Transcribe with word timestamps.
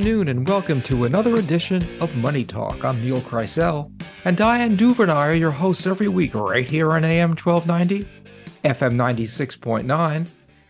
Good 0.00 0.06
afternoon 0.06 0.28
and 0.28 0.48
welcome 0.48 0.80
to 0.84 1.04
another 1.04 1.34
edition 1.34 2.00
of 2.00 2.16
Money 2.16 2.42
Talk. 2.42 2.86
I'm 2.86 3.02
Neil 3.02 3.18
Kreisel, 3.18 3.92
and 4.24 4.34
Diane 4.34 4.74
Duvernay 4.74 5.12
are 5.12 5.34
your 5.34 5.50
hosts 5.50 5.86
every 5.86 6.08
week 6.08 6.34
right 6.34 6.66
here 6.66 6.92
on 6.92 7.04
AM 7.04 7.36
1290, 7.36 8.08
FM 8.64 8.94
96.9, 8.94 10.28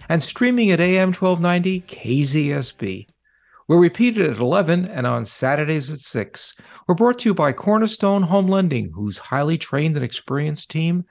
and 0.09 0.21
streaming 0.21 0.73
at 0.73 0.81
AM 0.81 1.13
1290 1.13 1.81
KZSB. 1.83 3.07
We're 3.69 3.79
repeated 3.79 4.29
at 4.29 4.39
11 4.39 4.89
and 4.89 5.07
on 5.07 5.25
Saturdays 5.25 5.93
at 5.93 6.01
6. 6.01 6.55
We're 6.89 6.97
brought 6.97 7.21
to 7.21 7.29
you 7.29 7.35
by 7.35 7.53
Cornerstone 7.53 8.25
Home 8.25 8.49
Lending, 8.49 8.91
whose 8.95 9.19
highly 9.19 9.57
trained 9.57 9.95
and 9.95 10.05
experienced 10.05 10.73
team 10.73 11.05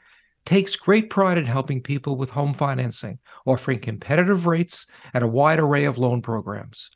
takes 0.45 0.75
great 0.75 1.09
pride 1.09 1.37
in 1.37 1.45
helping 1.45 1.81
people 1.81 2.17
with 2.17 2.31
home 2.31 2.53
financing, 2.53 3.19
offering 3.45 3.79
competitive 3.79 4.45
rates 4.45 4.85
and 5.13 5.23
a 5.23 5.27
wide 5.27 5.59
array 5.59 5.85
of 5.85 5.97
loan 5.97 6.21
programs. 6.21 6.89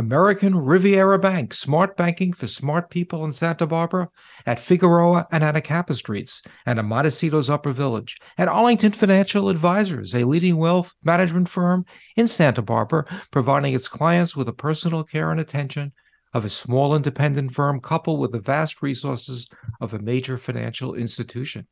American 0.00 0.56
Riviera 0.56 1.18
Bank, 1.18 1.52
smart 1.52 1.94
banking 1.94 2.32
for 2.32 2.46
smart 2.46 2.88
people 2.88 3.22
in 3.22 3.32
Santa 3.32 3.66
Barbara 3.66 4.08
at 4.46 4.58
Figueroa 4.58 5.26
and 5.30 5.44
Anacapa 5.44 5.92
Streets 5.92 6.40
and 6.64 6.78
at 6.78 6.86
Montecito's 6.86 7.50
Upper 7.50 7.70
Village. 7.70 8.18
And 8.38 8.48
Arlington 8.48 8.92
Financial 8.92 9.50
Advisors, 9.50 10.14
a 10.14 10.24
leading 10.24 10.56
wealth 10.56 10.94
management 11.04 11.50
firm 11.50 11.84
in 12.16 12.26
Santa 12.26 12.62
Barbara, 12.62 13.04
providing 13.30 13.74
its 13.74 13.88
clients 13.88 14.34
with 14.34 14.46
the 14.46 14.54
personal 14.54 15.04
care 15.04 15.30
and 15.30 15.38
attention 15.38 15.92
of 16.32 16.46
a 16.46 16.48
small 16.48 16.96
independent 16.96 17.52
firm 17.52 17.78
coupled 17.78 18.20
with 18.20 18.32
the 18.32 18.40
vast 18.40 18.80
resources 18.80 19.50
of 19.82 19.92
a 19.92 19.98
major 19.98 20.38
financial 20.38 20.94
institution. 20.94 21.66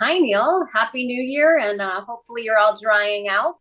Hi, 0.00 0.18
Neil. 0.18 0.66
Happy 0.70 1.06
New 1.06 1.22
Year, 1.22 1.58
and 1.58 1.80
uh, 1.80 2.02
hopefully 2.02 2.42
you're 2.42 2.58
all 2.58 2.78
drying 2.78 3.26
out. 3.26 3.56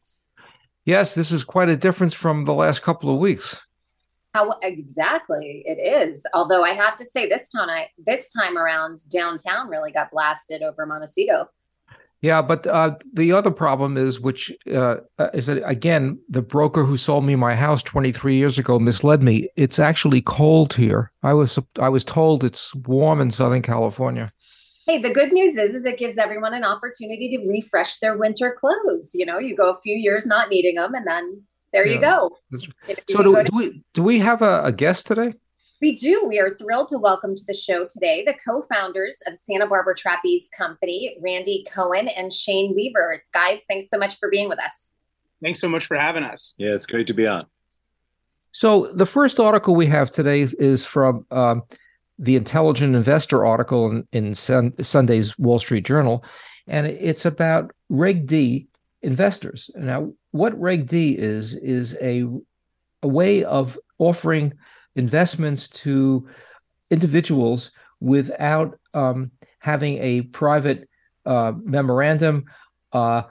Yes, 0.83 1.16
this 1.16 1.31
is 1.31 1.45
quite 1.45 1.69
a 1.69 1.78
difference 1.78 2.13
from 2.13 2.44
the 2.44 2.53
last 2.53 2.81
couple 2.81 3.09
of 3.09 3.17
weeks. 3.17 3.66
How 4.34 4.58
exactly 4.64 5.64
it 5.66 5.80
is. 5.80 6.26
Although 6.34 6.64
I 6.64 6.73
have 6.73 6.95
to 6.98 7.06
say, 7.06 7.30
this 7.30 7.50
time 7.50 7.70
I 7.70 7.88
this 8.03 8.30
time 8.30 8.58
around, 8.58 9.00
downtown 9.12 9.70
really 9.70 9.92
got 9.92 10.12
blasted 10.12 10.64
over 10.64 10.86
Montecito. 10.86 11.50
Yeah, 12.23 12.42
but 12.42 12.66
uh, 12.66 12.95
the 13.12 13.34
other 13.34 13.52
problem 13.52 13.98
is, 13.98 14.22
which 14.22 14.50
uh, 14.73 14.98
is 15.34 15.48
that 15.48 15.62
again, 15.67 16.17
the 16.30 16.42
broker 16.42 16.86
who 16.86 16.95
sold 16.95 17.25
me 17.25 17.36
my 17.36 17.53
house 17.53 17.84
23 17.84 18.36
years 18.36 18.58
ago 18.58 18.80
misled 18.80 19.22
me. 19.22 19.50
It's 19.58 19.78
actually 19.78 20.22
cold 20.22 20.73
here. 20.73 21.12
I 21.22 21.34
was 21.34 21.59
I 21.78 21.90
was 21.90 22.06
told 22.06 22.45
it's 22.45 22.73
warm 22.73 23.20
in 23.20 23.30
Southern 23.30 23.62
California. 23.62 24.31
Hey, 24.88 25.00
the 25.00 25.14
good 25.14 25.34
news 25.34 25.58
is, 25.58 25.75
is 25.75 25.86
it 25.86 26.00
gives 26.00 26.18
everyone 26.18 26.53
an 26.53 26.64
opportunity 26.64 27.38
to 27.38 27.47
refresh 27.47 27.97
their 27.97 28.18
winter 28.18 28.56
clothes. 28.58 29.12
You 29.14 29.25
know, 29.25 29.38
you 29.38 29.56
go 29.56 29.70
a 29.70 29.80
few 29.81 29.95
years 29.95 30.25
not 30.25 30.50
needing 30.50 30.75
them, 30.75 30.94
and 30.94 31.06
then 31.06 31.44
there 31.73 31.85
yeah. 31.85 31.95
you 31.95 32.02
go. 32.02 32.38
So 33.09 33.23
do, 33.23 33.43
do 33.43 33.57
we 33.57 33.83
do 33.93 34.02
we 34.02 34.19
have 34.19 34.41
a, 34.41 34.63
a 34.63 34.71
guest 34.71 35.07
today? 35.07 35.33
We 35.81 35.97
do. 35.97 36.23
We 36.25 36.39
are 36.39 36.55
thrilled 36.55 36.88
to 36.89 36.97
welcome 36.97 37.35
to 37.35 37.41
the 37.45 37.53
show 37.53 37.85
today 37.85 38.23
the 38.25 38.35
co-founders 38.47 39.21
of 39.27 39.35
Santa 39.35 39.67
Barbara 39.67 39.95
Trapeze 39.95 40.49
Company, 40.57 41.17
Randy 41.21 41.66
Kohn 41.69 42.07
and 42.07 42.31
Shane 42.31 42.73
Weaver. 42.73 43.21
Guys, 43.33 43.63
thanks 43.67 43.89
so 43.89 43.97
much 43.97 44.17
for 44.17 44.29
being 44.29 44.47
with 44.47 44.59
us. 44.59 44.94
Thanks 45.41 45.59
so 45.59 45.67
much 45.67 45.85
for 45.85 45.97
having 45.97 46.23
us. 46.23 46.55
Yeah, 46.57 46.73
it's 46.73 46.85
great 46.85 47.07
to 47.07 47.13
be 47.13 47.27
on. 47.27 47.47
So 48.51 48.94
the 48.94 49.05
first 49.05 49.41
article 49.41 49.75
we 49.75 49.88
have 49.88 50.09
today 50.09 50.39
is, 50.39 50.53
is 50.53 50.85
from 50.85 51.25
um, 51.31 51.63
the 52.17 52.38
Intelligent 52.38 52.95
Investor 52.95 53.45
article 53.45 53.91
in, 53.91 54.07
in 54.13 54.35
Sun, 54.35 54.81
Sunday's 54.81 55.38
Wall 55.38 55.59
Street 55.59 55.85
Journal, 55.85 56.23
and 56.66 56.88
it's 56.88 57.25
about 57.25 57.73
Reg 57.89 58.25
D 58.25 58.67
investors. 59.03 59.69
Now, 59.75 60.14
what 60.31 60.59
Reg 60.59 60.88
D 60.88 61.12
is 61.18 61.53
is 61.53 61.96
a 62.02 62.25
a 63.03 63.08
way 63.08 63.44
of 63.44 63.78
offering 64.00 64.53
investments 64.96 65.68
to 65.68 66.28
individuals 66.90 67.72
without 68.00 68.80
um, 68.94 69.31
having 69.59 69.97
a 69.97 70.22
private 70.22 70.88
uh, 71.25 71.52
memorandum 71.63 72.46
uh, 72.94 73.24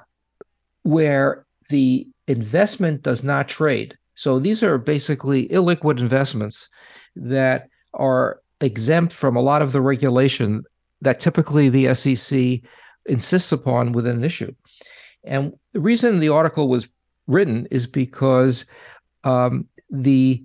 where 0.83 1.47
the 1.69 2.07
investment 2.27 3.03
does 3.03 3.25
not 3.25 3.49
trade. 3.49 3.97
So 4.15 4.39
these 4.39 4.63
are 4.63 4.79
basically 4.79 5.49
illiquid 5.49 6.01
investments 6.01 6.69
that 7.17 7.69
are 7.95 8.41
exempt 8.61 9.13
from 9.13 9.37
a 9.37 9.43
lot 9.43 9.63
of 9.63 9.73
the 9.73 9.81
regulation 9.81 10.65
that 11.01 11.19
typically 11.19 11.69
the 11.69 11.95
SEC 11.95 12.61
insists 13.07 13.53
upon 13.53 13.93
within 13.93 14.17
an 14.17 14.25
issue. 14.25 14.55
And 15.25 15.55
the 15.73 15.81
reason 15.81 16.19
the 16.19 16.31
article 16.31 16.69
was 16.69 16.89
written 17.27 17.67
is 17.71 17.87
because 17.87 18.65
um, 19.25 19.69
the 19.91 20.45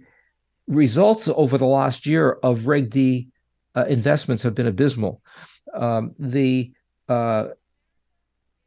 results 0.67 1.27
over 1.27 1.57
the 1.57 1.65
last 1.65 2.05
year 2.05 2.37
of 2.43 2.67
Reg 2.67 2.89
D 2.89 3.29
uh, 3.75 3.85
investments 3.85 4.43
have 4.43 4.55
been 4.55 4.67
abysmal. 4.67 5.21
Um, 5.73 6.13
the 6.19 6.71
uh, 7.07 7.49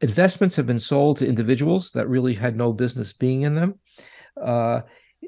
investments 0.01 0.55
have 0.55 0.65
been 0.65 0.79
sold 0.79 1.17
to 1.17 1.27
individuals 1.27 1.91
that 1.91 2.07
really 2.07 2.33
had 2.33 2.55
no 2.55 2.73
business 2.73 3.13
being 3.13 3.41
in 3.41 3.55
them. 3.55 3.79
Uh, 4.41 4.81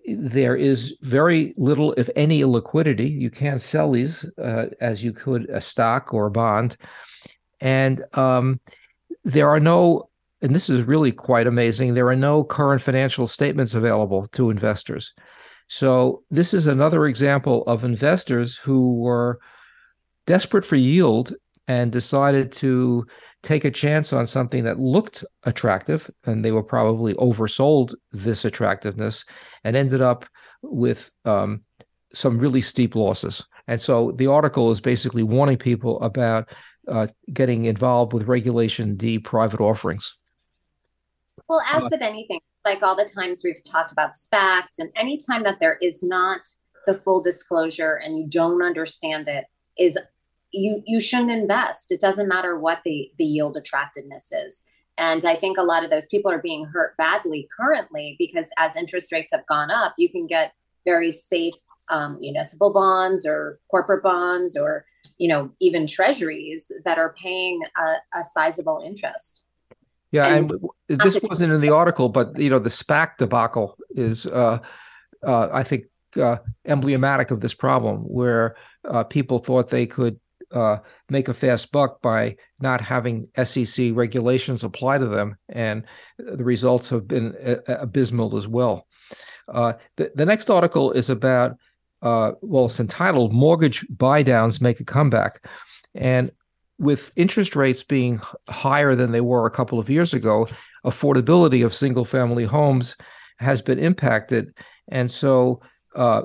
there 0.06 0.56
is 0.56 0.96
very 1.02 1.54
little, 1.58 1.94
if 1.94 2.10
any, 2.16 2.44
liquidity. 2.44 3.10
You 3.10 3.30
can't 3.30 3.62
sell 3.62 3.92
these 3.92 4.26
uh, 4.38 4.68
as 4.82 5.04
you 5.04 5.14
could 5.14 5.50
a 5.50 5.62
stock 5.62 6.14
or 6.14 6.26
a 6.26 6.32
bond. 6.32 6.78
And 7.62 8.04
um, 8.14 8.60
there 9.24 9.50
are 9.50 9.60
no 9.60 10.10
and 10.44 10.54
this 10.54 10.70
is 10.70 10.84
really 10.84 11.14
quite 11.14 11.48
amazing, 11.48 11.94
there 11.94 12.10
are 12.10 12.16
no 12.16 12.44
current 12.44 12.82
financial 12.82 13.28
statements 13.28 13.74
available 13.74 14.28
to 14.34 14.50
investors. 14.50 15.14
So, 15.70 16.24
this 16.30 16.54
is 16.54 16.68
another 16.68 17.08
example 17.08 17.64
of 17.64 17.86
investors 17.86 18.58
who 18.58 18.96
were 18.96 19.40
desperate 20.28 20.66
for 20.66 20.76
yield 20.76 21.34
and 21.70 21.92
decided 21.92 22.52
to 22.52 23.08
take 23.42 23.64
a 23.64 23.72
chance 23.72 24.12
on 24.12 24.28
something 24.28 24.66
that 24.66 24.80
looked 24.80 25.24
attractive, 25.44 26.12
and 26.26 26.44
they 26.44 26.52
were 26.52 26.64
probably 26.64 27.14
oversold 27.16 27.96
this 28.12 28.44
attractiveness 28.44 29.24
and 29.64 29.78
ended 29.78 30.02
up 30.02 30.26
with 30.62 31.10
um, 31.24 31.62
some 32.14 32.38
really 32.38 32.62
steep 32.62 32.96
losses. 32.96 33.46
And 33.68 33.80
so 33.80 34.12
the 34.12 34.28
article 34.28 34.72
is 34.72 34.82
basically 34.82 35.24
warning 35.24 35.58
people 35.58 36.02
about 36.02 36.50
uh, 36.90 37.08
getting 37.32 37.64
involved 37.64 38.12
with 38.12 38.28
Regulation 38.28 38.98
D 38.98 39.20
private 39.20 39.62
offerings. 39.62 40.18
Well, 41.54 41.62
as 41.72 41.92
with 41.92 42.02
anything, 42.02 42.40
like 42.66 42.82
all 42.82 42.96
the 42.96 43.06
times 43.06 43.42
we've 43.44 43.64
talked 43.64 43.92
about 43.92 44.14
SPACs, 44.14 44.80
and 44.80 44.90
anytime 44.96 45.44
that 45.44 45.60
there 45.60 45.78
is 45.84 46.02
not 46.02 46.40
the 46.88 46.96
full 46.96 47.22
disclosure 47.22 48.02
and 48.04 48.18
you 48.18 48.26
don't 48.28 48.64
understand 48.64 49.28
it, 49.28 49.46
is 49.78 50.00
you 50.52 50.82
you 50.88 51.00
shouldn't 51.00 51.30
invest. 51.30 51.92
It 51.92 52.02
doesn't 52.02 52.28
matter 52.28 52.58
what 52.58 52.80
the 52.84 53.12
the 53.20 53.24
yield 53.24 53.56
attractiveness 53.56 54.32
is. 54.32 54.64
And 54.98 55.24
I 55.26 55.36
think 55.36 55.60
a 55.60 55.64
lot 55.64 55.84
of 55.84 55.92
those 55.92 56.08
people 56.08 56.32
are 56.32 56.42
being 56.42 56.66
hurt 56.66 56.98
badly 56.98 57.48
currently 57.56 58.16
because 58.18 58.52
as 58.58 58.76
interest 58.76 59.12
rates 59.12 59.32
have 59.32 59.46
gone 59.46 59.70
up, 59.70 59.94
you 60.00 60.10
can 60.10 60.26
get 60.26 60.54
very 60.86 61.12
safe 61.12 61.54
um, 61.90 62.20
municipal 62.20 62.74
bonds 62.74 63.28
or 63.28 63.60
corporate 63.70 64.02
bonds 64.02 64.58
or 64.58 64.86
you 65.20 65.28
know 65.28 65.52
even 65.62 65.86
treasuries 65.86 66.72
that 66.84 66.98
are 66.98 67.14
paying 67.14 67.62
a, 67.78 68.18
a 68.18 68.24
sizable 68.24 68.82
interest. 68.84 69.43
Yeah, 70.14 70.28
and, 70.28 70.52
and 70.90 71.02
this 71.02 71.20
wasn't 71.24 71.54
in 71.54 71.60
the 71.60 71.72
article, 71.72 72.08
but 72.08 72.38
you 72.38 72.52
know, 72.52 72.60
the 72.60 72.70
SPAC 72.70 73.18
debacle 73.18 73.76
is, 73.90 74.28
uh, 74.28 74.60
uh, 75.26 75.50
I 75.52 75.64
think, 75.64 75.86
uh, 76.22 76.38
emblematic 76.66 77.32
of 77.32 77.42
this 77.42 77.56
problem, 77.56 78.02
where 78.02 78.56
uh, 78.88 79.04
people 79.06 79.40
thought 79.40 79.70
they 79.72 79.88
could 79.88 80.20
uh, 80.52 80.78
make 81.10 81.30
a 81.30 81.34
fast 81.34 81.72
buck 81.72 82.00
by 82.04 82.36
not 82.60 82.80
having 82.80 83.28
SEC 83.44 83.90
regulations 83.96 84.64
apply 84.64 85.00
to 85.00 85.08
them, 85.08 85.36
and 85.50 85.84
the 86.20 86.44
results 86.44 86.90
have 86.90 87.08
been 87.08 87.36
uh, 87.44 87.56
abysmal 87.68 88.38
as 88.38 88.48
well. 88.48 88.86
the, 89.48 90.12
the 90.14 90.28
next 90.28 90.48
article 90.48 90.92
is 90.92 91.10
about, 91.10 91.58
well, 92.04 92.66
it's 92.66 92.80
entitled 92.80 93.34
"Mortgage 93.34 93.84
Buy 93.90 94.22
Downs 94.22 94.62
Make 94.62 94.80
a 94.80 94.84
Comeback," 94.84 95.44
and 95.96 96.32
with 96.80 97.12
interest 97.16 97.56
rates 97.56 97.84
being 97.84 98.20
higher 98.50 98.96
than 98.96 99.12
they 99.12 99.22
were 99.22 99.46
a 99.46 99.52
couple 99.52 99.80
of 99.80 99.90
years 99.90 100.14
ago, 100.14 100.48
affordability 100.86 101.66
of 101.66 101.74
single 101.74 102.06
family 102.06 102.46
homes 102.46 102.96
has 103.38 103.62
been 103.62 103.80
impacted. 103.80 104.54
And 104.90 105.10
so 105.10 105.62
uh, 105.96 106.24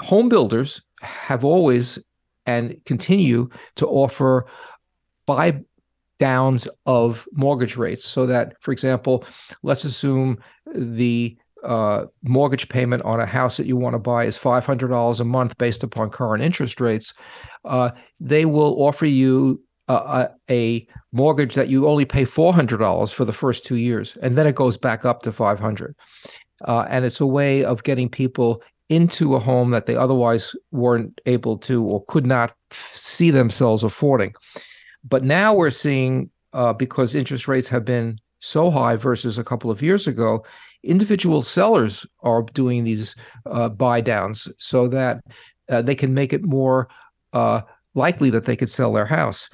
home 0.00 0.28
builders 0.28 0.82
have 1.02 1.44
always 1.44 1.98
and 2.46 2.76
continue 2.84 3.48
to 3.76 3.86
offer 3.86 4.46
buy 5.26 5.60
downs 6.18 6.68
of 6.86 7.26
mortgage 7.32 7.76
rates 7.76 8.04
so 8.04 8.26
that, 8.26 8.54
for 8.60 8.72
example, 8.72 9.24
let's 9.62 9.84
assume 9.84 10.38
the 10.74 11.36
uh, 11.64 12.06
mortgage 12.22 12.68
payment 12.68 13.02
on 13.02 13.20
a 13.20 13.26
house 13.26 13.56
that 13.56 13.66
you 13.66 13.76
want 13.76 13.94
to 13.94 13.98
buy 13.98 14.24
is 14.24 14.36
$500 14.36 15.20
a 15.20 15.24
month 15.24 15.56
based 15.58 15.84
upon 15.84 16.10
current 16.10 16.42
interest 16.42 16.80
rates. 16.80 17.14
Uh, 17.64 17.90
they 18.18 18.44
will 18.44 18.74
offer 18.82 19.06
you 19.06 19.62
a, 19.88 20.28
a 20.50 20.86
mortgage 21.12 21.54
that 21.54 21.68
you 21.68 21.88
only 21.88 22.04
pay 22.04 22.24
$400 22.24 23.12
for 23.12 23.24
the 23.24 23.32
first 23.32 23.64
two 23.64 23.76
years, 23.76 24.16
and 24.22 24.36
then 24.36 24.46
it 24.46 24.54
goes 24.54 24.76
back 24.76 25.04
up 25.04 25.22
to 25.22 25.32
500 25.32 25.94
uh, 26.66 26.86
And 26.88 27.04
it's 27.04 27.20
a 27.20 27.26
way 27.26 27.64
of 27.64 27.82
getting 27.82 28.08
people 28.08 28.62
into 28.88 29.34
a 29.34 29.40
home 29.40 29.70
that 29.70 29.86
they 29.86 29.96
otherwise 29.96 30.54
weren't 30.70 31.20
able 31.26 31.56
to 31.56 31.82
or 31.82 32.04
could 32.06 32.26
not 32.26 32.54
see 32.70 33.30
themselves 33.30 33.82
affording. 33.82 34.34
But 35.04 35.24
now 35.24 35.54
we're 35.54 35.70
seeing, 35.70 36.30
uh, 36.52 36.72
because 36.74 37.14
interest 37.14 37.48
rates 37.48 37.68
have 37.70 37.84
been 37.84 38.18
so 38.38 38.70
high 38.70 38.96
versus 38.96 39.38
a 39.38 39.44
couple 39.44 39.70
of 39.70 39.82
years 39.82 40.06
ago, 40.06 40.44
individual 40.82 41.42
sellers 41.42 42.04
are 42.22 42.42
doing 42.42 42.84
these 42.84 43.14
uh, 43.46 43.68
buy 43.68 44.00
downs 44.00 44.48
so 44.58 44.88
that 44.88 45.22
uh, 45.68 45.80
they 45.80 45.94
can 45.94 46.12
make 46.12 46.32
it 46.32 46.44
more 46.44 46.88
uh, 47.32 47.62
likely 47.94 48.30
that 48.30 48.44
they 48.44 48.56
could 48.56 48.68
sell 48.68 48.92
their 48.92 49.06
house. 49.06 49.48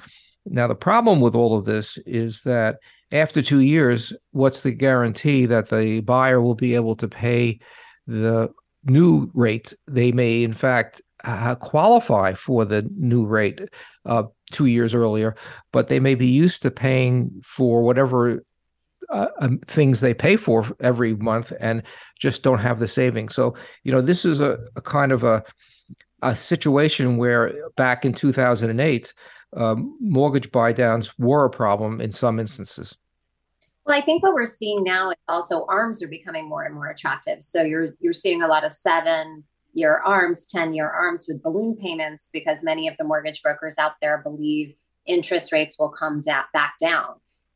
Now, 0.45 0.67
the 0.67 0.75
problem 0.75 1.19
with 1.19 1.35
all 1.35 1.57
of 1.57 1.65
this 1.65 1.97
is 2.05 2.41
that 2.43 2.77
after 3.11 3.41
two 3.41 3.59
years, 3.59 4.13
what's 4.31 4.61
the 4.61 4.71
guarantee 4.71 5.45
that 5.47 5.69
the 5.69 6.01
buyer 6.01 6.41
will 6.41 6.55
be 6.55 6.75
able 6.75 6.95
to 6.97 7.07
pay 7.07 7.59
the 8.07 8.49
new 8.83 9.29
rate? 9.33 9.73
They 9.87 10.11
may, 10.11 10.43
in 10.43 10.53
fact, 10.53 11.01
uh, 11.23 11.55
qualify 11.55 12.33
for 12.33 12.65
the 12.65 12.87
new 12.95 13.25
rate 13.25 13.61
uh, 14.05 14.23
two 14.51 14.67
years 14.67 14.95
earlier, 14.95 15.35
but 15.73 15.87
they 15.87 15.99
may 15.99 16.15
be 16.15 16.27
used 16.27 16.61
to 16.61 16.71
paying 16.71 17.41
for 17.43 17.81
whatever 17.81 18.43
uh, 19.09 19.27
um, 19.41 19.59
things 19.59 19.99
they 19.99 20.13
pay 20.13 20.35
for 20.35 20.65
every 20.79 21.15
month 21.15 21.51
and 21.59 21.83
just 22.17 22.43
don't 22.43 22.59
have 22.59 22.79
the 22.79 22.87
savings. 22.87 23.35
So, 23.35 23.55
you 23.83 23.91
know, 23.91 24.01
this 24.01 24.23
is 24.23 24.39
a, 24.39 24.59
a 24.75 24.81
kind 24.81 25.11
of 25.11 25.23
a 25.23 25.43
a 26.21 26.35
situation 26.35 27.17
where 27.17 27.69
back 27.75 28.05
in 28.05 28.13
2008, 28.13 29.13
um, 29.55 29.97
mortgage 29.99 30.51
buy 30.51 30.73
downs 30.73 31.17
were 31.17 31.45
a 31.45 31.49
problem 31.49 32.01
in 32.01 32.11
some 32.11 32.39
instances. 32.39 32.97
Well, 33.85 33.97
I 33.97 34.01
think 34.01 34.21
what 34.21 34.35
we're 34.35 34.45
seeing 34.45 34.83
now 34.83 35.09
is 35.09 35.17
also 35.27 35.65
arms 35.67 36.03
are 36.03 36.07
becoming 36.07 36.47
more 36.47 36.63
and 36.63 36.75
more 36.75 36.89
attractive. 36.89 37.43
So 37.43 37.63
you're 37.63 37.95
you're 37.99 38.13
seeing 38.13 38.43
a 38.43 38.47
lot 38.47 38.63
of 38.63 38.71
seven 38.71 39.43
year 39.73 40.01
arms, 40.05 40.45
10 40.47 40.73
year 40.73 40.89
arms 40.89 41.25
with 41.27 41.41
balloon 41.41 41.75
payments 41.75 42.29
because 42.31 42.63
many 42.63 42.87
of 42.87 42.95
the 42.97 43.03
mortgage 43.03 43.41
brokers 43.41 43.77
out 43.77 43.93
there 44.01 44.17
believe 44.17 44.75
interest 45.05 45.51
rates 45.51 45.77
will 45.79 45.89
come 45.89 46.21
da- 46.21 46.43
back 46.53 46.75
down. 46.79 47.15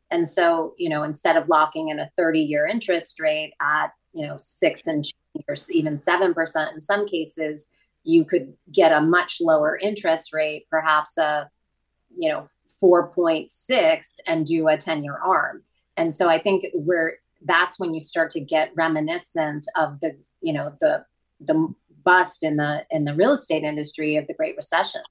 And 0.09 0.29
so, 0.29 0.75
you 0.77 0.89
know, 0.89 1.03
instead 1.03 1.37
of 1.37 1.49
locking 1.49 1.89
in 1.89 1.99
a 1.99 2.09
30 2.17 2.39
year 2.39 2.67
interest 2.67 3.19
rate 3.19 3.53
at, 3.61 3.91
you 4.13 4.25
know, 4.25 4.35
six 4.37 4.87
and 4.87 5.03
or 5.47 5.55
even 5.71 5.95
7% 5.95 6.73
in 6.73 6.81
some 6.81 7.07
cases, 7.07 7.69
you 8.03 8.25
could 8.25 8.53
get 8.71 8.91
a 8.91 9.01
much 9.01 9.37
lower 9.41 9.77
interest 9.77 10.33
rate, 10.33 10.67
perhaps 10.69 11.17
a 11.17 11.49
you 12.17 12.29
know 12.29 12.45
4.6 12.83 14.19
and 14.27 14.45
do 14.45 14.67
a 14.67 14.77
10 14.77 15.03
year 15.03 15.17
arm. 15.17 15.63
And 15.97 16.13
so 16.13 16.29
i 16.29 16.39
think 16.39 16.65
where 16.73 17.17
that's 17.45 17.79
when 17.79 17.93
you 17.93 17.99
start 17.99 18.31
to 18.31 18.39
get 18.39 18.71
reminiscent 18.75 19.65
of 19.75 19.99
the 19.99 20.17
you 20.41 20.53
know 20.53 20.73
the 20.79 21.05
the 21.39 21.73
bust 22.03 22.43
in 22.43 22.57
the 22.57 22.85
in 22.89 23.05
the 23.05 23.15
real 23.15 23.33
estate 23.33 23.63
industry 23.63 24.17
of 24.17 24.27
the 24.27 24.33
great 24.33 24.55
recession 24.55 25.01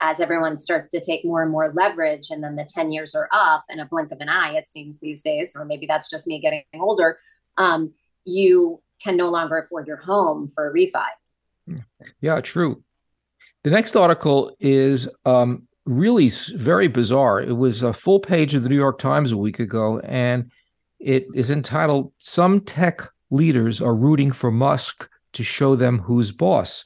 as 0.00 0.20
everyone 0.20 0.56
starts 0.56 0.88
to 0.88 1.00
take 1.00 1.24
more 1.24 1.42
and 1.42 1.52
more 1.52 1.72
leverage 1.76 2.30
and 2.30 2.42
then 2.42 2.56
the 2.56 2.64
10 2.68 2.90
years 2.90 3.14
are 3.14 3.28
up 3.32 3.64
in 3.68 3.78
a 3.78 3.84
blink 3.84 4.10
of 4.10 4.20
an 4.20 4.28
eye 4.28 4.54
it 4.56 4.68
seems 4.68 4.98
these 4.98 5.22
days 5.22 5.54
or 5.56 5.64
maybe 5.64 5.86
that's 5.86 6.10
just 6.10 6.26
me 6.26 6.40
getting 6.40 6.64
older 6.74 7.18
um, 7.58 7.92
you 8.24 8.80
can 9.02 9.16
no 9.16 9.28
longer 9.28 9.58
afford 9.58 9.86
your 9.86 9.96
home 9.96 10.48
for 10.48 10.68
a 10.68 10.72
refi. 10.72 11.06
Yeah 12.20 12.40
true. 12.40 12.82
The 13.64 13.70
next 13.70 13.94
article 13.96 14.56
is 14.58 15.08
um, 15.24 15.68
really 15.84 16.30
very 16.54 16.88
bizarre. 16.88 17.40
It 17.40 17.56
was 17.56 17.82
a 17.82 17.92
full 17.92 18.20
page 18.20 18.54
of 18.54 18.62
the 18.62 18.68
New 18.68 18.76
York 18.76 18.98
Times 18.98 19.32
a 19.32 19.36
week 19.36 19.58
ago, 19.58 20.00
and 20.00 20.50
it 21.00 21.26
is 21.34 21.50
entitled 21.50 22.12
Some 22.18 22.60
Tech 22.60 23.08
Leaders 23.30 23.80
Are 23.80 23.94
Rooting 23.94 24.30
for 24.32 24.50
Musk 24.50 25.08
to 25.32 25.42
Show 25.42 25.74
Them 25.74 25.98
Who's 25.98 26.32
Boss. 26.32 26.84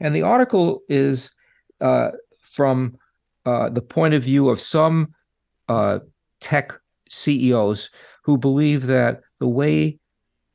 And 0.00 0.14
the 0.14 0.22
article 0.22 0.80
is 0.88 1.32
uh, 1.80 2.12
from 2.40 2.96
uh, 3.44 3.68
the 3.68 3.82
point 3.82 4.14
of 4.14 4.22
view 4.22 4.48
of 4.48 4.60
some 4.60 5.14
uh, 5.68 5.98
tech 6.40 6.72
CEOs 7.08 7.90
who 8.22 8.38
believe 8.38 8.86
that 8.86 9.20
the 9.38 9.48
way 9.48 9.98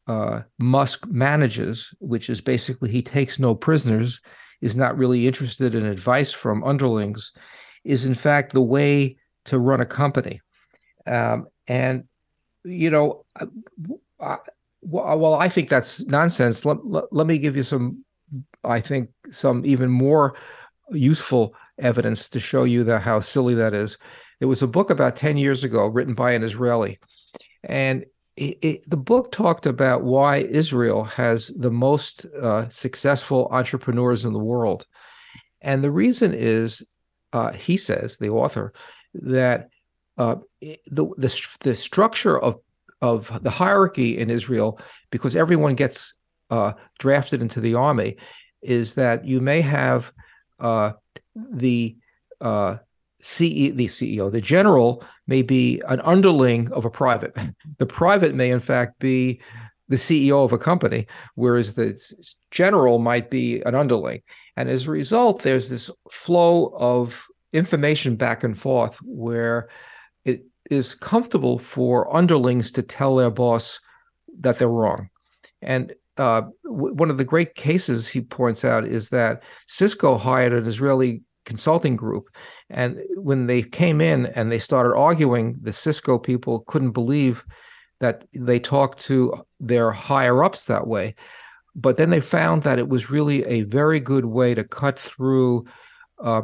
uh, 0.07 0.42
Musk 0.57 1.07
manages, 1.07 1.94
which 2.00 2.30
is 2.30 2.42
basically 2.42 2.89
he 2.89 3.01
takes 3.01 3.38
no 3.38 3.54
prisoners, 3.54 4.19
is 4.62 4.76
not 4.76 4.98
really 4.98 5.28
interested 5.28 5.76
in 5.76 5.86
advice 5.86 6.32
from 6.32 6.64
underlings, 6.64 7.32
is 7.84 8.06
in 8.06 8.16
fact 8.16 8.54
the 8.54 8.62
way 8.62 9.18
to 9.46 9.58
run 9.58 9.82
a 9.82 9.86
company. 9.86 10.42
Um, 11.08 11.48
and, 11.68 12.04
you 12.64 12.90
know, 12.90 13.26
I, 14.20 14.38
well, 14.82 15.36
I 15.36 15.50
think 15.50 15.70
that's 15.70 16.06
nonsense. 16.06 16.66
Let, 16.66 16.86
let, 16.86 17.06
let, 17.12 17.28
me 17.28 17.38
give 17.38 17.56
you 17.56 17.64
some, 17.64 18.04
I 18.64 18.80
think, 18.80 19.10
some 19.30 19.66
even 19.66 19.90
more 19.90 20.36
useful 20.92 21.54
evidence 21.78 22.30
to 22.30 22.40
show 22.40 22.64
you 22.64 22.84
that 22.86 23.02
how 23.02 23.20
silly 23.20 23.56
that 23.56 23.74
is. 23.74 23.98
It 24.40 24.46
was 24.46 24.62
a 24.62 24.68
book 24.68 24.90
about 24.90 25.16
10 25.16 25.38
years 25.38 25.64
ago 25.64 25.88
written 25.88 26.14
by 26.14 26.32
an 26.32 26.44
Israeli. 26.44 27.00
And 27.64 28.06
it, 28.40 28.58
it, 28.62 28.90
the 28.90 28.98
book 28.98 29.32
talked 29.32 29.66
about 29.66 30.04
why 30.04 30.38
Israel 30.38 31.04
has 31.04 31.52
the 31.58 31.72
most 31.72 32.26
uh, 32.42 32.70
successful 32.70 33.50
entrepreneurs 33.52 34.24
in 34.26 34.34
the 34.34 34.40
world. 34.40 34.86
And 35.62 35.84
the 35.84 35.92
reason 35.92 36.34
is 36.34 36.86
uh, 37.34 37.52
he 37.52 37.78
says, 37.78 38.18
the 38.18 38.30
author, 38.30 38.74
that 39.14 39.70
uh, 40.18 40.36
the, 40.62 40.80
the 41.18 41.48
the 41.62 41.76
structure 41.76 42.40
of 42.40 42.58
of 43.02 43.44
the 43.44 43.50
hierarchy 43.50 44.18
in 44.18 44.30
Israel, 44.30 44.80
because 45.12 45.36
everyone 45.36 45.76
gets 45.76 46.14
uh, 46.50 46.74
drafted 46.98 47.42
into 47.42 47.62
the 47.62 47.76
army, 47.76 48.18
is 48.62 48.94
that 48.96 49.26
you 49.26 49.42
may 49.42 49.62
have 49.62 50.12
uh, 50.60 50.92
the 51.36 51.96
uh, 53.19 53.24
CE, 53.24 53.71
the 53.75 53.88
CEO, 53.88 54.31
the 54.31 54.42
general 54.42 55.04
may 55.27 55.42
be 55.42 55.81
an 55.88 56.01
underling 56.01 56.71
of 56.71 56.86
a 56.86 56.89
private. 56.89 57.36
The 57.77 57.86
private 57.86 58.36
may, 58.36 58.50
in 58.50 58.60
fact, 58.60 59.00
be 59.00 59.39
the 59.88 59.95
CEO 59.95 60.44
of 60.44 60.54
a 60.54 60.57
company, 60.57 61.07
whereas 61.36 61.74
the 61.74 62.00
general 62.51 63.00
might 63.00 63.30
be 63.30 63.62
an 63.62 63.74
underling. 63.74 64.21
And 64.56 64.69
as 64.69 64.88
a 64.88 64.92
result, 64.92 65.42
there's 65.42 65.69
this 65.69 65.90
flow 66.11 66.73
of 66.78 67.26
information 67.54 68.16
back 68.16 68.44
and 68.44 68.57
forth 68.57 68.99
where 69.02 69.69
it 70.26 70.45
is 70.69 70.94
comfortable 70.94 71.57
for 71.57 72.14
underlings 72.16 72.71
to 72.73 72.83
tell 72.83 73.16
their 73.16 73.31
boss 73.31 73.80
that 74.42 74.59
they're 74.59 74.68
wrong. 74.68 75.09
And 75.61 75.94
uh, 76.18 76.44
w- 76.66 76.94
one 76.94 77.09
of 77.09 77.18
the 77.18 77.26
great 77.26 77.56
cases 77.56 78.07
he 78.09 78.21
points 78.21 78.66
out 78.66 78.85
is 78.85 79.09
that 79.09 79.42
Cisco 79.68 80.18
hired 80.18 80.54
an 80.54 80.68
Israeli 80.68 81.23
consulting 81.50 81.96
group. 81.96 82.26
And 82.70 83.02
when 83.16 83.48
they 83.48 83.62
came 83.62 84.00
in 84.02 84.28
and 84.28 84.52
they 84.52 84.60
started 84.60 84.96
arguing, 84.96 85.58
the 85.62 85.74
Cisco 85.74 86.18
people 86.18 86.62
couldn't 86.62 86.92
believe 86.92 87.44
that 88.00 88.26
they 88.34 88.60
talked 88.60 89.00
to 89.06 89.34
their 89.60 89.92
higher 89.92 90.44
ups 90.44 90.66
that 90.66 90.88
way. 90.88 91.16
But 91.76 91.98
then 91.98 92.10
they 92.10 92.22
found 92.22 92.64
that 92.64 92.80
it 92.80 92.88
was 92.88 93.10
really 93.10 93.44
a 93.46 93.64
very 93.64 94.00
good 94.00 94.26
way 94.26 94.56
to 94.56 94.64
cut 94.64 95.00
through 95.00 95.66
uh, 96.24 96.44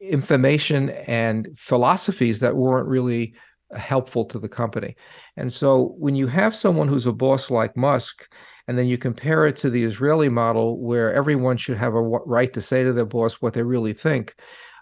information 0.00 0.90
and 0.90 1.48
philosophies 1.56 2.40
that 2.40 2.56
weren't 2.56 2.88
really 2.88 3.34
helpful 3.76 4.24
to 4.26 4.38
the 4.38 4.48
company. 4.48 4.96
And 5.36 5.52
so 5.52 5.94
when 5.98 6.14
you 6.14 6.28
have 6.28 6.54
someone 6.54 6.88
who's 6.88 7.06
a 7.06 7.12
boss 7.12 7.50
like 7.50 7.76
Musk, 7.76 8.32
and 8.66 8.78
then 8.78 8.86
you 8.86 8.96
compare 8.98 9.46
it 9.46 9.56
to 9.56 9.70
the 9.70 9.84
Israeli 9.84 10.28
model 10.28 10.78
where 10.78 11.12
everyone 11.12 11.56
should 11.56 11.76
have 11.76 11.94
a 11.94 12.00
right 12.00 12.52
to 12.52 12.60
say 12.60 12.82
to 12.82 12.92
their 12.92 13.04
boss 13.04 13.34
what 13.34 13.54
they 13.54 13.62
really 13.62 13.92
think, 13.92 14.34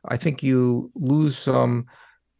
I 0.05 0.17
think 0.17 0.43
you 0.43 0.91
lose 0.95 1.37
some 1.37 1.87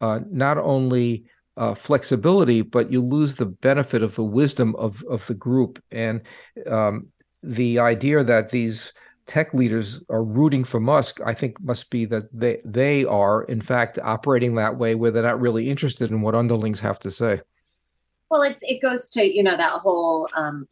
uh, 0.01 0.19
not 0.29 0.57
only 0.57 1.25
uh, 1.55 1.75
flexibility, 1.75 2.61
but 2.61 2.91
you 2.91 3.01
lose 3.01 3.35
the 3.35 3.45
benefit 3.45 4.01
of 4.01 4.15
the 4.15 4.23
wisdom 4.23 4.75
of 4.75 5.03
of 5.09 5.25
the 5.27 5.35
group 5.35 5.81
and 5.91 6.21
um, 6.67 7.07
the 7.43 7.79
idea 7.79 8.23
that 8.23 8.49
these 8.49 8.93
tech 9.27 9.53
leaders 9.53 10.01
are 10.09 10.23
rooting 10.23 10.63
for 10.63 10.79
Musk, 10.79 11.19
I 11.25 11.33
think 11.33 11.61
must 11.61 11.89
be 11.89 12.05
that 12.05 12.23
they 12.33 12.61
they 12.65 13.05
are 13.05 13.43
in 13.43 13.61
fact 13.61 13.99
operating 14.01 14.55
that 14.55 14.77
way 14.77 14.95
where 14.95 15.11
they're 15.11 15.23
not 15.23 15.39
really 15.39 15.69
interested 15.69 16.11
in 16.11 16.21
what 16.21 16.35
underlings 16.35 16.79
have 16.79 16.99
to 16.99 17.11
say. 17.11 17.41
Well, 18.29 18.41
it's 18.41 18.63
it 18.63 18.81
goes 18.81 19.09
to 19.09 19.23
you 19.23 19.43
know 19.43 19.55
that 19.55 19.71
whole 19.81 20.27
um, 20.35 20.67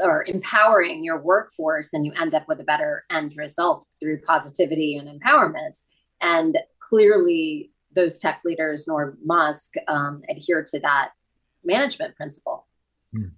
or 0.00 0.24
empowering 0.26 1.02
your 1.02 1.20
workforce, 1.22 1.92
and 1.92 2.04
you 2.04 2.12
end 2.20 2.34
up 2.34 2.46
with 2.48 2.60
a 2.60 2.64
better 2.64 3.04
end 3.10 3.34
result 3.36 3.86
through 4.00 4.20
positivity 4.22 4.96
and 4.96 5.08
empowerment. 5.08 5.78
And 6.20 6.58
clearly, 6.88 7.70
those 7.94 8.18
tech 8.18 8.40
leaders 8.44 8.86
nor 8.88 9.16
Musk 9.24 9.74
um, 9.88 10.22
adhere 10.28 10.64
to 10.68 10.80
that 10.80 11.10
management 11.64 12.16
principle. 12.16 12.66
Hmm. 13.12 13.28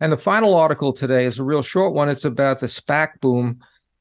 And 0.00 0.12
the 0.12 0.18
final 0.18 0.54
article 0.54 0.92
today 0.92 1.24
is 1.24 1.38
a 1.38 1.44
real 1.44 1.62
short 1.62 1.92
one. 1.92 2.08
It's 2.08 2.24
about 2.24 2.60
the 2.60 2.66
SPAC 2.66 3.20
boom 3.20 3.60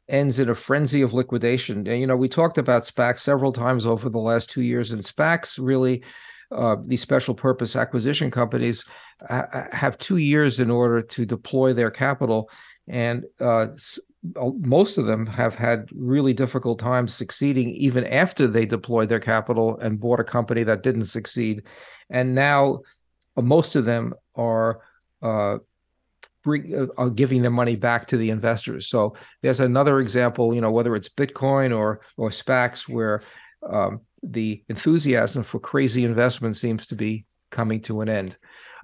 ends 0.09 0.39
in 0.39 0.49
a 0.49 0.55
frenzy 0.55 1.01
of 1.01 1.13
liquidation. 1.13 1.87
And, 1.87 1.99
you 1.99 2.07
know, 2.07 2.15
we 2.15 2.29
talked 2.29 2.57
about 2.57 2.83
SPACs 2.83 3.19
several 3.19 3.51
times 3.51 3.85
over 3.85 4.09
the 4.09 4.19
last 4.19 4.49
two 4.49 4.61
years, 4.61 4.91
and 4.91 5.01
SPACs 5.01 5.59
really, 5.61 6.03
uh, 6.51 6.77
these 6.85 7.01
special 7.01 7.35
purpose 7.35 7.75
acquisition 7.75 8.31
companies, 8.31 8.85
ha- 9.27 9.67
have 9.71 9.97
two 9.97 10.17
years 10.17 10.59
in 10.59 10.69
order 10.71 11.01
to 11.01 11.25
deploy 11.25 11.73
their 11.73 11.91
capital. 11.91 12.49
And 12.87 13.25
uh, 13.39 13.67
most 14.35 14.97
of 14.97 15.05
them 15.05 15.25
have 15.27 15.55
had 15.55 15.89
really 15.93 16.33
difficult 16.33 16.79
times 16.79 17.13
succeeding 17.13 17.69
even 17.69 18.05
after 18.05 18.47
they 18.47 18.65
deployed 18.65 19.09
their 19.09 19.19
capital 19.19 19.77
and 19.79 19.99
bought 19.99 20.19
a 20.19 20.23
company 20.23 20.63
that 20.63 20.83
didn't 20.83 21.05
succeed. 21.05 21.63
And 22.09 22.33
now 22.35 22.81
uh, 23.35 23.41
most 23.41 23.75
of 23.75 23.85
them 23.85 24.13
are 24.35 24.81
uh, 25.21 25.57
uh, 26.47 27.09
giving 27.09 27.41
their 27.41 27.51
money 27.51 27.75
back 27.75 28.07
to 28.07 28.17
the 28.17 28.29
investors. 28.29 28.87
So 28.87 29.15
there's 29.41 29.59
another 29.59 29.99
example, 29.99 30.53
you 30.53 30.61
know, 30.61 30.71
whether 30.71 30.95
it's 30.95 31.09
Bitcoin 31.09 31.77
or 31.77 31.99
or 32.15 32.29
SPACs, 32.29 32.87
where 32.87 33.21
um, 33.67 34.01
the 34.23 34.63
enthusiasm 34.69 35.43
for 35.43 35.59
crazy 35.59 36.03
investment 36.03 36.55
seems 36.55 36.87
to 36.87 36.95
be 36.95 37.25
coming 37.49 37.81
to 37.81 38.01
an 38.01 38.09
end. 38.09 38.37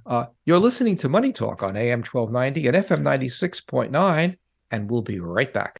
Uh, 0.06 0.26
you're 0.46 0.60
listening 0.60 0.98
to 0.98 1.10
Money 1.10 1.32
Talk 1.32 1.64
on 1.64 1.78
AM 1.78 2.00
1290 2.00 2.68
and 2.68 2.78
FM 2.78 3.02
96.9, 3.02 4.38
and 4.72 4.92
we'll 4.92 5.02
be 5.02 5.20
right 5.20 5.54
back. 5.54 5.80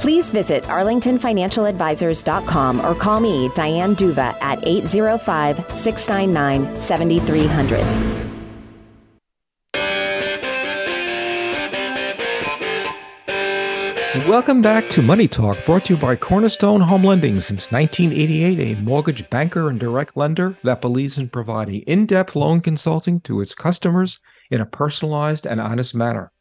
Please 0.00 0.30
visit 0.30 0.64
arlingtonfinancialadvisors.com 0.64 2.80
or 2.80 2.94
call 2.94 3.20
me, 3.20 3.50
Diane 3.54 3.94
Duva, 3.94 4.34
at 4.40 4.66
805 4.66 5.58
699 5.76 6.76
7300. 6.76 7.84
Welcome 14.26 14.60
back 14.62 14.88
to 14.90 15.02
Money 15.02 15.28
Talk, 15.28 15.64
brought 15.66 15.84
to 15.84 15.94
you 15.94 16.00
by 16.00 16.16
Cornerstone 16.16 16.80
Home 16.80 17.04
Lending. 17.04 17.38
Since 17.38 17.70
1988, 17.70 18.58
a 18.58 18.74
mortgage 18.80 19.28
banker 19.28 19.68
and 19.68 19.78
direct 19.78 20.16
lender 20.16 20.56
that 20.64 20.80
believes 20.80 21.18
in 21.18 21.28
providing 21.28 21.82
in 21.82 22.06
depth 22.06 22.34
loan 22.34 22.60
consulting 22.60 23.20
to 23.20 23.40
its 23.40 23.54
customers 23.54 24.18
in 24.50 24.62
a 24.62 24.66
personalized 24.66 25.46
and 25.46 25.60
honest 25.60 25.94
manner. 25.94 26.32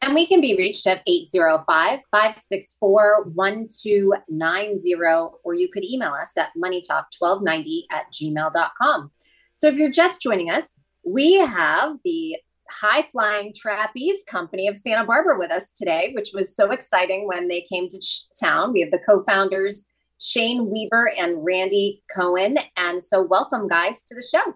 And 0.00 0.14
we 0.14 0.26
can 0.26 0.40
be 0.40 0.56
reached 0.56 0.86
at 0.86 1.02
805 1.06 2.00
564 2.10 3.24
1290, 3.34 4.94
or 5.42 5.54
you 5.54 5.68
could 5.68 5.84
email 5.84 6.12
us 6.12 6.36
at 6.36 6.50
moneytalk1290 6.56 7.82
at 7.90 8.04
gmail.com. 8.12 9.10
So 9.54 9.66
if 9.66 9.74
you're 9.74 9.90
just 9.90 10.22
joining 10.22 10.50
us, 10.50 10.74
we 11.04 11.34
have 11.34 11.96
the 12.04 12.36
high 12.70 13.02
flying 13.02 13.52
trapeze 13.56 14.22
company 14.24 14.68
of 14.68 14.76
Santa 14.76 15.04
Barbara 15.04 15.38
with 15.38 15.50
us 15.50 15.72
today, 15.72 16.12
which 16.14 16.30
was 16.32 16.54
so 16.54 16.70
exciting 16.70 17.26
when 17.26 17.48
they 17.48 17.62
came 17.62 17.88
to 17.88 17.98
town. 18.38 18.72
We 18.72 18.82
have 18.82 18.90
the 18.90 19.00
co 19.00 19.22
founders, 19.22 19.88
Shane 20.20 20.70
Weaver 20.70 21.12
and 21.18 21.44
Randy 21.44 22.02
Kohn. 22.14 22.58
And 22.76 23.02
so, 23.02 23.22
welcome, 23.22 23.66
guys, 23.66 24.04
to 24.04 24.14
the 24.14 24.22
show. 24.22 24.54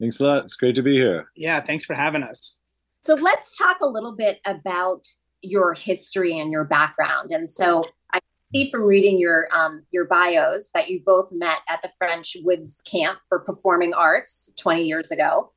Thanks 0.00 0.20
a 0.20 0.24
lot. 0.24 0.44
It's 0.44 0.54
great 0.54 0.76
to 0.76 0.82
be 0.82 0.94
here. 0.94 1.28
Yeah, 1.34 1.60
thanks 1.60 1.84
for 1.84 1.94
having 1.94 2.22
us. 2.22 2.57
So, 3.00 3.14
let's 3.14 3.56
talk 3.56 3.78
a 3.80 3.88
little 3.88 4.14
bit 4.14 4.40
about 4.44 5.06
your 5.42 5.74
history 5.74 6.38
and 6.38 6.50
your 6.50 6.64
background. 6.64 7.30
And 7.30 7.48
so, 7.48 7.84
I 8.12 8.20
see 8.52 8.70
from 8.70 8.82
reading 8.82 9.18
your 9.18 9.48
um, 9.54 9.84
your 9.90 10.06
bios 10.06 10.70
that 10.74 10.88
you 10.88 11.00
both 11.04 11.28
met 11.32 11.58
at 11.68 11.82
the 11.82 11.90
French 11.98 12.36
Woods 12.42 12.82
Camp 12.90 13.18
for 13.28 13.38
Performing 13.40 13.94
Arts 13.94 14.52
20 14.58 14.84
years 14.84 15.10
ago. 15.10 15.52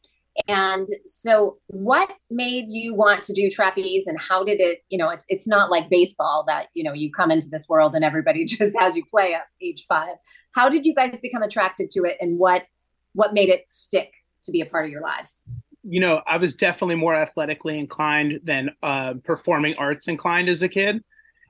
And 0.48 0.88
so, 1.06 1.58
what 1.68 2.14
made 2.30 2.66
you 2.70 2.96
want 2.96 3.24
to 3.24 3.34
do 3.34 3.50
trapeze, 3.50 4.08
and 4.08 4.18
how 4.18 4.44
did 4.46 4.62
it? 4.62 4.80
You 4.90 4.98
know, 4.98 5.10
it's 5.10 5.26
it's 5.28 5.48
not 5.48 5.70
like 5.70 5.90
baseball 5.90 6.46
that 6.48 6.68
you 6.74 6.84
know 6.84 6.94
you 6.94 7.12
come 7.12 7.32
into 7.32 7.50
this 7.50 7.68
world 7.68 7.96
and 7.96 8.06
everybody 8.06 8.46
just 8.46 8.80
has 8.80 8.96
you 8.96 9.04
play 9.06 9.34
at 9.34 9.44
age 9.62 9.86
five. 9.88 10.16
How 10.54 10.70
did 10.70 10.86
you 10.86 10.96
guys 10.96 11.20
become 11.20 11.42
attracted 11.42 11.90
to 11.92 12.04
it, 12.04 12.18
and 12.22 12.40
what 12.40 12.64
what 13.14 13.34
made 13.34 13.50
it 13.50 13.66
stick 13.68 14.14
to 14.44 14.52
be 14.52 14.62
a 14.62 14.66
part 14.66 14.86
of 14.86 14.92
your 14.92 15.02
lives? 15.02 15.44
You 15.84 16.00
know, 16.00 16.22
I 16.28 16.38
was 16.38 16.56
definitely 16.56 16.96
more 16.96 17.16
athletically 17.16 17.80
inclined 17.80 18.42
than 18.44 18.72
uh, 18.84 19.16
performing 19.24 19.76
arts 19.76 20.08
inclined 20.08 20.50
as 20.50 20.62
a 20.62 20.70
kid. 20.70 21.04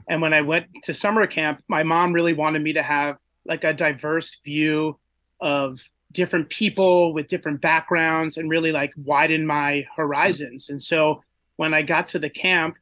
And 0.09 0.21
when 0.21 0.33
I 0.33 0.41
went 0.41 0.67
to 0.83 0.93
summer 0.93 1.27
camp, 1.27 1.61
my 1.67 1.83
mom 1.83 2.13
really 2.13 2.33
wanted 2.33 2.61
me 2.61 2.73
to 2.73 2.81
have 2.81 3.17
like 3.45 3.63
a 3.63 3.73
diverse 3.73 4.38
view 4.43 4.95
of 5.39 5.79
different 6.11 6.50
people 6.50 7.13
with 7.13 7.27
different 7.27 7.61
backgrounds 7.61 8.38
and 8.38 8.50
really 8.50 8.71
like 8.71 8.91
widen 8.97 9.45
my 9.45 9.85
horizons. 9.95 10.69
And 10.69 10.81
so 10.81 11.21
when 11.55 11.73
I 11.73 11.81
got 11.81 12.07
to 12.07 12.19
the 12.19 12.29
camp, 12.29 12.75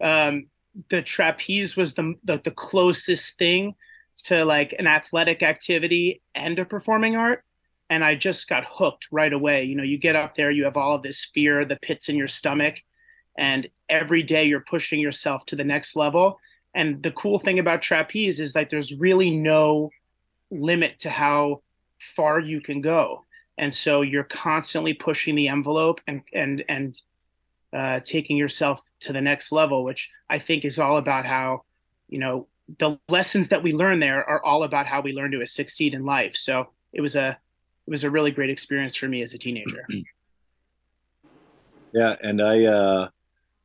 um, 0.00 0.46
the 0.88 1.02
trapeze 1.02 1.76
was 1.76 1.94
the, 1.94 2.14
the, 2.24 2.40
the 2.42 2.50
closest 2.50 3.38
thing 3.38 3.74
to 4.24 4.44
like 4.44 4.74
an 4.78 4.86
athletic 4.86 5.42
activity 5.42 6.22
and 6.34 6.58
a 6.58 6.64
performing 6.64 7.16
art. 7.16 7.44
And 7.90 8.04
I 8.04 8.14
just 8.14 8.48
got 8.48 8.64
hooked 8.66 9.08
right 9.10 9.32
away. 9.32 9.64
You 9.64 9.76
know, 9.76 9.82
you 9.82 9.98
get 9.98 10.16
up 10.16 10.34
there, 10.34 10.50
you 10.50 10.64
have 10.64 10.76
all 10.76 10.94
of 10.94 11.02
this 11.02 11.28
fear, 11.34 11.64
the 11.64 11.78
pits 11.82 12.08
in 12.08 12.16
your 12.16 12.28
stomach, 12.28 12.76
and 13.36 13.68
every 13.88 14.22
day 14.22 14.44
you're 14.44 14.60
pushing 14.60 15.00
yourself 15.00 15.44
to 15.46 15.56
the 15.56 15.64
next 15.64 15.96
level. 15.96 16.38
And 16.74 17.02
the 17.02 17.10
cool 17.12 17.38
thing 17.38 17.58
about 17.58 17.82
trapeze 17.82 18.40
is 18.40 18.52
that 18.52 18.70
there's 18.70 18.94
really 18.94 19.30
no 19.30 19.90
limit 20.50 21.00
to 21.00 21.10
how 21.10 21.62
far 21.98 22.40
you 22.40 22.60
can 22.60 22.80
go 22.80 23.24
and 23.60 23.72
so 23.72 24.00
you're 24.00 24.24
constantly 24.24 24.94
pushing 24.94 25.34
the 25.34 25.46
envelope 25.46 26.00
and 26.08 26.22
and 26.32 26.64
and 26.68 27.00
uh, 27.72 28.00
taking 28.00 28.36
yourself 28.36 28.80
to 28.98 29.12
the 29.12 29.20
next 29.20 29.52
level 29.52 29.84
which 29.84 30.10
i 30.28 30.38
think 30.38 30.64
is 30.64 30.78
all 30.78 30.96
about 30.96 31.24
how 31.24 31.62
you 32.08 32.18
know 32.18 32.48
the 32.78 32.98
lessons 33.08 33.48
that 33.48 33.62
we 33.62 33.72
learn 33.72 34.00
there 34.00 34.28
are 34.28 34.44
all 34.44 34.64
about 34.64 34.86
how 34.86 35.00
we 35.00 35.12
learn 35.12 35.30
to 35.30 35.44
succeed 35.46 35.94
in 35.94 36.04
life 36.04 36.34
so 36.34 36.70
it 36.92 37.00
was 37.00 37.14
a 37.14 37.38
it 37.90 37.92
was 37.92 38.04
a 38.04 38.10
really 38.10 38.30
great 38.30 38.50
experience 38.50 38.94
for 38.94 39.08
me 39.08 39.20
as 39.20 39.34
a 39.34 39.38
teenager 39.38 39.84
yeah 41.92 42.14
and 42.22 42.40
i 42.40 42.64
uh 42.64 43.08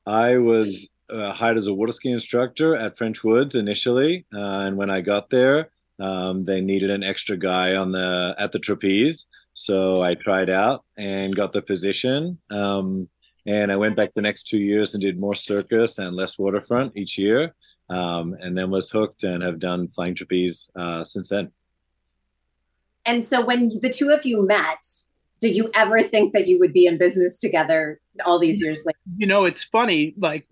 i 0.07 0.35
was 0.37 0.89
uh, 1.09 1.31
hired 1.31 1.57
as 1.57 1.67
a 1.67 1.73
water 1.73 1.91
ski 1.91 2.09
instructor 2.09 2.75
at 2.75 2.97
French 2.97 3.23
Woods 3.23 3.53
initially, 3.53 4.25
uh, 4.33 4.65
and 4.65 4.75
when 4.75 4.89
I 4.89 5.01
got 5.01 5.29
there, 5.29 5.69
um, 5.99 6.45
they 6.45 6.61
needed 6.61 6.89
an 6.89 7.03
extra 7.03 7.37
guy 7.37 7.75
on 7.75 7.91
the 7.91 8.35
at 8.37 8.51
the 8.51 8.59
trapeze. 8.59 9.27
So 9.53 10.01
I 10.01 10.15
tried 10.15 10.49
out 10.49 10.83
and 10.97 11.35
got 11.35 11.53
the 11.53 11.61
position. 11.61 12.39
Um, 12.51 13.07
and 13.45 13.71
I 13.71 13.77
went 13.77 13.95
back 13.95 14.13
the 14.13 14.21
next 14.21 14.47
two 14.47 14.57
years 14.57 14.93
and 14.93 15.01
did 15.01 15.19
more 15.19 15.35
circus 15.35 15.97
and 15.99 16.15
less 16.15 16.37
waterfront 16.37 16.97
each 16.97 17.17
year. 17.17 17.55
Um, 17.89 18.35
and 18.41 18.57
then 18.57 18.71
was 18.71 18.89
hooked 18.89 19.23
and 19.23 19.43
have 19.43 19.59
done 19.59 19.87
flying 19.89 20.15
trapeze 20.15 20.69
uh, 20.75 21.03
since 21.03 21.29
then. 21.29 21.51
And 23.05 23.23
so 23.23 23.45
when 23.45 23.69
the 23.81 23.89
two 23.89 24.09
of 24.09 24.25
you 24.25 24.45
met, 24.45 24.85
did 25.39 25.55
you 25.55 25.69
ever 25.73 26.01
think 26.01 26.33
that 26.33 26.47
you 26.47 26.59
would 26.59 26.73
be 26.73 26.85
in 26.87 26.97
business 26.97 27.39
together 27.39 27.99
all 28.25 28.39
these 28.39 28.61
years 28.61 28.83
later? 28.85 28.97
You 29.17 29.27
know, 29.27 29.45
it's 29.45 29.63
funny. 29.63 30.13
Like 30.17 30.47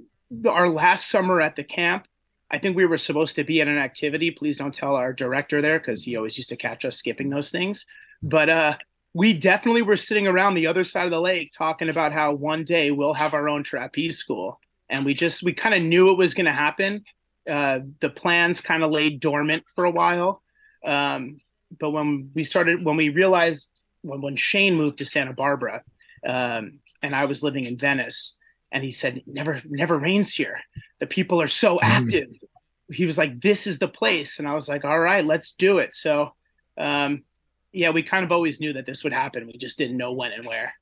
our 0.48 0.68
last 0.68 1.10
summer 1.10 1.42
at 1.42 1.56
the 1.56 1.64
camp, 1.64 2.08
I 2.52 2.60
think 2.60 2.76
we 2.76 2.86
were 2.86 2.98
supposed 2.98 3.36
to 3.38 3.44
be 3.44 3.62
at 3.62 3.68
an 3.68 3.78
activity. 3.78 4.30
Please 4.30 4.60
don't 4.60 4.74
tell 4.74 4.96
our 4.96 5.14
director 5.14 5.62
there 5.62 5.80
because 5.80 6.04
he 6.04 6.16
always 6.16 6.38
used 6.38 6.50
to 6.50 6.56
catch 6.56 6.86
us 6.86 6.98
skipping 6.98 7.30
those 7.30 7.50
things. 7.50 7.86
But 8.22 8.50
uh, 8.50 8.78
we 9.16 9.34
definitely 9.34 9.82
were 9.82 9.98
sitting 9.98 10.28
around 10.28 10.54
the 10.54 10.68
other 10.68 10.84
side 10.84 11.06
of 11.06 11.12
the 11.12 11.20
lake 11.20 11.52
talking 11.52 11.90
about 11.90 12.14
how 12.14 12.34
one 12.34 12.64
day 12.64 12.92
we'll 12.92 13.14
have 13.14 13.34
our 13.34 13.50
own 13.50 13.64
trapeze 13.64 14.18
school. 14.18 14.60
And 14.90 15.06
we 15.06 15.14
just, 15.14 15.44
we 15.44 15.54
kind 15.54 15.74
of 15.74 15.82
knew 15.82 16.12
it 16.12 16.18
was 16.18 16.34
going 16.34 16.46
to 16.46 16.52
happen. 16.52 17.04
Uh, 17.50 17.80
the 18.00 18.10
plans 18.10 18.62
kind 18.62 18.84
of 18.84 18.92
laid 18.92 19.20
dormant 19.20 19.64
for 19.74 19.86
a 19.86 19.92
while. 19.92 20.44
Um, 20.86 21.40
but 21.80 21.92
when 21.92 22.30
we 22.34 22.44
started, 22.44 22.84
when 22.84 22.96
we 22.96 23.10
realized, 23.10 23.82
when, 24.02 24.22
when 24.22 24.36
Shane 24.36 24.76
moved 24.76 24.98
to 25.00 25.06
Santa 25.06 25.34
Barbara 25.34 25.84
um, 26.26 26.80
and 27.02 27.16
I 27.16 27.26
was 27.26 27.44
living 27.44 27.66
in 27.66 27.78
Venice, 27.78 28.38
and 28.72 28.84
he 28.84 28.92
said, 28.92 29.22
never, 29.28 29.62
never 29.66 29.98
rains 30.00 30.34
here. 30.34 30.60
The 31.00 31.08
people 31.08 31.42
are 31.42 31.48
so 31.48 31.76
mm-hmm. 31.76 31.86
active. 31.86 32.28
Mm. 32.28 32.96
He 32.96 33.06
was 33.06 33.18
like, 33.18 33.40
this 33.40 33.68
is 33.68 33.80
the 33.80 33.88
place. 33.88 34.40
And 34.40 34.48
I 34.48 34.56
was 34.56 34.68
like, 34.68 34.84
all 34.84 35.00
right, 35.00 35.24
let's 35.24 35.54
do 35.54 35.78
it. 35.78 35.94
So, 35.94 36.34
um, 36.78 37.24
yeah, 37.72 37.92
we 37.92 38.04
kind 38.04 38.26
of 38.26 38.32
always 38.32 38.60
knew 38.60 38.74
that 38.74 38.86
this 38.86 39.04
would 39.04 39.14
happen. 39.14 39.48
We 39.48 39.58
just 39.58 39.78
didn't 39.78 39.98
know 39.98 40.14
when 40.14 40.32
and 40.32 40.46
where. 40.46 40.74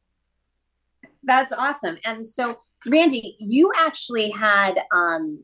That's 1.23 1.53
awesome. 1.53 1.97
And 2.05 2.25
so, 2.25 2.59
Randy, 2.87 3.35
you 3.39 3.71
actually 3.77 4.29
had 4.31 4.79
um, 4.91 5.43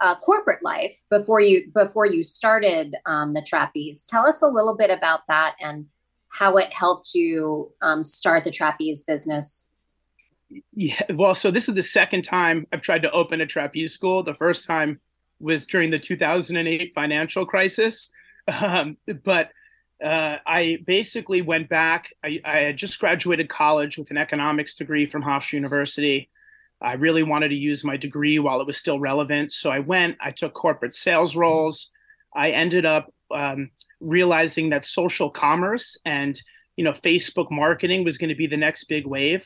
a 0.00 0.16
corporate 0.16 0.62
life 0.62 1.02
before 1.10 1.40
you 1.40 1.70
before 1.72 2.06
you 2.06 2.22
started 2.22 2.94
um, 3.06 3.34
the 3.34 3.42
trapeze. 3.42 4.06
Tell 4.06 4.26
us 4.26 4.42
a 4.42 4.46
little 4.46 4.74
bit 4.74 4.90
about 4.90 5.20
that 5.28 5.56
and 5.60 5.86
how 6.28 6.56
it 6.56 6.72
helped 6.72 7.14
you 7.14 7.72
um, 7.80 8.02
start 8.02 8.44
the 8.44 8.50
trapeze 8.50 9.02
business. 9.04 9.72
Yeah, 10.74 11.00
well, 11.14 11.34
so 11.34 11.50
this 11.50 11.68
is 11.68 11.74
the 11.74 11.82
second 11.82 12.22
time 12.22 12.66
I've 12.72 12.82
tried 12.82 13.02
to 13.02 13.10
open 13.10 13.40
a 13.40 13.46
trapeze 13.46 13.92
school. 13.92 14.22
The 14.22 14.34
first 14.34 14.66
time 14.66 15.00
was 15.40 15.66
during 15.66 15.90
the 15.90 15.98
2008 15.98 16.92
financial 16.94 17.44
crisis, 17.46 18.10
um, 18.48 18.96
but 19.24 19.50
uh, 20.02 20.38
I 20.46 20.78
basically 20.86 21.42
went 21.42 21.68
back. 21.68 22.12
I, 22.22 22.40
I, 22.44 22.56
had 22.58 22.76
just 22.76 22.98
graduated 23.00 23.48
college 23.48 23.96
with 23.96 24.10
an 24.10 24.18
economics 24.18 24.74
degree 24.74 25.06
from 25.06 25.22
Hofstra 25.22 25.54
University. 25.54 26.28
I 26.80 26.94
really 26.94 27.22
wanted 27.22 27.48
to 27.48 27.54
use 27.54 27.84
my 27.84 27.96
degree 27.96 28.38
while 28.38 28.60
it 28.60 28.66
was 28.66 28.76
still 28.76 29.00
relevant. 29.00 29.52
So 29.52 29.70
I 29.70 29.78
went, 29.78 30.16
I 30.20 30.30
took 30.30 30.54
corporate 30.54 30.94
sales 30.94 31.34
roles. 31.34 31.90
I 32.34 32.50
ended 32.50 32.84
up 32.84 33.12
um, 33.30 33.70
realizing 34.00 34.70
that 34.70 34.84
social 34.84 35.30
commerce 35.30 35.98
and 36.04 36.40
you 36.76 36.84
know 36.84 36.92
Facebook 36.92 37.50
marketing 37.50 38.04
was 38.04 38.18
going 38.18 38.28
to 38.28 38.34
be 38.34 38.46
the 38.46 38.56
next 38.56 38.84
big 38.84 39.06
wave. 39.06 39.44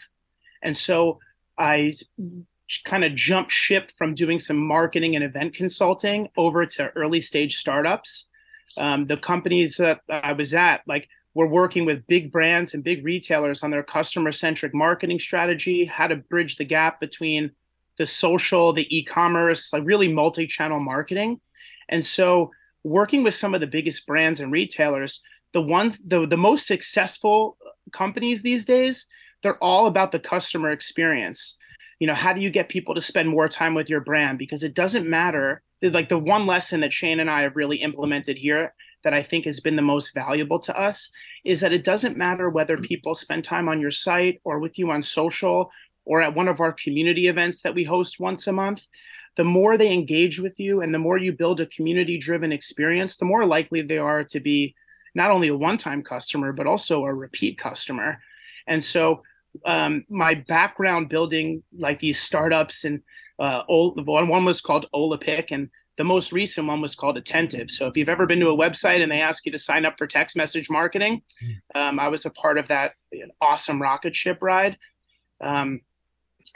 And 0.62 0.76
so 0.76 1.20
I 1.56 1.92
kind 2.84 3.04
of 3.04 3.14
jumped 3.14 3.52
ship 3.52 3.92
from 3.96 4.14
doing 4.14 4.38
some 4.38 4.56
marketing 4.56 5.14
and 5.14 5.24
event 5.24 5.54
consulting 5.54 6.28
over 6.36 6.66
to 6.66 6.90
early 6.96 7.20
stage 7.20 7.56
startups 7.56 8.28
um, 8.76 9.06
the 9.06 9.16
companies 9.16 9.76
that 9.76 10.00
I 10.08 10.32
was 10.32 10.54
at, 10.54 10.82
like 10.86 11.08
we're 11.34 11.46
working 11.46 11.84
with 11.84 12.06
big 12.06 12.32
brands 12.32 12.74
and 12.74 12.82
big 12.82 13.04
retailers 13.04 13.62
on 13.62 13.70
their 13.70 13.82
customer 13.82 14.32
centric 14.32 14.74
marketing 14.74 15.20
strategy, 15.20 15.84
how 15.84 16.06
to 16.06 16.16
bridge 16.16 16.56
the 16.56 16.64
gap 16.64 16.98
between 16.98 17.50
the 17.98 18.06
social, 18.06 18.72
the 18.72 18.96
e-commerce, 18.96 19.72
like 19.72 19.82
really 19.84 20.08
multi-channel 20.08 20.80
marketing. 20.80 21.40
And 21.88 22.04
so 22.04 22.50
working 22.82 23.22
with 23.22 23.34
some 23.34 23.54
of 23.54 23.60
the 23.60 23.66
biggest 23.66 24.06
brands 24.06 24.40
and 24.40 24.50
retailers, 24.50 25.22
the 25.52 25.62
ones 25.62 25.98
the, 25.98 26.26
the 26.26 26.36
most 26.36 26.66
successful 26.66 27.56
companies 27.92 28.42
these 28.42 28.64
days, 28.64 29.06
they're 29.42 29.62
all 29.62 29.86
about 29.86 30.12
the 30.12 30.20
customer 30.20 30.70
experience. 30.70 31.58
You 31.98 32.06
know, 32.06 32.14
how 32.14 32.32
do 32.32 32.40
you 32.40 32.50
get 32.50 32.68
people 32.68 32.94
to 32.94 33.00
spend 33.00 33.28
more 33.28 33.48
time 33.48 33.74
with 33.74 33.90
your 33.90 34.00
brand? 34.00 34.38
Because 34.38 34.62
it 34.62 34.74
doesn't 34.74 35.08
matter 35.08 35.62
like 35.82 36.08
the 36.08 36.18
one 36.18 36.46
lesson 36.46 36.80
that 36.80 36.92
Shane 36.92 37.20
and 37.20 37.30
I 37.30 37.42
have 37.42 37.56
really 37.56 37.76
implemented 37.76 38.36
here 38.36 38.74
that 39.04 39.14
I 39.14 39.22
think 39.22 39.44
has 39.44 39.60
been 39.60 39.76
the 39.76 39.82
most 39.82 40.14
valuable 40.14 40.58
to 40.60 40.78
us 40.78 41.10
is 41.44 41.60
that 41.60 41.72
it 41.72 41.84
doesn't 41.84 42.16
matter 42.16 42.50
whether 42.50 42.76
people 42.76 43.14
spend 43.14 43.44
time 43.44 43.68
on 43.68 43.80
your 43.80 43.90
site 43.90 44.40
or 44.44 44.58
with 44.58 44.78
you 44.78 44.90
on 44.90 45.02
social 45.02 45.70
or 46.04 46.20
at 46.20 46.34
one 46.34 46.48
of 46.48 46.60
our 46.60 46.72
community 46.72 47.28
events 47.28 47.62
that 47.62 47.74
we 47.74 47.84
host 47.84 48.20
once 48.20 48.46
a 48.46 48.52
month. 48.52 48.82
The 49.36 49.44
more 49.44 49.78
they 49.78 49.92
engage 49.92 50.38
with 50.38 50.58
you 50.58 50.82
and 50.82 50.92
the 50.92 50.98
more 50.98 51.16
you 51.16 51.32
build 51.32 51.60
a 51.60 51.66
community 51.66 52.18
driven 52.18 52.52
experience, 52.52 53.16
the 53.16 53.24
more 53.24 53.46
likely 53.46 53.82
they 53.82 53.98
are 53.98 54.24
to 54.24 54.40
be 54.40 54.74
not 55.14 55.30
only 55.30 55.48
a 55.48 55.56
one 55.56 55.76
time 55.76 56.02
customer, 56.02 56.52
but 56.52 56.66
also 56.66 57.04
a 57.04 57.14
repeat 57.14 57.58
customer. 57.58 58.20
And 58.66 58.82
so, 58.82 59.22
um, 59.64 60.04
my 60.08 60.34
background 60.34 61.08
building 61.08 61.62
like 61.76 61.98
these 61.98 62.20
startups 62.20 62.84
and 62.84 63.02
uh, 63.40 63.62
one, 63.66 64.28
one 64.28 64.44
was 64.44 64.60
called 64.60 64.86
Olapic, 64.94 65.46
and 65.50 65.70
the 66.00 66.04
most 66.04 66.32
recent 66.32 66.66
one 66.66 66.80
was 66.80 66.96
called 66.96 67.18
Attentive. 67.18 67.70
So 67.70 67.86
if 67.86 67.94
you've 67.94 68.08
ever 68.08 68.24
been 68.24 68.40
to 68.40 68.48
a 68.48 68.56
website 68.56 69.02
and 69.02 69.12
they 69.12 69.20
ask 69.20 69.44
you 69.44 69.52
to 69.52 69.58
sign 69.58 69.84
up 69.84 69.98
for 69.98 70.06
text 70.06 70.34
message 70.34 70.70
marketing, 70.70 71.20
hmm. 71.38 71.78
um, 71.78 72.00
I 72.00 72.08
was 72.08 72.24
a 72.24 72.30
part 72.30 72.56
of 72.56 72.68
that 72.68 72.92
awesome 73.42 73.82
rocket 73.82 74.16
ship 74.16 74.38
ride. 74.40 74.78
Um, 75.42 75.82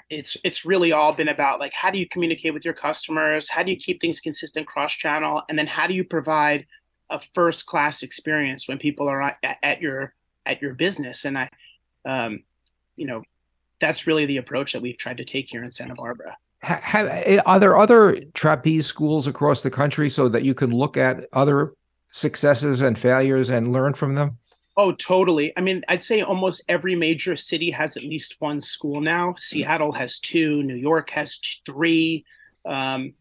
it's 0.08 0.38
it's 0.44 0.64
really 0.64 0.92
all 0.92 1.12
been 1.12 1.28
about 1.28 1.60
like 1.60 1.74
how 1.74 1.90
do 1.90 1.98
you 1.98 2.08
communicate 2.08 2.54
with 2.54 2.64
your 2.64 2.72
customers, 2.72 3.50
how 3.50 3.62
do 3.62 3.70
you 3.70 3.76
keep 3.76 4.00
things 4.00 4.18
consistent 4.18 4.66
cross 4.66 4.94
channel, 4.94 5.42
and 5.50 5.58
then 5.58 5.66
how 5.66 5.86
do 5.86 5.92
you 5.92 6.04
provide 6.04 6.64
a 7.10 7.20
first 7.34 7.66
class 7.66 8.02
experience 8.02 8.66
when 8.66 8.78
people 8.78 9.10
are 9.10 9.20
at, 9.20 9.58
at 9.62 9.82
your 9.82 10.14
at 10.46 10.62
your 10.62 10.72
business. 10.72 11.26
And 11.26 11.36
I, 11.36 11.50
um, 12.06 12.44
you 12.96 13.06
know, 13.06 13.22
that's 13.78 14.06
really 14.06 14.24
the 14.24 14.38
approach 14.38 14.72
that 14.72 14.80
we've 14.80 14.96
tried 14.96 15.18
to 15.18 15.24
take 15.26 15.48
here 15.50 15.62
in 15.62 15.70
Santa 15.70 15.94
Barbara 15.94 16.34
have, 16.64 17.06
eh, 17.08 17.40
are 17.46 17.58
there 17.58 17.76
other 17.76 18.20
trapeze 18.34 18.86
schools 18.86 19.26
across 19.26 19.62
the 19.62 19.70
country 19.70 20.10
so 20.10 20.28
that 20.28 20.44
you 20.44 20.54
can 20.54 20.70
look 20.70 20.96
at 20.96 21.26
other 21.32 21.74
successes 22.10 22.80
and 22.80 22.98
failures 22.98 23.50
and 23.50 23.72
learn 23.72 23.94
from 23.94 24.14
them? 24.14 24.38
Oh, 24.76 24.92
totally. 24.92 25.56
I 25.56 25.60
mean, 25.60 25.82
I'd 25.88 26.02
say 26.02 26.22
almost 26.22 26.62
every 26.68 26.96
major 26.96 27.36
city 27.36 27.70
has 27.70 27.96
at 27.96 28.02
least 28.02 28.36
one 28.40 28.60
school 28.60 29.00
now. 29.00 29.34
Seattle 29.36 29.92
has 29.92 30.18
two, 30.18 30.62
New 30.64 30.74
York 30.74 31.10
has 31.10 31.38
three. 31.64 32.24
Um, 32.64 33.14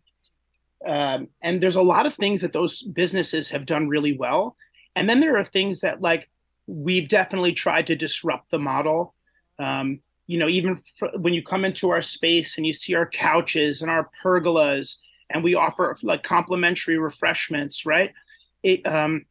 um, 0.86 1.27
and 1.43 1.62
there's 1.62 1.75
a 1.75 1.82
lot 1.82 2.06
of 2.06 2.15
things 2.15 2.41
that 2.41 2.53
those 2.53 2.82
businesses 2.82 3.49
have 3.49 3.65
done 3.65 3.88
really 3.88 4.17
well. 4.17 4.56
And 4.95 5.08
then 5.08 5.19
there 5.19 5.38
are 5.38 5.43
things 5.43 5.82
that, 5.82 6.01
like, 6.01 6.29
we've 6.65 7.08
definitely 7.08 7.53
tried 7.53 7.88
to 7.88 7.95
disrupt 7.95 8.49
the 8.49 8.60
model. 8.60 9.13
Um, 9.60 9.99
you 10.28 10.38
know, 10.38 10.48
even 10.48 10.82
when 11.18 11.34
you 11.34 11.44
come 11.44 11.66
into 11.66 11.90
our 11.90 12.02
space 12.02 12.58
and 12.58 12.66
you 12.66 12.74
see 12.74 12.96
our 12.96 13.06
couches 13.06 13.82
and 13.82 13.92
our 13.92 14.10
pergolas, 14.24 14.98
and 15.30 15.44
we 15.44 15.56
offer 15.56 15.98
like 16.04 16.24
complimentary 16.24 16.98
refreshments, 16.98 17.86
right? 17.86 18.14
It, 18.62 18.86
um, 18.86 19.26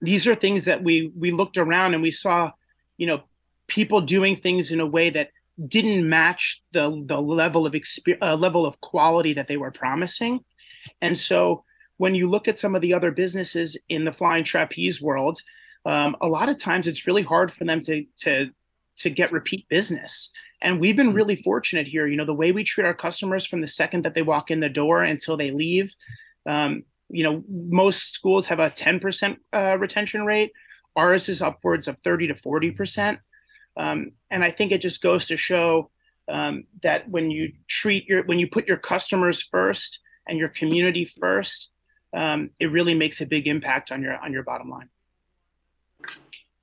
these 0.00 0.26
are 0.26 0.34
things 0.34 0.66
that 0.66 0.82
we 0.82 1.12
we 1.16 1.30
looked 1.30 1.56
around 1.56 1.94
and 1.94 2.02
we 2.02 2.10
saw, 2.10 2.52
you 2.96 3.06
know, 3.06 3.22
people 3.66 4.00
doing 4.00 4.36
things 4.36 4.70
in 4.70 4.80
a 4.80 4.86
way 4.86 5.10
that 5.10 5.30
didn't 5.66 6.08
match 6.08 6.62
the 6.72 7.02
the 7.06 7.20
level 7.20 7.66
of 7.66 7.74
experience, 7.74 8.22
uh, 8.22 8.36
level 8.36 8.66
of 8.66 8.80
quality 8.80 9.32
that 9.32 9.48
they 9.48 9.56
were 9.56 9.70
promising, 9.70 10.44
and 11.00 11.18
so 11.18 11.64
when 11.96 12.14
you 12.14 12.28
look 12.28 12.46
at 12.46 12.58
some 12.58 12.74
of 12.74 12.80
the 12.80 12.94
other 12.94 13.10
businesses 13.10 13.76
in 13.88 14.04
the 14.04 14.12
flying 14.12 14.44
trapeze 14.44 15.02
world, 15.02 15.40
um, 15.84 16.16
a 16.20 16.28
lot 16.28 16.48
of 16.48 16.56
times 16.56 16.86
it's 16.86 17.06
really 17.06 17.22
hard 17.22 17.52
for 17.52 17.64
them 17.64 17.80
to 17.80 18.04
to 18.18 18.50
to 18.98 19.10
get 19.10 19.32
repeat 19.32 19.68
business. 19.68 20.32
And 20.60 20.80
we've 20.80 20.96
been 20.96 21.14
really 21.14 21.36
fortunate 21.36 21.86
here. 21.86 22.06
You 22.06 22.16
know, 22.16 22.24
the 22.24 22.34
way 22.34 22.52
we 22.52 22.64
treat 22.64 22.84
our 22.84 22.94
customers 22.94 23.46
from 23.46 23.60
the 23.60 23.68
second 23.68 24.04
that 24.04 24.14
they 24.14 24.22
walk 24.22 24.50
in 24.50 24.60
the 24.60 24.68
door 24.68 25.02
until 25.02 25.36
they 25.36 25.50
leave. 25.50 25.94
Um, 26.46 26.84
you 27.08 27.22
know, 27.22 27.42
most 27.48 28.12
schools 28.12 28.46
have 28.46 28.58
a 28.58 28.70
10% 28.70 29.36
uh, 29.54 29.78
retention 29.78 30.24
rate. 30.24 30.52
Ours 30.96 31.28
is 31.28 31.40
upwards 31.40 31.88
of 31.88 31.96
30 32.04 32.28
to 32.28 32.34
40%. 32.34 33.18
Um, 33.76 34.12
and 34.30 34.42
I 34.42 34.50
think 34.50 34.72
it 34.72 34.82
just 34.82 35.00
goes 35.00 35.26
to 35.26 35.36
show 35.36 35.90
um, 36.28 36.64
that 36.82 37.08
when 37.08 37.30
you 37.30 37.52
treat 37.68 38.06
your, 38.06 38.24
when 38.24 38.38
you 38.38 38.48
put 38.48 38.66
your 38.66 38.76
customers 38.76 39.42
first 39.42 40.00
and 40.26 40.38
your 40.38 40.48
community 40.48 41.04
first, 41.04 41.70
um, 42.14 42.50
it 42.58 42.66
really 42.66 42.94
makes 42.94 43.20
a 43.20 43.26
big 43.26 43.46
impact 43.46 43.92
on 43.92 44.02
your 44.02 44.16
on 44.16 44.32
your 44.32 44.42
bottom 44.42 44.70
line. 44.70 44.88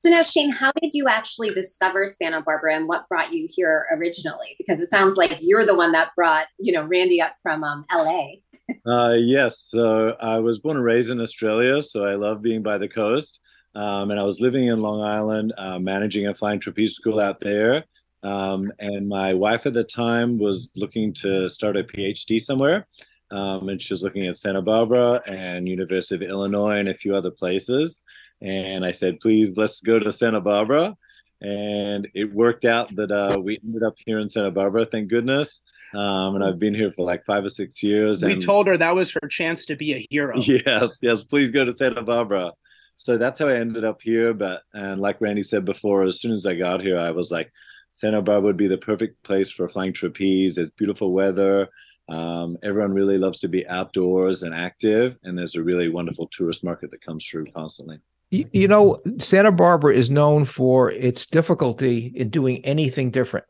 So 0.06 0.12
now, 0.12 0.22
Shane, 0.22 0.52
how 0.52 0.72
did 0.84 0.92
you 0.94 1.08
actually 1.08 1.50
discover 1.50 2.06
Santa 2.06 2.40
Barbara 2.40 2.76
and 2.76 2.88
what 2.88 3.10
brought 3.10 3.34
you 3.34 3.48
here 3.50 3.88
originally? 3.92 4.54
Because 4.56 4.80
it 4.80 4.88
sounds 4.88 5.18
like 5.18 5.40
you're 5.42 5.66
the 5.66 5.74
one 5.74 5.94
that 5.94 6.12
brought, 6.16 6.46
you 6.60 6.72
know, 6.72 6.86
Randy 6.86 7.20
up 7.20 7.34
from 7.42 7.64
um, 7.64 7.84
LA. 7.92 8.34
uh, 8.86 9.16
yes, 9.16 9.62
so 9.62 10.10
I 10.22 10.38
was 10.38 10.60
born 10.60 10.78
and 10.78 10.86
raised 10.86 11.10
in 11.10 11.20
Australia, 11.20 11.82
so 11.82 12.06
I 12.06 12.14
love 12.14 12.44
being 12.44 12.62
by 12.62 12.78
the 12.78 12.88
coast. 12.88 13.40
Um, 13.74 14.12
and 14.12 14.20
I 14.20 14.24
was 14.24 14.40
living 14.40 14.68
in 14.68 14.80
Long 14.80 15.02
Island, 15.02 15.54
uh, 15.58 15.80
managing 15.80 16.28
a 16.28 16.36
flying 16.36 16.60
trapeze 16.60 16.94
school 16.94 17.20
out 17.20 17.40
there. 17.40 17.84
Um, 18.22 18.72
and 18.78 19.10
my 19.10 19.34
wife 19.34 19.66
at 19.66 19.74
the 19.74 19.84
time 19.84 20.38
was 20.38 20.70
looking 20.76 21.16
to 21.16 21.50
start 21.50 21.78
a 21.78 21.84
PhD 21.84 22.40
somewhere. 22.40 22.86
Um, 23.32 23.70
and 23.70 23.82
she 23.82 23.92
was 23.92 24.04
looking 24.04 24.28
at 24.28 24.38
Santa 24.38 24.62
Barbara 24.62 25.24
and 25.26 25.68
University 25.68 26.14
of 26.14 26.30
Illinois 26.30 26.78
and 26.78 26.90
a 26.90 26.94
few 26.94 27.16
other 27.16 27.32
places. 27.32 28.04
And 28.42 28.86
I 28.86 28.92
said, 28.92 29.20
please, 29.20 29.56
let's 29.58 29.82
go 29.82 30.00
to 30.00 30.12
Santa 30.12 30.42
Barbara. 30.42 30.96
And 31.42 32.08
it 32.14 32.34
worked 32.34 32.66
out 32.66 32.96
that 32.96 33.12
uh, 33.12 33.40
we 33.40 33.60
ended 33.64 33.84
up 33.84 33.96
here 34.06 34.20
in 34.20 34.30
Santa 34.30 34.52
Barbara, 34.52 34.86
thank 34.86 35.10
goodness. 35.10 35.62
Um, 35.94 36.36
and 36.36 36.44
I've 36.44 36.60
been 36.60 36.74
here 36.74 36.92
for 36.92 37.06
like 37.06 37.26
five 37.26 37.46
or 37.46 37.50
six 37.50 37.82
years. 37.84 38.24
We 38.24 38.34
and 38.34 38.42
told 38.42 38.68
her 38.68 38.78
that 38.78 38.96
was 38.96 39.12
her 39.14 39.28
chance 39.28 39.66
to 39.66 39.76
be 39.76 39.94
a 39.94 40.08
hero. 40.10 40.36
Yes, 40.42 40.90
yes, 41.02 41.24
please 41.24 41.52
go 41.52 41.64
to 41.66 41.74
Santa 41.74 42.02
Barbara. 42.02 42.52
So 42.98 43.18
that's 43.18 43.40
how 43.40 43.48
I 43.48 43.56
ended 43.56 43.84
up 43.84 44.02
here. 44.02 44.34
But, 44.34 44.64
and 44.74 45.02
like 45.02 45.22
Randy 45.22 45.44
said 45.44 45.66
before, 45.66 46.04
as 46.04 46.20
soon 46.20 46.32
as 46.32 46.46
I 46.46 46.56
got 46.56 46.82
here, 46.82 46.98
I 46.98 47.12
was 47.12 47.32
like, 47.32 47.52
Santa 47.92 48.22
Barbara 48.22 48.48
would 48.48 48.58
be 48.58 48.68
the 48.68 48.78
perfect 48.78 49.22
place 49.24 49.52
for 49.52 49.70
flying 49.70 49.94
trapeze. 49.94 50.58
It's 50.58 50.72
beautiful 50.78 51.14
weather. 51.14 51.70
Um, 52.10 52.58
everyone 52.62 52.94
really 52.94 53.18
loves 53.18 53.40
to 53.40 53.48
be 53.48 53.68
outdoors 53.68 54.44
and 54.44 54.54
active, 54.54 55.18
and 55.24 55.38
there's 55.38 55.56
a 55.56 55.64
really 55.64 55.90
wonderful 55.90 56.30
tourist 56.32 56.64
market 56.64 56.92
that 56.92 57.04
comes 57.04 57.28
through 57.28 57.46
constantly. 57.56 58.00
You, 58.32 58.50
you 58.52 58.68
know, 58.68 59.02
Santa 59.18 59.52
Barbara 59.52 59.96
is 59.96 60.10
known 60.10 60.46
for 60.46 60.92
its 60.92 61.26
difficulty 61.26 62.12
in 62.16 62.30
doing 62.30 62.64
anything 62.66 63.12
different. 63.12 63.46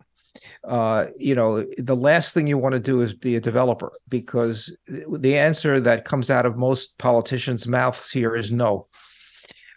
Uh, 0.64 1.08
you 1.18 1.36
know, 1.36 1.66
the 1.78 1.96
last 1.96 2.34
thing 2.34 2.48
you 2.48 2.58
want 2.58 2.74
to 2.74 2.80
do 2.80 3.02
is 3.02 3.14
be 3.14 3.36
a 3.36 3.42
developer 3.42 3.92
because 4.10 4.76
the 4.88 5.38
answer 5.38 5.80
that 5.80 6.06
comes 6.06 6.30
out 6.30 6.46
of 6.46 6.58
most 6.58 6.98
politicians' 6.98 7.68
mouths 7.68 8.12
here 8.12 8.36
is 8.36 8.52
no. 8.52 8.88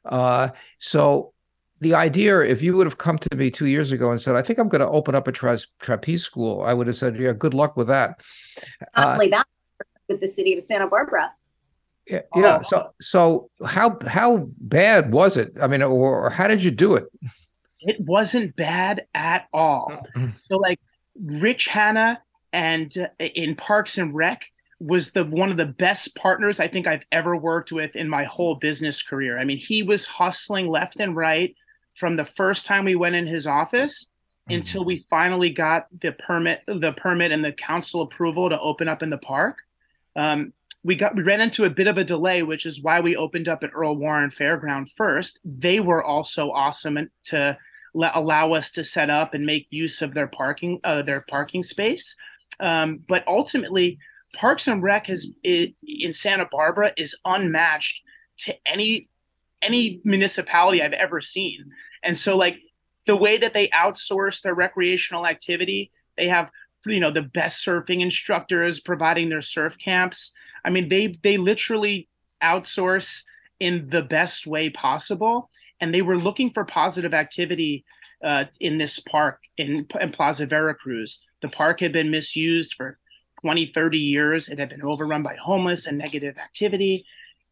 Uh, 0.05 0.49
so 0.79 1.33
the 1.81 1.95
idea, 1.95 2.41
if 2.41 2.63
you 2.63 2.77
would 2.77 2.87
have 2.87 2.99
come 2.99 3.19
to 3.19 3.37
me 3.37 3.51
two 3.51 3.67
years 3.67 3.93
ago 3.93 4.11
and 4.11 4.21
said, 4.21 4.35
"I 4.35 4.43
think 4.43 4.59
I'm 4.59 4.69
going 4.69 4.81
to 4.81 4.89
open 4.89 5.15
up 5.15 5.29
a 5.29 5.33
tra- 5.33 5.59
trapeze 5.81 6.25
school," 6.25 6.63
I 6.63 6.75
would 6.75 6.87
have 6.87 6.97
said, 6.97 7.19
"Yeah, 7.21 7.33
good 7.33 7.55
luck 7.55 7.77
with 7.77 7.89
that." 7.89 8.21
Not 8.97 9.21
uh, 9.21 9.29
that 9.29 9.47
with 10.09 10.21
the 10.21 10.27
city 10.27 10.55
of 10.55 10.63
Santa 10.63 10.87
Barbara. 10.87 11.33
Yeah, 12.09 12.21
yeah. 12.35 12.59
Oh. 12.59 12.63
So, 12.63 12.91
so 13.01 13.51
how 13.65 13.99
how 14.07 14.49
bad 14.59 15.13
was 15.13 15.37
it? 15.37 15.53
I 15.61 15.67
mean, 15.67 15.83
or, 15.83 16.27
or 16.27 16.31
how 16.31 16.49
did 16.49 16.65
you 16.65 16.71
do 16.71 16.95
it? 16.95 17.05
It 17.81 18.01
wasn't 18.01 18.57
bad 18.57 19.07
at 19.15 19.47
all. 19.53 19.93
Mm-hmm. 20.17 20.31
so, 20.39 20.57
like 20.57 20.81
Rich 21.23 21.67
Hanna 21.67 22.21
and 22.53 22.91
uh, 22.97 23.25
in 23.25 23.55
Parks 23.55 23.99
and 23.99 24.15
Rec 24.15 24.43
was 24.81 25.11
the 25.11 25.25
one 25.25 25.51
of 25.51 25.57
the 25.57 25.67
best 25.67 26.15
partners 26.15 26.61
I 26.61 26.69
think 26.69 26.87
I've 26.87 27.05
ever 27.11 27.37
worked 27.37 27.73
with 27.73 27.97
in 27.97 28.09
my 28.09 28.25
whole 28.25 28.55
business 28.55 29.03
career. 29.03 29.39
I 29.39 29.45
mean, 29.45 29.59
he 29.59 29.83
was 29.83 30.05
hustling 30.05 30.69
left 30.69 30.97
and 31.01 31.17
right 31.17 31.55
from 31.97 32.17
the 32.17 32.25
first 32.25 32.65
time 32.65 32.85
we 32.85 32.95
went 32.95 33.17
in 33.17 33.27
his 33.27 33.47
office 33.47 34.09
mm-hmm. 34.49 34.57
until 34.57 34.85
we 34.85 35.05
finally 35.11 35.51
got 35.51 35.87
the 36.01 36.13
permit, 36.13 36.63
the 36.67 36.93
permit 36.93 37.33
and 37.33 37.45
the 37.45 37.53
council 37.53 38.03
approval 38.03 38.49
to 38.49 38.61
open 38.61 38.89
up 38.89 39.03
in 39.03 39.11
the 39.11 39.19
park. 39.19 39.59
Um, 40.15 40.53
we 40.85 40.95
got 40.95 41.17
we 41.17 41.23
ran 41.23 41.41
into 41.41 41.65
a 41.65 41.71
bit 41.71 41.87
of 41.87 41.99
a 41.99 42.05
delay, 42.05 42.43
which 42.43 42.67
is 42.67 42.83
why 42.83 43.01
we 43.01 43.17
opened 43.17 43.49
up 43.49 43.65
at 43.65 43.71
Earl 43.75 43.97
Warren 43.97 44.31
Fairground 44.31 44.89
first. 44.97 45.41
They 45.45 45.81
were 45.81 46.05
also 46.05 46.51
awesome 46.51 47.11
to 47.25 47.59
let, 47.95 48.15
allow 48.15 48.53
us 48.53 48.71
to 48.73 48.85
set 48.85 49.11
up 49.11 49.35
and 49.35 49.45
make 49.45 49.67
use 49.71 50.03
of 50.03 50.15
their 50.15 50.29
parking 50.29 50.81
uh, 50.85 51.03
their 51.03 51.25
parking 51.29 51.63
space. 51.63 52.17
Um, 52.61 53.01
but 53.09 53.27
ultimately, 53.27 53.99
Parks 54.35 54.69
and 54.69 54.83
Rec 54.83 55.07
has 55.07 55.31
it, 55.43 55.75
in 55.83 56.13
Santa 56.13 56.47
Barbara 56.51 56.93
is 56.97 57.17
unmatched 57.25 58.03
to 58.39 58.55
any 58.67 59.09
any 59.63 60.01
municipality 60.05 60.83
I've 60.83 60.93
ever 60.93 61.21
seen. 61.21 61.59
And 62.05 62.17
so 62.17 62.37
like 62.37 62.59
the 63.07 63.17
way 63.17 63.39
that 63.39 63.53
they 63.53 63.69
outsource 63.69 64.43
their 64.43 64.55
recreational 64.55 65.27
activity, 65.27 65.91
they 66.17 66.29
have 66.29 66.51
you 66.87 67.01
know 67.01 67.11
the 67.11 67.23
best 67.23 67.67
surfing 67.67 68.03
instructors 68.03 68.81
providing 68.81 69.29
their 69.29 69.43
surf 69.43 69.77
camps. 69.83 70.33
I 70.65 70.71
mean 70.71 70.89
they 70.89 71.19
they 71.23 71.37
literally 71.37 72.09
outsource 72.43 73.23
in 73.61 73.89
the 73.91 74.03
best 74.03 74.47
way 74.47 74.71
possible 74.71 75.51
and 75.81 75.93
they 75.93 76.03
were 76.03 76.17
looking 76.17 76.51
for 76.51 76.65
positive 76.65 77.15
activity 77.15 77.85
uh, 78.23 78.45
in 78.61 78.79
this 78.79 78.99
park 79.01 79.41
in, 79.57 79.87
in 80.01 80.11
Plaza 80.11 80.47
Vera 80.47 80.75
Cruz. 80.75 81.25
The 81.41 81.49
park 81.49 81.81
had 81.81 81.93
been 81.93 82.11
misused 82.11 82.75
for 82.75 82.99
20, 83.43 83.71
30 83.73 83.99
years. 83.99 84.49
It 84.49 84.59
had 84.59 84.71
been 84.71 84.83
overrun 84.83 85.23
by 85.23 85.37
homeless 85.37 85.87
and 85.87 85.99
negative 85.99 86.37
activity. 86.39 87.07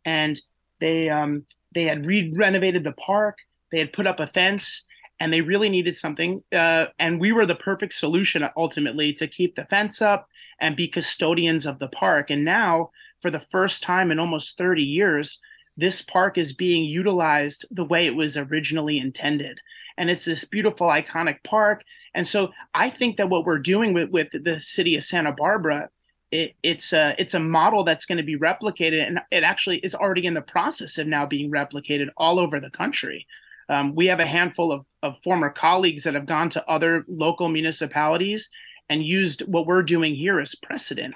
And 0.04 0.40
they 0.80 1.08
um, 1.08 1.46
they 1.74 1.84
had 1.84 2.06
re 2.06 2.32
renovated 2.34 2.84
the 2.84 2.92
park. 2.92 3.38
They 3.70 3.78
had 3.78 3.92
put 3.92 4.06
up 4.06 4.20
a 4.20 4.26
fence 4.26 4.86
and 5.20 5.32
they 5.32 5.40
really 5.40 5.68
needed 5.68 5.96
something. 5.96 6.42
Uh, 6.52 6.86
and 6.98 7.20
we 7.20 7.32
were 7.32 7.46
the 7.46 7.54
perfect 7.54 7.94
solution 7.94 8.46
ultimately 8.56 9.12
to 9.14 9.26
keep 9.26 9.56
the 9.56 9.64
fence 9.66 10.02
up 10.02 10.28
and 10.60 10.76
be 10.76 10.88
custodians 10.88 11.66
of 11.66 11.78
the 11.78 11.88
park. 11.88 12.30
And 12.30 12.44
now, 12.44 12.90
for 13.20 13.30
the 13.30 13.44
first 13.50 13.82
time 13.82 14.10
in 14.10 14.18
almost 14.18 14.58
30 14.58 14.82
years, 14.82 15.40
this 15.76 16.02
park 16.02 16.38
is 16.38 16.52
being 16.52 16.84
utilized 16.84 17.66
the 17.70 17.84
way 17.84 18.06
it 18.06 18.16
was 18.16 18.36
originally 18.36 18.98
intended. 18.98 19.60
And 19.98 20.08
it's 20.10 20.24
this 20.24 20.44
beautiful, 20.44 20.88
iconic 20.88 21.42
park. 21.44 21.82
And 22.14 22.26
so 22.26 22.52
I 22.74 22.90
think 22.90 23.16
that 23.16 23.28
what 23.28 23.44
we're 23.44 23.58
doing 23.58 23.92
with, 23.92 24.10
with 24.10 24.28
the 24.32 24.60
city 24.60 24.96
of 24.96 25.04
Santa 25.04 25.32
Barbara 25.32 25.90
it, 26.32 26.54
it's 26.62 26.92
a 26.92 27.14
it's 27.18 27.34
a 27.34 27.40
model 27.40 27.84
that's 27.84 28.04
going 28.04 28.18
to 28.18 28.24
be 28.24 28.36
replicated, 28.36 29.06
and 29.06 29.20
it 29.30 29.44
actually 29.44 29.78
is 29.78 29.94
already 29.94 30.26
in 30.26 30.34
the 30.34 30.42
process 30.42 30.98
of 30.98 31.06
now 31.06 31.24
being 31.24 31.50
replicated 31.50 32.08
all 32.16 32.38
over 32.38 32.58
the 32.58 32.70
country. 32.70 33.26
Um, 33.68 33.94
we 33.94 34.06
have 34.06 34.20
a 34.20 34.26
handful 34.26 34.72
of, 34.72 34.84
of 35.02 35.22
former 35.22 35.50
colleagues 35.50 36.04
that 36.04 36.14
have 36.14 36.26
gone 36.26 36.48
to 36.50 36.68
other 36.68 37.04
local 37.08 37.48
municipalities 37.48 38.50
and 38.88 39.02
used 39.04 39.42
what 39.42 39.66
we're 39.66 39.82
doing 39.82 40.14
here 40.14 40.40
as 40.40 40.54
precedent 40.54 41.14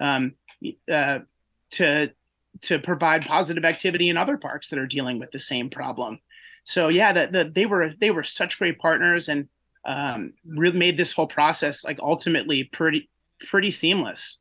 um, 0.00 0.34
uh, 0.92 1.20
to 1.70 2.12
to 2.60 2.78
provide 2.78 3.24
positive 3.24 3.64
activity 3.64 4.08
in 4.08 4.16
other 4.16 4.36
parks 4.36 4.68
that 4.68 4.78
are 4.78 4.86
dealing 4.86 5.18
with 5.18 5.30
the 5.32 5.38
same 5.38 5.70
problem. 5.70 6.20
So 6.64 6.88
yeah, 6.88 7.12
that 7.12 7.32
the, 7.32 7.50
they 7.52 7.66
were 7.66 7.92
they 8.00 8.10
were 8.10 8.22
such 8.24 8.58
great 8.58 8.78
partners 8.78 9.28
and 9.28 9.48
um, 9.84 10.34
really 10.46 10.78
made 10.78 10.96
this 10.96 11.12
whole 11.12 11.26
process 11.26 11.84
like 11.84 11.98
ultimately 12.00 12.64
pretty 12.64 13.08
pretty 13.50 13.70
seamless. 13.70 14.40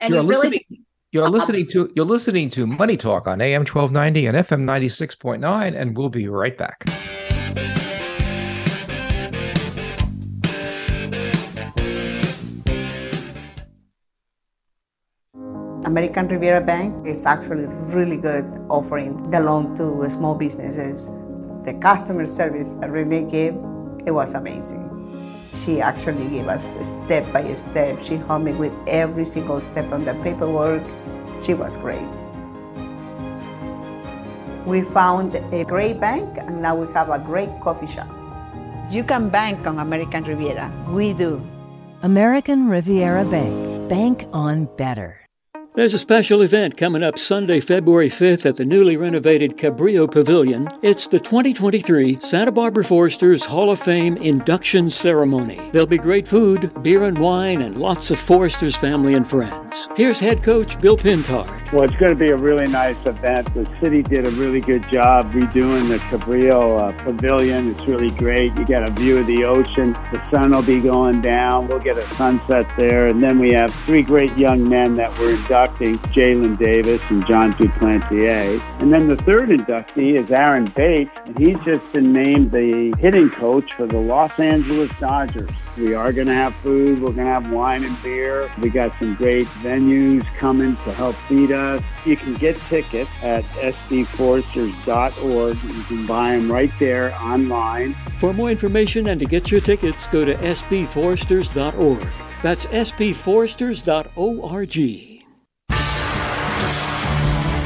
And 0.00 0.14
you're 0.14 0.22
listening, 0.22 0.60
really 0.70 0.84
you're 1.12 1.28
listening 1.28 1.66
to 1.68 1.90
you're 1.94 2.06
listening 2.06 2.48
to 2.50 2.66
Money 2.66 2.96
Talk 2.96 3.26
on 3.26 3.40
AM 3.40 3.62
1290 3.62 4.26
and 4.26 4.36
FM 4.36 4.64
96.9 4.64 5.76
and 5.76 5.96
we'll 5.96 6.08
be 6.08 6.28
right 6.28 6.56
back. 6.56 6.84
American 15.90 16.28
Riviera 16.28 16.60
Bank 16.60 17.04
is 17.04 17.26
actually 17.26 17.66
really 17.90 18.16
good 18.16 18.46
offering 18.68 19.28
the 19.32 19.40
loan 19.40 19.74
to 19.74 20.08
small 20.08 20.36
businesses. 20.36 21.10
The 21.64 21.74
customer 21.82 22.26
service 22.26 22.70
that 22.78 22.92
Renee 22.92 23.24
gave, 23.24 23.54
it 24.06 24.12
was 24.12 24.34
amazing. 24.34 24.86
She 25.52 25.80
actually 25.80 26.28
gave 26.28 26.46
us 26.46 26.78
step 26.86 27.26
by 27.32 27.42
step. 27.54 28.00
She 28.04 28.22
helped 28.22 28.44
me 28.44 28.52
with 28.52 28.72
every 28.86 29.24
single 29.24 29.60
step 29.60 29.90
on 29.90 30.04
the 30.04 30.14
paperwork. 30.22 30.86
She 31.42 31.54
was 31.54 31.76
great. 31.76 32.06
We 34.64 34.82
found 34.82 35.34
a 35.50 35.64
great 35.64 35.98
bank 35.98 36.38
and 36.38 36.62
now 36.62 36.76
we 36.76 36.86
have 36.94 37.10
a 37.10 37.18
great 37.18 37.50
coffee 37.60 37.88
shop. 37.88 38.06
You 38.90 39.02
can 39.02 39.28
bank 39.28 39.66
on 39.66 39.80
American 39.80 40.22
Riviera. 40.22 40.70
We 40.86 41.14
do. 41.14 41.42
American 42.04 42.68
Riviera 42.68 43.24
Bank. 43.24 43.88
Bank 43.88 44.28
on 44.32 44.66
better. 44.76 45.19
There's 45.72 45.94
a 45.94 45.98
special 45.98 46.42
event 46.42 46.76
coming 46.76 47.04
up 47.04 47.16
Sunday, 47.16 47.60
February 47.60 48.08
5th 48.08 48.44
at 48.44 48.56
the 48.56 48.64
newly 48.64 48.96
renovated 48.96 49.56
Cabrillo 49.56 50.10
Pavilion. 50.10 50.68
It's 50.82 51.06
the 51.06 51.20
2023 51.20 52.18
Santa 52.20 52.50
Barbara 52.50 52.84
Foresters 52.84 53.44
Hall 53.44 53.70
of 53.70 53.78
Fame 53.78 54.16
induction 54.16 54.90
ceremony. 54.90 55.60
There'll 55.70 55.86
be 55.86 55.96
great 55.96 56.26
food, 56.26 56.72
beer 56.82 57.04
and 57.04 57.16
wine, 57.16 57.62
and 57.62 57.76
lots 57.76 58.10
of 58.10 58.18
Foresters 58.18 58.74
family 58.74 59.14
and 59.14 59.30
friends. 59.30 59.86
Here's 59.94 60.18
head 60.18 60.42
coach 60.42 60.78
Bill 60.80 60.96
Pintard. 60.96 61.72
Well, 61.72 61.84
it's 61.84 61.94
going 61.98 62.10
to 62.10 62.18
be 62.18 62.30
a 62.30 62.36
really 62.36 62.66
nice 62.66 62.96
event. 63.06 63.54
The 63.54 63.64
city 63.80 64.02
did 64.02 64.26
a 64.26 64.30
really 64.30 64.60
good 64.60 64.82
job 64.90 65.30
redoing 65.30 65.86
the 65.86 65.98
Cabrillo 65.98 66.80
uh, 66.80 67.04
Pavilion. 67.04 67.70
It's 67.70 67.86
really 67.86 68.10
great. 68.10 68.58
You 68.58 68.66
got 68.66 68.88
a 68.88 68.92
view 68.92 69.18
of 69.18 69.28
the 69.28 69.44
ocean. 69.44 69.92
The 69.92 70.20
sun 70.32 70.50
will 70.50 70.62
be 70.62 70.80
going 70.80 71.20
down. 71.22 71.68
We'll 71.68 71.78
get 71.78 71.96
a 71.96 72.06
sunset 72.16 72.66
there. 72.76 73.06
And 73.06 73.20
then 73.20 73.38
we 73.38 73.52
have 73.52 73.72
three 73.84 74.02
great 74.02 74.36
young 74.36 74.68
men 74.68 74.94
that 74.94 75.16
we're 75.16 75.40
inducting, 75.60 75.98
Jalen 76.12 76.58
Davis 76.58 77.00
and 77.10 77.26
John 77.26 77.52
Duplantier. 77.52 78.60
And 78.80 78.90
then 78.92 79.08
the 79.08 79.16
third 79.16 79.48
inductee 79.50 80.12
is 80.12 80.30
Aaron 80.30 80.66
Bates, 80.66 81.10
and 81.26 81.36
he's 81.38 81.58
just 81.64 81.92
been 81.92 82.12
named 82.12 82.52
the 82.52 82.94
hitting 82.98 83.30
coach 83.30 83.72
for 83.74 83.86
the 83.86 83.98
Los 83.98 84.38
Angeles 84.38 84.92
Dodgers. 84.98 85.50
We 85.76 85.92
are 85.94 86.12
going 86.12 86.28
to 86.28 86.34
have 86.34 86.54
food. 86.56 87.00
We're 87.00 87.12
going 87.12 87.26
to 87.26 87.32
have 87.32 87.50
wine 87.50 87.84
and 87.84 88.02
beer. 88.02 88.50
We 88.60 88.70
got 88.70 88.98
some 88.98 89.14
great 89.14 89.46
venues 89.62 90.24
coming 90.36 90.76
to 90.76 90.92
help 90.94 91.16
feed 91.28 91.52
us. 91.52 91.82
You 92.06 92.16
can 92.16 92.32
get 92.34 92.56
tickets 92.68 93.10
at 93.22 93.44
sbforesters.org. 93.44 95.62
You 95.62 95.82
can 95.84 96.06
buy 96.06 96.36
them 96.36 96.50
right 96.50 96.72
there 96.78 97.14
online. 97.16 97.94
For 98.18 98.32
more 98.32 98.50
information 98.50 99.08
and 99.08 99.20
to 99.20 99.26
get 99.26 99.50
your 99.50 99.60
tickets, 99.60 100.06
go 100.06 100.24
to 100.24 100.34
sbforesters.org. 100.34 102.08
That's 102.42 102.64
sbforesters.org. 102.66 105.09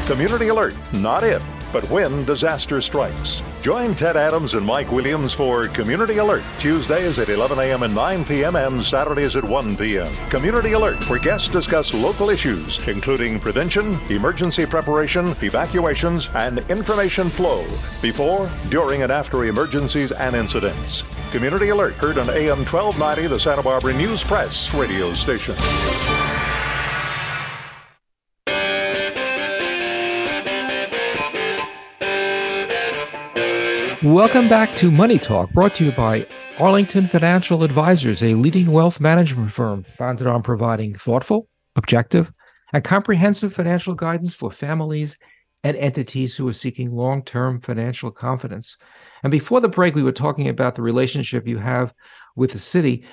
Community 0.05 0.49
Alert, 0.49 0.75
not 0.93 1.23
if, 1.23 1.43
but 1.73 1.83
when 1.89 2.23
disaster 2.25 2.79
strikes. 2.79 3.41
Join 3.63 3.95
Ted 3.95 4.15
Adams 4.15 4.53
and 4.53 4.63
Mike 4.63 4.91
Williams 4.91 5.33
for 5.33 5.67
Community 5.69 6.17
Alert, 6.17 6.43
Tuesdays 6.59 7.17
at 7.17 7.29
11 7.29 7.57
a.m. 7.57 7.81
and 7.81 7.95
9 7.95 8.23
p.m. 8.25 8.55
and 8.55 8.85
Saturdays 8.85 9.35
at 9.35 9.43
1 9.43 9.75
p.m. 9.75 10.13
Community 10.29 10.73
Alert, 10.73 11.09
where 11.09 11.17
guests 11.17 11.49
discuss 11.49 11.91
local 11.91 12.29
issues, 12.29 12.87
including 12.87 13.39
prevention, 13.39 13.99
emergency 14.11 14.67
preparation, 14.67 15.29
evacuations, 15.41 16.29
and 16.35 16.59
information 16.69 17.27
flow 17.27 17.65
before, 17.99 18.47
during, 18.69 19.01
and 19.01 19.11
after 19.11 19.45
emergencies 19.45 20.11
and 20.11 20.35
incidents. 20.35 21.03
Community 21.31 21.69
Alert, 21.69 21.95
heard 21.95 22.19
on 22.19 22.29
AM 22.29 22.59
1290, 22.59 23.25
the 23.25 23.39
Santa 23.39 23.63
Barbara 23.63 23.93
News 23.95 24.23
Press 24.23 24.71
radio 24.75 25.15
station. 25.15 25.55
Welcome 34.05 34.47
back 34.47 34.75
to 34.75 34.91
Money 34.91 35.17
Talk, 35.17 35.51
brought 35.51 35.73
to 35.75 35.85
you 35.85 35.91
by 35.91 36.27
Arlington 36.59 37.07
Financial 37.07 37.63
Advisors, 37.63 38.21
a 38.21 38.35
leading 38.35 38.71
wealth 38.71 38.99
management 38.99 39.51
firm 39.51 39.83
founded 39.83 40.27
on 40.27 40.43
providing 40.43 40.93
thoughtful, 40.93 41.47
objective, 41.75 42.31
and 42.71 42.83
comprehensive 42.83 43.51
financial 43.51 43.95
guidance 43.95 44.35
for 44.35 44.51
families 44.51 45.17
and 45.63 45.75
entities 45.77 46.35
who 46.35 46.47
are 46.47 46.53
seeking 46.53 46.91
long 46.91 47.23
term 47.23 47.59
financial 47.59 48.11
confidence. 48.11 48.77
And 49.23 49.31
before 49.31 49.59
the 49.59 49.69
break, 49.69 49.95
we 49.95 50.03
were 50.03 50.11
talking 50.11 50.49
about 50.49 50.75
the 50.75 50.83
relationship 50.83 51.47
you 51.47 51.57
have 51.57 51.91
with 52.35 52.51
the 52.51 52.59
city. 52.59 53.05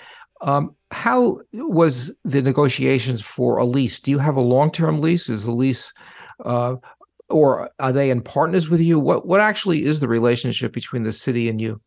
Um, 0.43 0.77
how 0.91 1.41
was 1.55 2.13
the 2.23 2.43
negotiations 2.43 3.23
for 3.23 3.57
a 3.57 3.65
lease? 3.65 3.99
Do 3.99 4.11
you 4.11 4.19
have 4.19 4.37
a 4.37 4.43
long 4.43 4.71
term 4.71 5.01
lease? 5.01 5.31
Is 5.31 5.47
the 5.47 5.53
lease 5.53 5.91
uh, 6.45 6.75
or 7.33 7.71
are 7.79 7.93
they 7.93 8.11
in 8.11 8.21
partners 8.21 8.69
with 8.69 8.81
you? 8.81 9.01
What 9.01 9.27
what 9.27 9.41
actually 9.41 9.85
is 9.85 10.01
the 10.01 10.09
relationship 10.09 10.73
between 10.73 11.03
the 11.03 11.13
city 11.13 11.49
and 11.49 11.61
you? 11.61 11.81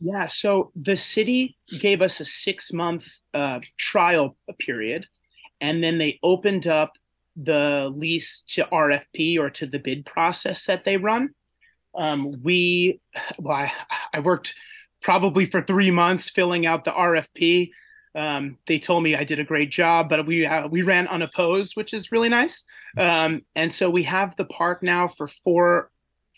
Yeah, 0.00 0.26
so 0.26 0.72
the 0.74 0.96
city 0.96 1.56
gave 1.78 2.02
us 2.02 2.18
a 2.18 2.24
six 2.24 2.72
month 2.72 3.08
uh, 3.34 3.60
trial 3.76 4.36
period, 4.58 5.06
and 5.60 5.82
then 5.82 5.98
they 5.98 6.18
opened 6.22 6.66
up 6.66 6.94
the 7.36 7.92
lease 7.94 8.42
to 8.42 8.64
RFP 8.64 9.38
or 9.38 9.48
to 9.50 9.66
the 9.66 9.78
bid 9.78 10.04
process 10.04 10.66
that 10.66 10.84
they 10.84 10.96
run. 10.96 11.30
Um, 11.94 12.34
we, 12.42 13.00
well, 13.38 13.56
I, 13.56 13.72
I 14.12 14.20
worked 14.20 14.54
probably 15.02 15.46
for 15.46 15.62
three 15.62 15.90
months 15.90 16.30
filling 16.30 16.66
out 16.66 16.84
the 16.84 16.90
RFP. 16.90 17.70
Um, 18.14 18.58
they 18.66 18.78
told 18.78 19.02
me 19.02 19.14
I 19.14 19.24
did 19.24 19.40
a 19.40 19.44
great 19.44 19.70
job, 19.70 20.08
but 20.08 20.26
we 20.26 20.44
uh, 20.44 20.68
we 20.68 20.82
ran 20.82 21.08
unopposed, 21.08 21.76
which 21.76 21.94
is 21.94 22.12
really 22.12 22.28
nice. 22.28 22.64
Um, 22.96 23.42
and 23.54 23.72
so 23.72 23.90
we 23.90 24.02
have 24.04 24.36
the 24.36 24.44
park 24.44 24.82
now 24.82 25.08
for 25.08 25.28
four 25.28 25.90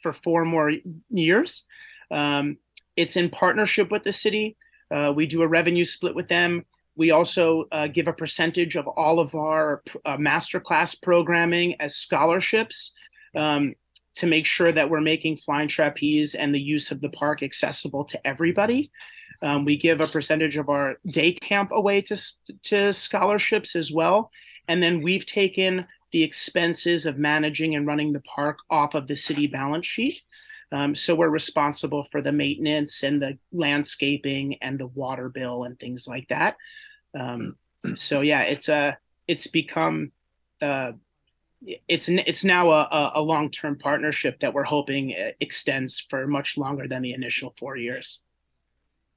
for 0.03 0.12
four 0.12 0.45
more 0.45 0.73
years. 1.11 1.67
Um, 2.11 2.59
it's 2.97 3.17
in 3.17 3.31
partnership 3.31 3.90
with 3.90 4.05
the 4.05 4.12
city. 4.12 4.57
Uh, 4.90 5.12
we 5.14 5.27
do 5.27 5.43
a 5.43 5.49
revenue 5.49 5.85
split 5.85 6.14
with 6.14 6.29
them. 6.29 6.64
We 6.97 7.11
also 7.11 7.64
uh, 7.73 7.88
give 7.88 8.07
a 8.07 8.12
percentage 8.12 8.77
of 8.77 8.87
all 8.87 9.19
of 9.19 9.35
our 9.35 9.83
uh, 10.05 10.17
masterclass 10.17 11.01
programming 11.01 11.81
as 11.81 11.97
scholarships 11.97 12.93
um, 13.35 13.75
to 14.14 14.27
make 14.27 14.47
sure 14.47 14.71
that 14.71 14.88
we're 14.88 15.01
making 15.01 15.38
flying 15.38 15.69
trapeze 15.69 16.35
and 16.35 16.55
the 16.55 16.61
use 16.61 16.93
of 16.93 17.01
the 17.01 17.09
park 17.09 17.43
accessible 17.43 18.05
to 18.05 18.27
everybody. 18.27 18.93
Um, 19.43 19.64
we 19.64 19.77
give 19.77 20.01
a 20.01 20.07
percentage 20.07 20.57
of 20.57 20.69
our 20.69 20.99
day 21.07 21.33
camp 21.33 21.71
away 21.73 22.01
to, 22.03 22.17
to 22.64 22.93
scholarships 22.93 23.75
as 23.75 23.90
well. 23.90 24.31
And 24.69 24.83
then 24.83 25.03
we've 25.03 25.27
taken 25.27 25.87
the 26.14 26.22
expenses 26.22 27.07
of 27.07 27.18
managing 27.18 27.74
and 27.74 27.88
running 27.88 28.12
the 28.12 28.20
park 28.20 28.61
off 28.70 28.94
of 28.94 29.09
the 29.09 29.16
city 29.16 29.48
balance 29.48 29.85
sheet. 29.85 30.20
Um, 30.70 30.94
so 30.94 31.12
we're 31.12 31.29
responsible 31.29 32.07
for 32.12 32.22
the 32.22 32.31
maintenance 32.31 33.03
and 33.03 33.20
the 33.20 33.37
landscaping 33.53 34.57
and 34.62 34.79
the 34.79 34.87
water 34.87 35.29
bill 35.29 35.64
and 35.64 35.77
things 35.77 36.07
like 36.07 36.29
that. 36.29 36.55
Um, 37.18 37.57
so 37.96 38.20
yeah, 38.20 38.42
it's 38.42 38.68
a 38.68 38.96
it's 39.27 39.48
become 39.48 40.12
uh, 40.62 40.92
it's 41.88 42.09
it's 42.09 42.44
now 42.44 42.70
a, 42.70 43.12
a 43.16 43.20
long 43.20 43.50
term 43.50 43.77
partnership 43.77 44.38
that 44.38 44.55
we're 44.55 44.62
hoping 44.62 45.16
uh, 45.20 45.33
extends 45.40 45.98
for 45.98 46.29
much 46.29 46.57
longer 46.57 46.87
than 46.87 47.03
the 47.03 47.12
initial 47.12 47.57
four 47.59 47.77
years. 47.77 48.22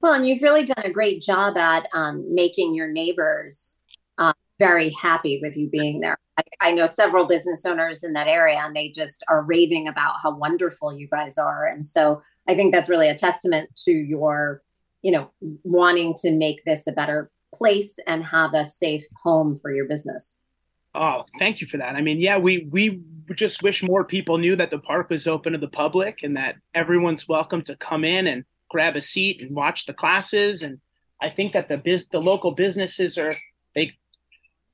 Well, 0.01 0.13
and 0.13 0.27
you've 0.27 0.41
really 0.41 0.65
done 0.65 0.83
a 0.83 0.91
great 0.91 1.21
job 1.21 1.57
at 1.57 1.88
um, 1.93 2.33
making 2.33 2.73
your 2.73 2.88
neighbors 2.88 3.77
uh, 4.17 4.33
very 4.57 4.89
happy 4.99 5.39
with 5.43 5.55
you 5.55 5.69
being 5.69 5.99
there. 5.99 6.17
I, 6.62 6.71
know 6.71 6.86
several 6.86 7.26
business 7.26 7.65
owners 7.65 8.04
in 8.04 8.13
that 8.13 8.28
area, 8.28 8.60
and 8.63 8.76
they 8.76 8.89
just 8.89 9.23
are 9.28 9.41
raving 9.41 9.88
about 9.88 10.15
how 10.21 10.36
wonderful 10.36 10.95
you 10.95 11.08
guys 11.08 11.38
are. 11.38 11.65
And 11.65 11.86
so 11.86 12.21
I 12.47 12.56
think 12.56 12.73
that's 12.73 12.89
really 12.89 13.10
a 13.10 13.15
testament 13.15 13.69
to 13.86 13.91
your, 13.91 14.62
you 15.02 15.12
know, 15.12 15.32
wanting 15.63 16.13
to 16.21 16.32
make 16.32 16.63
this 16.63 16.86
a 16.88 16.91
better 16.91 17.32
place 17.54 17.97
and 18.06 18.23
have 18.23 18.54
a 18.54 18.65
safe 18.65 19.06
home 19.23 19.56
for 19.56 19.73
your 19.73 19.88
business. 19.88 20.41
Oh, 20.93 21.26
thank 21.38 21.62
you 21.62 21.67
for 21.67 21.78
that. 21.78 21.95
I 21.95 22.02
mean, 22.02 22.19
yeah, 22.19 22.38
we 22.38 22.67
we 22.71 23.02
just 23.36 23.62
wish 23.62 23.84
more 23.84 24.04
people 24.04 24.38
knew 24.38 24.56
that 24.56 24.71
the 24.71 24.80
park 24.80 25.10
was 25.10 25.28
open 25.28 25.54
to 25.54 25.60
the 25.60 25.67
public 25.67 26.23
and 26.23 26.36
that 26.38 26.56
everyone's 26.73 27.28
welcome 27.28 27.62
to 27.63 27.76
come 27.78 28.04
in 28.04 28.28
and 28.28 28.43
grab 28.69 28.95
a 28.95 29.02
seat 29.02 29.41
and 29.41 29.56
watch 29.56 29.86
the 29.86 29.93
classes. 29.93 30.63
And 30.63 30.80
I 31.21 31.30
think 31.30 31.54
that 31.54 31.67
the 31.67 31.78
biz, 31.78 32.08
the 32.08 32.19
local 32.19 32.52
businesses 32.52 33.17
are 33.17 33.36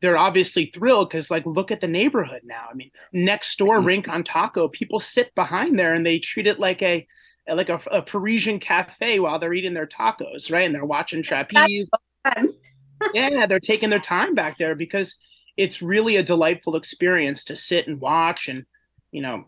they're 0.04 0.18
obviously 0.18 0.66
thrilled 0.66 1.08
because 1.08 1.32
like 1.32 1.46
look 1.46 1.72
at 1.72 1.80
the 1.80 1.88
neighborhood 1.88 2.42
now. 2.44 2.66
I 2.70 2.74
mean, 2.74 2.92
next 3.14 3.58
door 3.58 3.78
mm-hmm. 3.78 3.88
Rincon 3.88 4.24
Taco, 4.26 4.68
people 4.68 5.00
sit 5.00 5.34
behind 5.34 5.80
there 5.80 5.94
and 5.94 6.06
they 6.06 6.20
treat 6.20 6.46
it 6.46 6.60
like 6.60 6.82
a 6.82 7.08
like 7.48 7.70
a, 7.70 7.80
a 7.90 8.02
Parisian 8.02 8.60
cafe 8.60 9.22
while 9.22 9.40
they're 9.40 9.54
eating 9.54 9.74
their 9.74 9.88
tacos, 9.88 10.52
right? 10.52 10.66
And 10.66 10.76
they're 10.76 10.84
watching 10.84 11.24
trapeze. 11.24 11.90
yeah, 13.14 13.46
they're 13.46 13.62
taking 13.62 13.90
their 13.90 14.00
time 14.00 14.36
back 14.36 14.58
there 14.58 14.76
because 14.76 15.16
it's 15.56 15.82
really 15.82 16.18
a 16.18 16.24
delightful 16.24 16.76
experience 16.76 17.46
to 17.46 17.56
sit 17.56 17.88
and 17.88 18.02
watch 18.02 18.50
and 18.50 18.66
you 19.14 19.22
know 19.22 19.46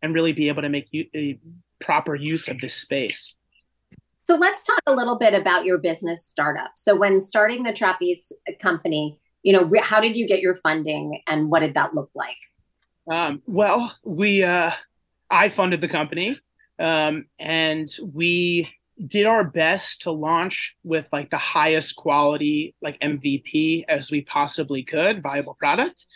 and 0.00 0.14
really 0.14 0.32
be 0.32 0.48
able 0.48 0.62
to 0.62 0.70
make 0.70 0.88
u- 0.90 1.10
a 1.14 1.38
proper 1.82 2.14
use 2.14 2.48
of 2.48 2.58
this 2.60 2.74
space. 2.74 3.36
So 4.24 4.36
let's 4.36 4.64
talk 4.64 4.80
a 4.86 4.94
little 4.94 5.18
bit 5.18 5.34
about 5.34 5.66
your 5.66 5.76
business 5.76 6.24
startup. 6.24 6.72
So 6.76 6.96
when 6.96 7.20
starting 7.20 7.62
the 7.62 7.74
trapeze 7.74 8.32
company, 8.58 9.20
you 9.42 9.52
know, 9.52 9.70
how 9.82 10.00
did 10.00 10.16
you 10.16 10.26
get 10.26 10.40
your 10.40 10.54
funding 10.54 11.22
and 11.26 11.50
what 11.50 11.60
did 11.60 11.74
that 11.74 11.94
look 11.94 12.10
like? 12.14 12.36
Um, 13.10 13.42
well, 13.46 13.94
we, 14.04 14.42
uh, 14.42 14.72
I 15.30 15.48
funded 15.48 15.80
the 15.80 15.88
company 15.88 16.38
um, 16.78 17.26
and 17.38 17.88
we 18.12 18.68
did 19.06 19.26
our 19.26 19.44
best 19.44 20.02
to 20.02 20.10
launch 20.10 20.74
with 20.82 21.06
like 21.12 21.30
the 21.30 21.38
highest 21.38 21.96
quality, 21.96 22.74
like 22.82 23.00
MVP 23.00 23.84
as 23.88 24.10
we 24.10 24.22
possibly 24.22 24.82
could, 24.82 25.22
viable 25.22 25.54
product. 25.54 26.06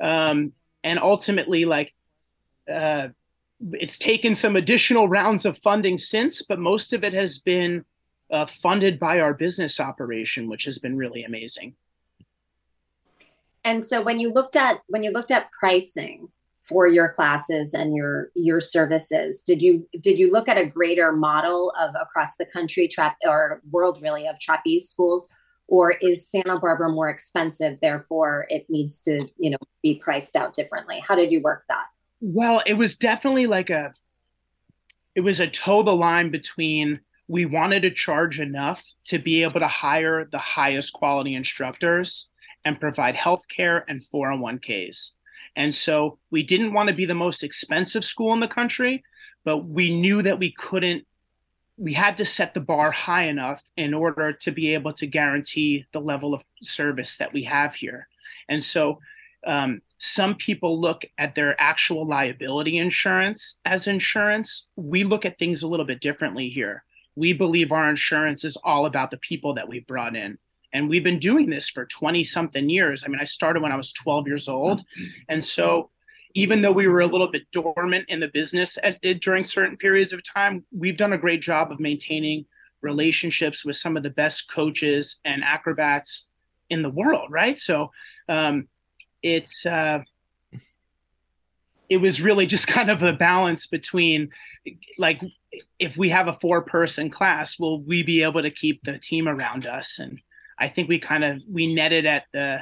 Um, 0.00 0.52
and 0.82 0.98
ultimately, 0.98 1.64
like, 1.64 1.94
uh, 2.70 3.08
it's 3.74 3.98
taken 3.98 4.34
some 4.34 4.56
additional 4.56 5.08
rounds 5.08 5.46
of 5.46 5.58
funding 5.58 5.96
since, 5.98 6.42
but 6.42 6.58
most 6.58 6.92
of 6.92 7.04
it 7.04 7.12
has 7.12 7.38
been 7.38 7.84
uh, 8.32 8.46
funded 8.46 8.98
by 8.98 9.20
our 9.20 9.34
business 9.34 9.78
operation, 9.78 10.48
which 10.48 10.64
has 10.64 10.78
been 10.78 10.96
really 10.96 11.22
amazing. 11.22 11.74
And 13.64 13.84
so 13.84 14.02
when 14.02 14.18
you 14.18 14.32
looked 14.32 14.56
at 14.56 14.80
when 14.88 15.02
you 15.02 15.10
looked 15.10 15.30
at 15.30 15.50
pricing 15.52 16.28
for 16.62 16.86
your 16.86 17.08
classes 17.10 17.74
and 17.74 17.94
your 17.94 18.30
your 18.34 18.60
services, 18.60 19.42
did 19.42 19.62
you 19.62 19.86
did 20.00 20.18
you 20.18 20.30
look 20.32 20.48
at 20.48 20.58
a 20.58 20.66
greater 20.66 21.12
model 21.12 21.72
of 21.78 21.94
across 22.00 22.36
the 22.36 22.46
country 22.46 22.88
trap 22.88 23.16
or 23.24 23.60
world 23.70 24.00
really 24.02 24.26
of 24.26 24.38
trapeze 24.40 24.88
schools, 24.88 25.28
or 25.68 25.92
is 26.00 26.28
Santa 26.28 26.58
Barbara 26.58 26.90
more 26.90 27.08
expensive, 27.08 27.78
therefore 27.80 28.46
it 28.48 28.66
needs 28.68 29.00
to, 29.02 29.26
you 29.38 29.50
know, 29.50 29.58
be 29.82 29.94
priced 29.94 30.36
out 30.36 30.54
differently? 30.54 31.02
How 31.06 31.14
did 31.14 31.30
you 31.30 31.40
work 31.40 31.64
that? 31.68 31.84
Well, 32.20 32.62
it 32.66 32.74
was 32.74 32.96
definitely 32.96 33.46
like 33.46 33.70
a 33.70 33.94
it 35.14 35.20
was 35.20 35.40
a 35.40 35.46
toe 35.46 35.82
the 35.82 35.94
line 35.94 36.30
between 36.30 37.00
we 37.28 37.44
wanted 37.46 37.82
to 37.82 37.90
charge 37.90 38.40
enough 38.40 38.82
to 39.04 39.18
be 39.18 39.42
able 39.42 39.60
to 39.60 39.68
hire 39.68 40.24
the 40.24 40.38
highest 40.38 40.92
quality 40.92 41.34
instructors 41.34 42.28
and 42.64 42.80
provide 42.80 43.14
healthcare 43.14 43.82
and 43.88 44.00
401ks. 44.12 45.12
And 45.56 45.74
so 45.74 46.18
we 46.30 46.42
didn't 46.42 46.72
want 46.72 46.88
to 46.88 46.94
be 46.94 47.06
the 47.06 47.14
most 47.14 47.42
expensive 47.42 48.04
school 48.04 48.32
in 48.32 48.40
the 48.40 48.48
country, 48.48 49.02
but 49.44 49.58
we 49.58 49.94
knew 49.94 50.22
that 50.22 50.38
we 50.38 50.52
couldn't 50.52 51.06
we 51.78 51.94
had 51.94 52.16
to 52.18 52.24
set 52.24 52.54
the 52.54 52.60
bar 52.60 52.90
high 52.90 53.24
enough 53.24 53.62
in 53.76 53.94
order 53.94 54.32
to 54.32 54.50
be 54.50 54.74
able 54.74 54.92
to 54.92 55.06
guarantee 55.06 55.84
the 55.92 56.00
level 56.00 56.34
of 56.34 56.44
service 56.62 57.16
that 57.16 57.32
we 57.32 57.42
have 57.42 57.74
here. 57.74 58.08
And 58.48 58.62
so 58.62 59.00
um, 59.46 59.82
some 59.98 60.36
people 60.36 60.80
look 60.80 61.04
at 61.18 61.34
their 61.34 61.60
actual 61.60 62.06
liability 62.06 62.78
insurance 62.78 63.60
as 63.64 63.86
insurance. 63.86 64.68
We 64.76 65.02
look 65.02 65.24
at 65.24 65.38
things 65.38 65.62
a 65.62 65.66
little 65.66 65.86
bit 65.86 66.00
differently 66.00 66.48
here. 66.48 66.84
We 67.16 67.32
believe 67.32 67.72
our 67.72 67.88
insurance 67.88 68.44
is 68.44 68.56
all 68.58 68.86
about 68.86 69.10
the 69.10 69.18
people 69.18 69.54
that 69.54 69.68
we 69.68 69.80
brought 69.80 70.14
in. 70.14 70.38
And 70.72 70.88
we've 70.88 71.04
been 71.04 71.18
doing 71.18 71.50
this 71.50 71.68
for 71.68 71.84
20 71.84 72.24
something 72.24 72.68
years. 72.68 73.04
I 73.04 73.08
mean, 73.08 73.20
I 73.20 73.24
started 73.24 73.62
when 73.62 73.72
I 73.72 73.76
was 73.76 73.92
12 73.92 74.26
years 74.26 74.48
old. 74.48 74.82
And 75.28 75.44
so 75.44 75.90
even 76.34 76.62
though 76.62 76.72
we 76.72 76.88
were 76.88 77.00
a 77.00 77.06
little 77.06 77.30
bit 77.30 77.50
dormant 77.50 78.06
in 78.08 78.20
the 78.20 78.28
business 78.28 78.78
at, 78.82 79.04
at, 79.04 79.20
during 79.20 79.44
certain 79.44 79.76
periods 79.76 80.12
of 80.12 80.22
time, 80.22 80.64
we've 80.72 80.96
done 80.96 81.12
a 81.12 81.18
great 81.18 81.42
job 81.42 81.70
of 81.70 81.78
maintaining 81.78 82.46
relationships 82.80 83.64
with 83.64 83.76
some 83.76 83.96
of 83.96 84.02
the 84.02 84.10
best 84.10 84.50
coaches 84.50 85.20
and 85.24 85.44
acrobats 85.44 86.28
in 86.70 86.82
the 86.82 86.90
world, 86.90 87.30
right? 87.30 87.58
So 87.58 87.92
um, 88.28 88.68
it's 89.22 89.66
uh, 89.66 90.00
it 91.88 91.98
was 91.98 92.22
really 92.22 92.46
just 92.46 92.66
kind 92.78 92.90
of 92.90 93.02
a 93.02 93.12
balance 93.12 93.66
between 93.66 94.30
like 94.98 95.20
if 95.78 95.96
we 95.96 96.08
have 96.08 96.28
a 96.28 96.38
four 96.40 96.62
person 96.62 97.10
class, 97.10 97.58
will 97.58 97.82
we 97.82 98.02
be 98.02 98.22
able 98.22 98.42
to 98.42 98.50
keep 98.50 98.82
the 98.84 98.98
team 98.98 99.28
around 99.28 99.66
us? 99.66 99.98
And 99.98 100.20
I 100.62 100.68
think 100.68 100.88
we 100.88 100.98
kind 100.98 101.24
of 101.24 101.42
we 101.50 101.74
netted 101.74 102.06
at 102.06 102.24
the 102.32 102.60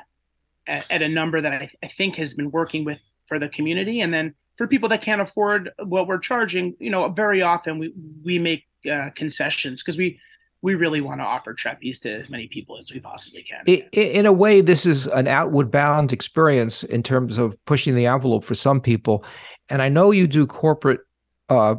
at, 0.66 0.84
at 0.90 1.02
a 1.02 1.08
number 1.08 1.40
that 1.40 1.52
I, 1.52 1.70
I 1.82 1.88
think 1.88 2.16
has 2.16 2.34
been 2.34 2.50
working 2.50 2.84
with 2.84 2.98
for 3.26 3.38
the 3.38 3.48
community. 3.48 4.00
And 4.00 4.12
then 4.12 4.34
for 4.56 4.66
people 4.66 4.88
that 4.88 5.02
can't 5.02 5.20
afford 5.20 5.70
what 5.84 6.06
we're 6.06 6.18
charging, 6.18 6.74
you 6.80 6.90
know, 6.90 7.08
very 7.10 7.42
often 7.42 7.78
we 7.78 7.92
we 8.24 8.38
make 8.38 8.64
uh, 8.90 9.10
concessions 9.14 9.82
because 9.82 9.98
we 9.98 10.18
we 10.62 10.74
really 10.74 11.00
want 11.00 11.20
to 11.20 11.24
offer 11.24 11.54
trapeze 11.54 12.00
to 12.00 12.10
as 12.10 12.28
many 12.30 12.46
people 12.48 12.76
as 12.78 12.90
we 12.92 13.00
possibly 13.00 13.42
can. 13.42 13.64
In 13.92 14.26
a 14.26 14.32
way, 14.32 14.60
this 14.60 14.84
is 14.84 15.06
an 15.06 15.26
outward 15.26 15.70
bound 15.70 16.12
experience 16.12 16.82
in 16.84 17.02
terms 17.02 17.38
of 17.38 17.54
pushing 17.64 17.94
the 17.94 18.06
envelope 18.06 18.44
for 18.44 18.54
some 18.54 18.80
people. 18.80 19.24
And 19.68 19.80
I 19.80 19.88
know 19.88 20.10
you 20.10 20.26
do 20.26 20.46
corporate 20.46 21.00
uh, 21.48 21.76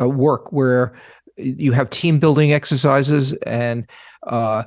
uh, 0.00 0.08
work 0.08 0.52
where 0.52 0.94
you 1.36 1.72
have 1.72 1.90
team 1.90 2.18
building 2.18 2.52
exercises 2.52 3.32
and 3.46 3.88
uh, 4.26 4.64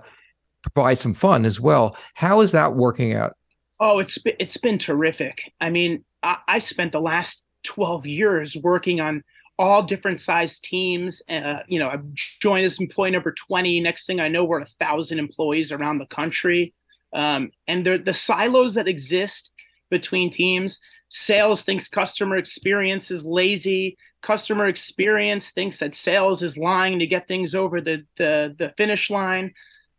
provide 0.72 0.98
some 0.98 1.14
fun 1.14 1.46
as 1.46 1.60
well. 1.60 1.96
How 2.14 2.42
is 2.42 2.52
that 2.52 2.76
working 2.76 3.14
out? 3.14 3.36
Oh, 3.80 4.00
it's 4.00 4.18
it's 4.40 4.58
been 4.58 4.78
terrific. 4.78 5.52
I 5.60 5.70
mean, 5.70 6.06
I, 6.24 6.38
I 6.48 6.60
spent 6.60 6.92
the 6.92 7.02
last 7.02 7.44
12 7.64 8.06
years 8.06 8.56
working 8.56 9.02
on 9.02 9.24
all 9.58 9.84
different 9.84 10.20
sized 10.20 10.64
teams. 10.64 11.22
Uh, 11.30 11.60
you 11.68 11.80
know, 11.80 11.88
I 11.88 11.98
joined 12.14 12.66
as 12.66 12.80
employee 12.80 13.12
number 13.12 13.34
20. 13.34 13.80
Next 13.80 14.06
thing 14.06 14.20
I 14.20 14.28
know, 14.28 14.44
we're 14.44 14.62
a 14.62 14.68
thousand 14.80 15.20
employees 15.20 15.72
around 15.72 16.00
the 16.00 16.06
country. 16.08 16.74
Um, 17.14 17.50
and 17.68 17.86
the 17.86 18.14
silos 18.14 18.74
that 18.74 18.90
exist 18.90 19.54
between 19.90 20.30
teams, 20.30 20.82
sales 21.08 21.62
thinks 21.62 21.88
customer 21.88 22.36
experience 22.36 23.10
is 23.12 23.26
lazy. 23.26 23.98
Customer 24.22 24.68
experience 24.68 25.52
thinks 25.52 25.78
that 25.78 25.96
sales 25.96 26.44
is 26.44 26.58
lying 26.58 27.00
to 27.00 27.08
get 27.08 27.28
things 27.28 27.56
over 27.56 27.80
the, 27.80 28.06
the, 28.18 28.56
the 28.58 28.74
finish 28.76 29.10
line. 29.10 29.54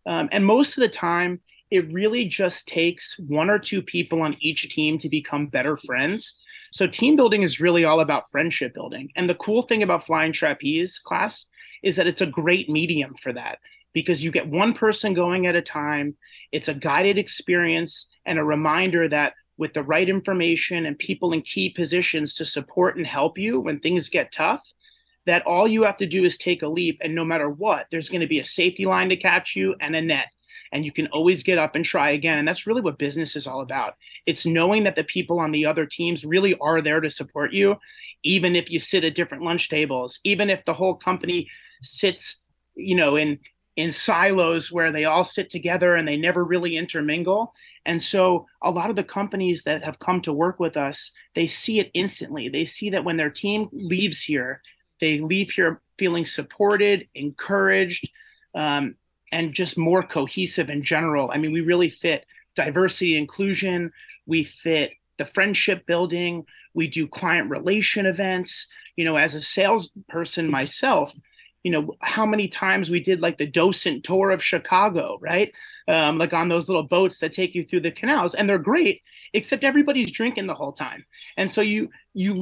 Um, 0.07 0.29
and 0.33 0.47
most 0.47 0.77
of 0.77 0.83
the 0.83 0.89
time, 0.89 1.41
it 1.71 1.93
really 1.93 2.27
just 2.27 2.69
takes 2.69 3.19
one 3.19 3.51
or 3.51 3.59
two 3.59 3.83
people 3.83 4.23
on 4.23 4.37
each 4.41 4.69
team 4.71 4.99
to 4.99 5.09
become 5.09 5.49
better 5.49 5.77
friends. 5.77 6.39
So 6.73 6.87
team 6.87 7.17
building 7.17 7.43
is 7.43 7.61
really 7.61 7.85
all 7.85 8.01
about 8.01 8.31
friendship 8.31 8.73
building. 8.75 9.11
And 9.17 9.29
the 9.29 9.35
cool 9.35 9.63
thing 9.63 9.83
about 9.83 10.07
flying 10.07 10.33
trapeze 10.33 10.99
class 10.99 11.47
is 11.83 11.97
that 11.97 12.07
it's 12.07 12.21
a 12.21 12.27
great 12.27 12.69
medium 12.69 13.15
for 13.21 13.33
that 13.33 13.59
because 13.93 14.23
you 14.23 14.31
get 14.31 14.49
one 14.49 14.75
person 14.75 15.15
going 15.15 15.47
at 15.47 15.57
a 15.57 15.63
time. 15.63 16.17
It's 16.53 16.69
a 16.69 16.75
guided 16.75 17.19
experience 17.19 18.11
and 18.25 18.39
a 18.39 18.45
reminder 18.45 19.09
that 19.09 19.35
with 19.59 19.73
the 19.73 19.83
right 19.83 20.09
information 20.09 20.87
and 20.87 20.99
people 20.99 21.33
in 21.33 21.43
key 21.43 21.71
positions 21.71 22.35
to 22.35 22.45
support 22.45 22.97
and 22.97 23.07
help 23.07 23.39
you 23.39 23.59
when 23.59 23.81
things 23.81 24.09
get 24.11 24.33
tough, 24.33 24.63
that 25.27 25.47
all 25.47 25.69
you 25.69 25.83
have 25.83 25.97
to 25.99 26.07
do 26.07 26.25
is 26.25 26.39
take 26.39 26.63
a 26.63 26.69
leap 26.69 26.99
and 27.03 27.15
no 27.15 27.25
matter 27.25 27.51
what, 27.51 27.87
there's 27.91 28.09
going 28.09 28.21
to 28.21 28.27
be 28.27 28.41
a 28.41 28.45
safety 28.45 28.87
line 28.87 29.09
to 29.09 29.17
catch 29.17 29.57
you 29.57 29.75
and 29.81 29.95
a 29.95 30.01
net 30.01 30.29
and 30.73 30.85
you 30.85 30.93
can 30.93 31.07
always 31.09 31.43
get 31.43 31.59
up 31.59 31.75
and 31.75 31.85
try 31.85 32.11
again. 32.11 32.39
And 32.39 32.47
that's 32.47 32.67
really 32.67 32.81
what 32.81 32.99
business 32.99 33.37
is 33.37 33.47
all 33.47 33.61
about. 33.61 33.95
It's 34.27 34.47
knowing 34.47 34.85
that 34.85 34.97
the 34.97 35.05
people 35.05 35.39
on 35.39 35.53
the 35.53 35.67
other 35.67 35.87
teams 35.87 36.25
really 36.25 36.57
are 36.61 36.81
there 36.81 37.01
to 37.01 37.11
support 37.11 37.53
you, 37.53 37.77
even 38.23 38.57
if 38.57 38.71
you 38.71 38.79
sit 38.79 39.05
at 39.05 39.15
different 39.15 39.45
lunch 39.45 39.69
tables, 39.69 40.21
even 40.25 40.51
if 40.51 40.65
the 40.65 40.75
whole 40.75 40.95
company 40.95 41.49
sits, 41.83 42.45
you 42.75 42.97
know, 42.97 43.17
in 43.17 43.39
in 43.77 43.93
silos 43.93 44.73
where 44.73 44.91
they 44.91 45.05
all 45.05 45.23
sit 45.23 45.51
together 45.51 45.97
and 45.97 46.09
they 46.09 46.17
never 46.17 46.43
really 46.45 46.79
intermingle. 46.79 47.53
And 47.85 48.01
so 48.01 48.47
a 48.63 48.71
lot 48.71 48.89
of 48.89 48.97
the 48.97 49.05
companies 49.05 49.65
that 49.65 49.83
have 49.83 49.99
come 49.99 50.23
to 50.23 50.33
work 50.33 50.59
with 50.59 50.79
us, 50.79 51.13
they 51.35 51.47
see 51.47 51.79
it 51.79 51.91
instantly. 51.93 52.49
They 52.49 52.65
see 52.65 52.89
that 52.91 53.05
when 53.05 53.19
their 53.19 53.29
team 53.29 53.69
leaves 53.73 54.23
here, 54.23 54.63
they 55.01 55.21
leave 55.21 55.51
here 55.51 55.81
feeling 55.99 56.25
supported, 56.25 57.09
encouraged, 57.15 58.09
um, 58.55 58.97
and 59.33 59.53
just 59.53 59.77
more 59.77 60.03
cohesive 60.03 60.71
in 60.71 60.83
general. 60.83 61.31
I 61.33 61.39
mean, 61.39 61.53
we 61.53 61.61
really 61.61 61.91
fit 61.91 62.27
diversity 62.55 63.17
inclusion, 63.17 63.93
we 64.27 64.45
fit 64.45 64.93
the 65.19 65.27
friendship 65.27 65.87
building, 65.87 66.45
we 66.75 66.87
do 66.89 67.07
client 67.07 67.51
relation 67.51 68.07
events. 68.07 68.69
You 68.97 69.05
know, 69.05 69.17
as 69.17 69.35
a 69.35 69.43
salesperson 69.43 70.51
myself, 70.51 71.13
you 71.63 71.71
know, 71.71 71.97
how 72.01 72.25
many 72.25 72.49
times 72.49 72.91
we 72.91 73.01
did 73.01 73.21
like 73.21 73.39
the 73.39 73.47
docent 73.47 74.05
tour 74.05 74.31
of 74.31 74.43
Chicago, 74.43 75.19
right? 75.21 75.53
Um, 75.89 76.17
like 76.17 76.33
on 76.33 76.49
those 76.49 76.69
little 76.69 76.85
boats 76.85 77.19
that 77.19 77.33
take 77.33 77.55
you 77.55 77.65
through 77.65 77.81
the 77.81 77.93
canals, 77.93 78.35
and 78.35 78.49
they're 78.49 78.59
great, 78.59 79.03
except 79.37 79.65
everybody's 79.65 80.11
drinking 80.11 80.47
the 80.47 80.55
whole 80.55 80.73
time, 80.73 81.05
and 81.37 81.51
so 81.51 81.61
you 81.61 81.91
you 82.15 82.35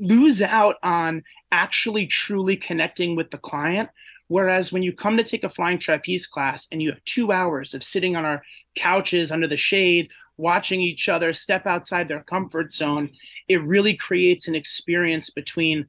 lose 0.00 0.42
out 0.42 0.76
on 0.82 1.22
actually 1.52 2.06
truly 2.06 2.56
connecting 2.56 3.16
with 3.16 3.30
the 3.30 3.38
client. 3.38 3.88
Whereas 4.28 4.72
when 4.72 4.84
you 4.84 4.92
come 4.92 5.16
to 5.16 5.24
take 5.24 5.42
a 5.42 5.50
flying 5.50 5.78
trapeze 5.78 6.26
class 6.26 6.68
and 6.70 6.80
you 6.80 6.90
have 6.90 7.04
two 7.04 7.32
hours 7.32 7.74
of 7.74 7.82
sitting 7.82 8.14
on 8.14 8.24
our 8.24 8.42
couches 8.76 9.32
under 9.32 9.48
the 9.48 9.56
shade, 9.56 10.08
watching 10.36 10.80
each 10.80 11.08
other 11.08 11.32
step 11.32 11.66
outside 11.66 12.06
their 12.06 12.22
comfort 12.22 12.72
zone, 12.72 13.10
it 13.48 13.62
really 13.62 13.96
creates 13.96 14.46
an 14.46 14.54
experience 14.54 15.30
between 15.30 15.88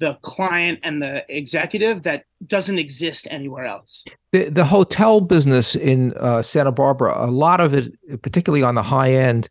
the 0.00 0.18
client 0.22 0.80
and 0.82 1.00
the 1.00 1.24
executive 1.28 2.02
that 2.02 2.24
doesn't 2.46 2.78
exist 2.78 3.28
anywhere 3.30 3.66
else. 3.66 4.02
The, 4.32 4.48
the 4.48 4.64
hotel 4.64 5.20
business 5.20 5.76
in 5.76 6.14
uh, 6.14 6.40
Santa 6.42 6.72
Barbara, 6.72 7.14
a 7.16 7.30
lot 7.30 7.60
of 7.60 7.74
it, 7.74 7.92
particularly 8.22 8.62
on 8.62 8.74
the 8.74 8.82
high 8.82 9.12
end, 9.12 9.48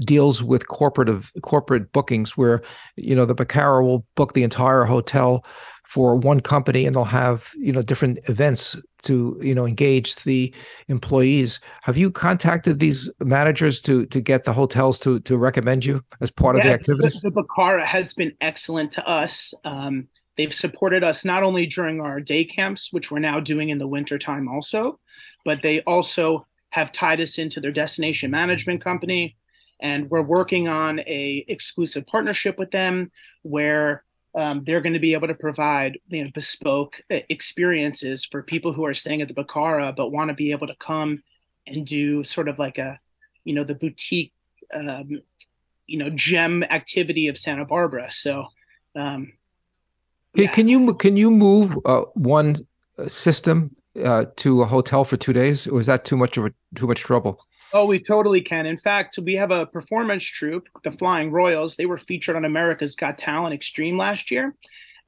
deals 0.00 0.42
with 0.42 0.66
corporate 0.66 1.08
of 1.08 1.32
corporate 1.42 1.92
bookings, 1.92 2.36
where 2.36 2.62
you 2.96 3.14
know 3.14 3.24
the 3.24 3.34
Bacara 3.34 3.84
will 3.84 4.04
book 4.16 4.34
the 4.34 4.42
entire 4.42 4.84
hotel 4.84 5.44
for 5.92 6.16
one 6.16 6.40
company 6.40 6.86
and 6.86 6.94
they'll 6.94 7.04
have 7.04 7.52
you 7.58 7.70
know 7.70 7.82
different 7.82 8.18
events 8.24 8.76
to 9.02 9.38
you 9.42 9.54
know 9.54 9.66
engage 9.66 10.16
the 10.16 10.54
employees. 10.88 11.60
Have 11.82 11.96
you 11.98 12.10
contacted 12.10 12.80
these 12.80 13.10
managers 13.20 13.80
to 13.82 14.06
to 14.06 14.20
get 14.20 14.44
the 14.44 14.54
hotels 14.54 14.98
to 15.00 15.20
to 15.20 15.36
recommend 15.36 15.84
you 15.84 16.02
as 16.22 16.30
part 16.30 16.56
yeah, 16.56 16.60
of 16.60 16.66
the 16.66 16.72
activities? 16.72 17.20
the, 17.20 17.30
bacara 17.30 17.84
has 17.84 18.14
been 18.14 18.32
excellent 18.40 18.90
to 18.92 19.06
us. 19.06 19.52
Um, 19.64 20.08
they've 20.38 20.54
supported 20.54 21.04
us 21.04 21.26
not 21.26 21.42
only 21.42 21.66
during 21.66 22.00
our 22.00 22.20
day 22.20 22.44
camps 22.44 22.90
which 22.90 23.10
we're 23.10 23.18
now 23.18 23.38
doing 23.38 23.68
in 23.68 23.76
the 23.76 23.86
wintertime 23.86 24.48
also 24.48 24.98
but 25.44 25.60
they 25.62 25.80
also 25.82 26.46
have 26.70 26.90
tied 26.90 27.20
us 27.20 27.38
into 27.38 27.60
their 27.60 27.72
destination 27.72 28.30
management 28.30 28.82
company. 28.82 29.36
And 29.80 30.10
we're 30.10 30.22
working 30.22 30.68
on 30.68 31.00
a 31.00 31.44
exclusive 31.48 32.06
partnership 32.06 32.58
with 32.58 32.70
them 32.70 33.10
where 33.42 34.04
um, 34.34 34.64
they're 34.64 34.80
going 34.80 34.94
to 34.94 34.98
be 34.98 35.14
able 35.14 35.28
to 35.28 35.34
provide 35.34 35.98
you 36.08 36.24
know 36.24 36.30
bespoke 36.34 37.00
uh, 37.10 37.20
experiences 37.28 38.24
for 38.24 38.42
people 38.42 38.72
who 38.72 38.84
are 38.84 38.94
staying 38.94 39.22
at 39.22 39.28
the 39.28 39.34
Bacara 39.34 39.94
but 39.94 40.12
want 40.12 40.28
to 40.28 40.34
be 40.34 40.52
able 40.52 40.66
to 40.66 40.76
come 40.76 41.22
and 41.66 41.86
do 41.86 42.24
sort 42.24 42.48
of 42.48 42.58
like 42.58 42.78
a 42.78 42.98
you 43.44 43.54
know 43.54 43.64
the 43.64 43.74
boutique 43.74 44.32
um, 44.74 45.22
you 45.86 45.98
know 45.98 46.10
gem 46.10 46.62
activity 46.64 47.28
of 47.28 47.38
Santa 47.38 47.64
Barbara. 47.64 48.10
So 48.10 48.46
um, 48.96 49.32
yeah. 50.34 50.48
can 50.48 50.68
you 50.68 50.94
can 50.94 51.16
you 51.16 51.30
move 51.30 51.76
uh, 51.84 52.02
one 52.14 52.56
system 53.06 53.76
uh, 54.02 54.26
to 54.36 54.62
a 54.62 54.66
hotel 54.66 55.04
for 55.04 55.16
two 55.16 55.32
days, 55.32 55.66
or 55.66 55.80
is 55.80 55.86
that 55.86 56.04
too 56.04 56.16
much 56.16 56.36
of 56.36 56.46
a 56.46 56.52
too 56.74 56.86
much 56.86 57.00
trouble? 57.00 57.44
Oh, 57.72 57.86
we 57.86 57.98
totally 57.98 58.40
can. 58.40 58.66
In 58.66 58.78
fact, 58.78 59.18
we 59.22 59.34
have 59.34 59.50
a 59.50 59.66
performance 59.66 60.24
troupe, 60.24 60.68
the 60.84 60.92
Flying 60.92 61.30
Royals. 61.30 61.76
They 61.76 61.86
were 61.86 61.98
featured 61.98 62.36
on 62.36 62.44
America's 62.44 62.96
Got 62.96 63.18
Talent 63.18 63.54
Extreme 63.54 63.98
last 63.98 64.30
year, 64.30 64.54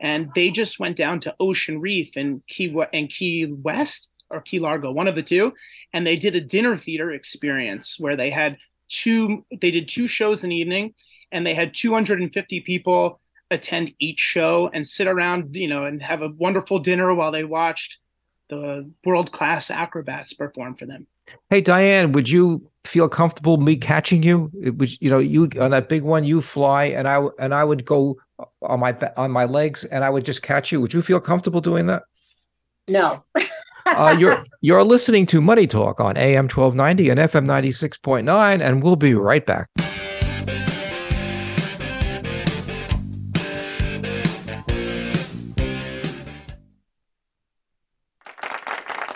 and 0.00 0.30
they 0.34 0.50
just 0.50 0.78
went 0.78 0.96
down 0.96 1.20
to 1.20 1.34
Ocean 1.40 1.80
Reef 1.80 2.10
and 2.16 2.42
Key 2.46 2.74
Key 3.08 3.52
West 3.62 4.10
or 4.30 4.40
Key 4.40 4.58
Largo, 4.58 4.90
one 4.90 5.08
of 5.08 5.14
the 5.14 5.22
two, 5.22 5.52
and 5.92 6.06
they 6.06 6.16
did 6.16 6.34
a 6.34 6.40
dinner 6.40 6.76
theater 6.76 7.12
experience 7.12 7.96
where 7.98 8.16
they 8.16 8.30
had 8.30 8.56
two. 8.88 9.44
They 9.60 9.70
did 9.70 9.88
two 9.88 10.08
shows 10.08 10.44
an 10.44 10.52
evening, 10.52 10.94
and 11.32 11.46
they 11.46 11.54
had 11.54 11.74
250 11.74 12.60
people 12.60 13.20
attend 13.50 13.92
each 13.98 14.20
show 14.20 14.70
and 14.72 14.86
sit 14.86 15.06
around, 15.06 15.54
you 15.54 15.68
know, 15.68 15.84
and 15.84 16.02
have 16.02 16.22
a 16.22 16.28
wonderful 16.28 16.78
dinner 16.78 17.14
while 17.14 17.30
they 17.30 17.44
watched 17.44 17.98
the 18.48 18.90
world 19.04 19.32
class 19.32 19.70
acrobats 19.70 20.32
perform 20.32 20.74
for 20.74 20.86
them. 20.86 21.06
Hey 21.50 21.60
Diane, 21.60 22.12
would 22.12 22.28
you 22.28 22.70
feel 22.84 23.08
comfortable 23.08 23.56
me 23.56 23.76
catching 23.76 24.22
you? 24.22 24.50
It 24.62 24.78
was 24.78 25.00
you 25.00 25.10
know 25.10 25.18
you 25.18 25.48
on 25.60 25.70
that 25.70 25.88
big 25.88 26.02
one 26.02 26.24
you 26.24 26.40
fly 26.42 26.84
and 26.84 27.08
I 27.08 27.26
and 27.38 27.54
I 27.54 27.64
would 27.64 27.84
go 27.84 28.16
on 28.62 28.80
my 28.80 28.96
on 29.16 29.30
my 29.30 29.44
legs 29.44 29.84
and 29.84 30.04
I 30.04 30.10
would 30.10 30.24
just 30.24 30.42
catch 30.42 30.72
you. 30.72 30.80
Would 30.80 30.92
you 30.92 31.02
feel 31.02 31.20
comfortable 31.20 31.60
doing 31.60 31.86
that? 31.86 32.02
No. 32.88 33.24
uh, 33.86 34.16
you're 34.18 34.44
you're 34.60 34.84
listening 34.84 35.26
to 35.26 35.40
Money 35.40 35.66
Talk 35.66 36.00
on 36.00 36.16
AM 36.16 36.44
1290 36.44 37.10
and 37.10 37.20
FM 37.20 37.46
96.9 37.46 38.60
and 38.60 38.82
we'll 38.82 38.96
be 38.96 39.14
right 39.14 39.44
back. 39.44 39.68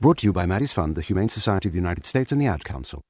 Brought 0.00 0.16
to 0.18 0.26
you 0.26 0.32
by 0.32 0.46
Maddie's 0.46 0.72
Fund, 0.72 0.94
the 0.94 1.02
Humane 1.02 1.28
Society 1.28 1.68
of 1.68 1.74
the 1.74 1.78
United 1.78 2.06
States, 2.06 2.32
and 2.32 2.40
the 2.40 2.46
Ad 2.46 2.64
Council. 2.64 3.02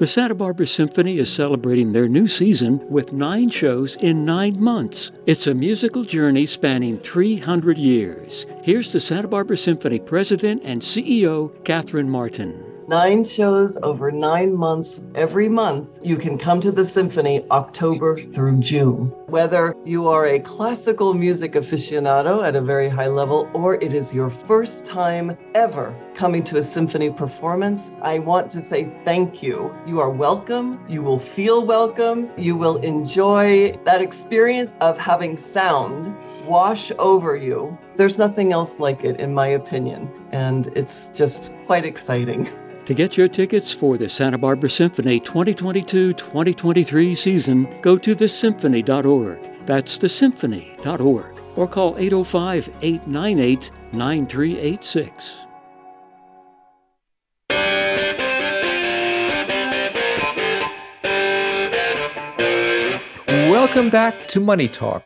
The 0.00 0.06
Santa 0.08 0.34
Barbara 0.34 0.66
Symphony 0.66 1.18
is 1.18 1.32
celebrating 1.32 1.92
their 1.92 2.08
new 2.08 2.26
season 2.26 2.84
with 2.90 3.12
nine 3.12 3.50
shows 3.50 3.94
in 3.94 4.24
nine 4.24 4.60
months. 4.60 5.12
It's 5.26 5.46
a 5.46 5.54
musical 5.54 6.02
journey 6.02 6.44
spanning 6.44 6.98
300 6.98 7.78
years. 7.78 8.46
Here's 8.64 8.92
the 8.92 8.98
Santa 8.98 9.28
Barbara 9.28 9.56
Symphony 9.56 10.00
President 10.00 10.62
and 10.64 10.82
CEO, 10.82 11.50
Kathryn 11.62 12.08
Martin 12.08 12.64
nine 12.88 13.22
shows 13.22 13.76
over 13.82 14.10
nine 14.10 14.56
months 14.56 15.00
every 15.14 15.48
month. 15.48 15.88
You 16.02 16.16
can 16.16 16.38
come 16.38 16.60
to 16.62 16.72
the 16.72 16.84
symphony 16.84 17.44
October 17.50 18.16
through 18.18 18.60
June. 18.60 19.12
Whether 19.28 19.76
you 19.84 20.08
are 20.08 20.24
a 20.26 20.40
classical 20.40 21.12
music 21.12 21.52
aficionado 21.52 22.42
at 22.48 22.56
a 22.56 22.62
very 22.62 22.88
high 22.88 23.08
level 23.08 23.46
or 23.52 23.74
it 23.74 23.92
is 23.92 24.14
your 24.14 24.30
first 24.30 24.86
time 24.86 25.36
ever 25.54 25.94
coming 26.14 26.42
to 26.44 26.56
a 26.56 26.62
symphony 26.62 27.10
performance, 27.10 27.90
I 28.00 28.20
want 28.20 28.50
to 28.52 28.62
say 28.62 28.90
thank 29.04 29.42
you. 29.42 29.70
You 29.86 30.00
are 30.00 30.08
welcome. 30.08 30.80
You 30.88 31.02
will 31.02 31.18
feel 31.18 31.66
welcome. 31.66 32.30
You 32.38 32.56
will 32.56 32.78
enjoy 32.78 33.78
that 33.84 34.00
experience 34.00 34.72
of 34.80 34.96
having 34.96 35.36
sound 35.36 36.16
wash 36.46 36.90
over 36.98 37.36
you. 37.36 37.76
There's 37.96 38.16
nothing 38.16 38.54
else 38.54 38.80
like 38.80 39.04
it, 39.04 39.20
in 39.20 39.34
my 39.34 39.48
opinion, 39.48 40.08
and 40.32 40.68
it's 40.68 41.10
just 41.10 41.52
quite 41.66 41.84
exciting. 41.84 42.48
To 42.88 42.94
get 42.94 43.18
your 43.18 43.28
tickets 43.28 43.70
for 43.70 43.98
the 43.98 44.08
Santa 44.08 44.38
Barbara 44.38 44.70
Symphony 44.70 45.20
2022 45.20 46.14
2023 46.14 47.14
season, 47.14 47.80
go 47.82 47.98
to 47.98 48.16
thesymphony.org. 48.16 49.66
That's 49.66 49.98
thesymphony.org. 49.98 51.38
Or 51.54 51.68
call 51.68 51.98
805 51.98 52.70
898 52.80 53.70
9386. 53.92 55.40
Welcome 63.50 63.90
back 63.90 64.28
to 64.28 64.40
Money 64.40 64.68
Talk, 64.68 65.04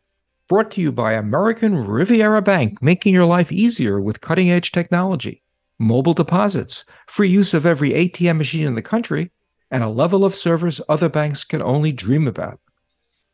brought 0.48 0.70
to 0.70 0.80
you 0.80 0.92
by 0.92 1.14
American 1.14 1.84
Riviera 1.84 2.42
Bank, 2.42 2.80
making 2.80 3.12
your 3.12 3.24
life 3.24 3.50
easier 3.50 4.00
with 4.00 4.20
cutting 4.20 4.52
edge 4.52 4.70
technology 4.70 5.41
mobile 5.78 6.14
deposits, 6.14 6.84
free 7.06 7.28
use 7.28 7.54
of 7.54 7.66
every 7.66 7.90
ATM 7.90 8.38
machine 8.38 8.66
in 8.66 8.74
the 8.74 8.82
country, 8.82 9.30
and 9.70 9.82
a 9.82 9.88
level 9.88 10.24
of 10.24 10.34
service 10.34 10.80
other 10.88 11.08
banks 11.08 11.44
can 11.44 11.62
only 11.62 11.92
dream 11.92 12.28
about. 12.28 12.60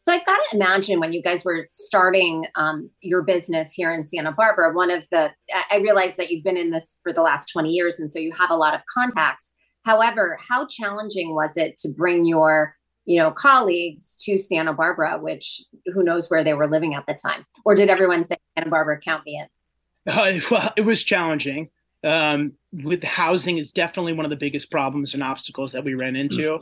So 0.02 0.12
I've 0.12 0.24
got 0.24 0.38
to 0.38 0.56
imagine 0.56 1.00
when 1.00 1.12
you 1.12 1.20
guys 1.20 1.44
were 1.44 1.68
starting 1.72 2.46
um, 2.54 2.88
your 3.00 3.22
business 3.22 3.74
here 3.74 3.92
in 3.92 4.04
Santa 4.04 4.32
Barbara, 4.32 4.72
one 4.72 4.90
of 4.90 5.06
the, 5.10 5.30
I 5.70 5.78
realize 5.78 6.16
that 6.16 6.30
you've 6.30 6.44
been 6.44 6.56
in 6.56 6.70
this 6.70 7.00
for 7.02 7.12
the 7.12 7.20
last 7.20 7.50
20 7.52 7.70
years, 7.70 7.98
and 7.98 8.08
so 8.08 8.18
you 8.18 8.32
have 8.32 8.50
a 8.50 8.56
lot 8.56 8.74
of 8.74 8.80
contacts. 8.92 9.54
However, 9.82 10.38
how 10.48 10.66
challenging 10.66 11.34
was 11.34 11.56
it 11.56 11.76
to 11.78 11.88
bring 11.88 12.24
your, 12.24 12.74
you 13.04 13.18
know, 13.18 13.30
colleagues 13.32 14.22
to 14.24 14.38
Santa 14.38 14.72
Barbara, 14.72 15.18
which 15.20 15.62
who 15.92 16.02
knows 16.02 16.30
where 16.30 16.44
they 16.44 16.54
were 16.54 16.68
living 16.68 16.94
at 16.94 17.06
the 17.06 17.14
time? 17.14 17.44
Or 17.64 17.74
did 17.74 17.90
everyone 17.90 18.24
say 18.24 18.36
Santa 18.56 18.70
Barbara 18.70 19.00
count 19.00 19.24
me 19.26 19.42
in? 19.42 20.12
Uh, 20.12 20.40
well, 20.50 20.72
it 20.76 20.82
was 20.82 21.02
challenging 21.02 21.68
um, 22.04 22.52
with 22.72 23.02
housing 23.02 23.58
is 23.58 23.72
definitely 23.72 24.12
one 24.12 24.24
of 24.24 24.30
the 24.30 24.36
biggest 24.36 24.70
problems 24.70 25.14
and 25.14 25.22
obstacles 25.22 25.72
that 25.72 25.84
we 25.84 25.94
ran 25.94 26.16
into. 26.16 26.60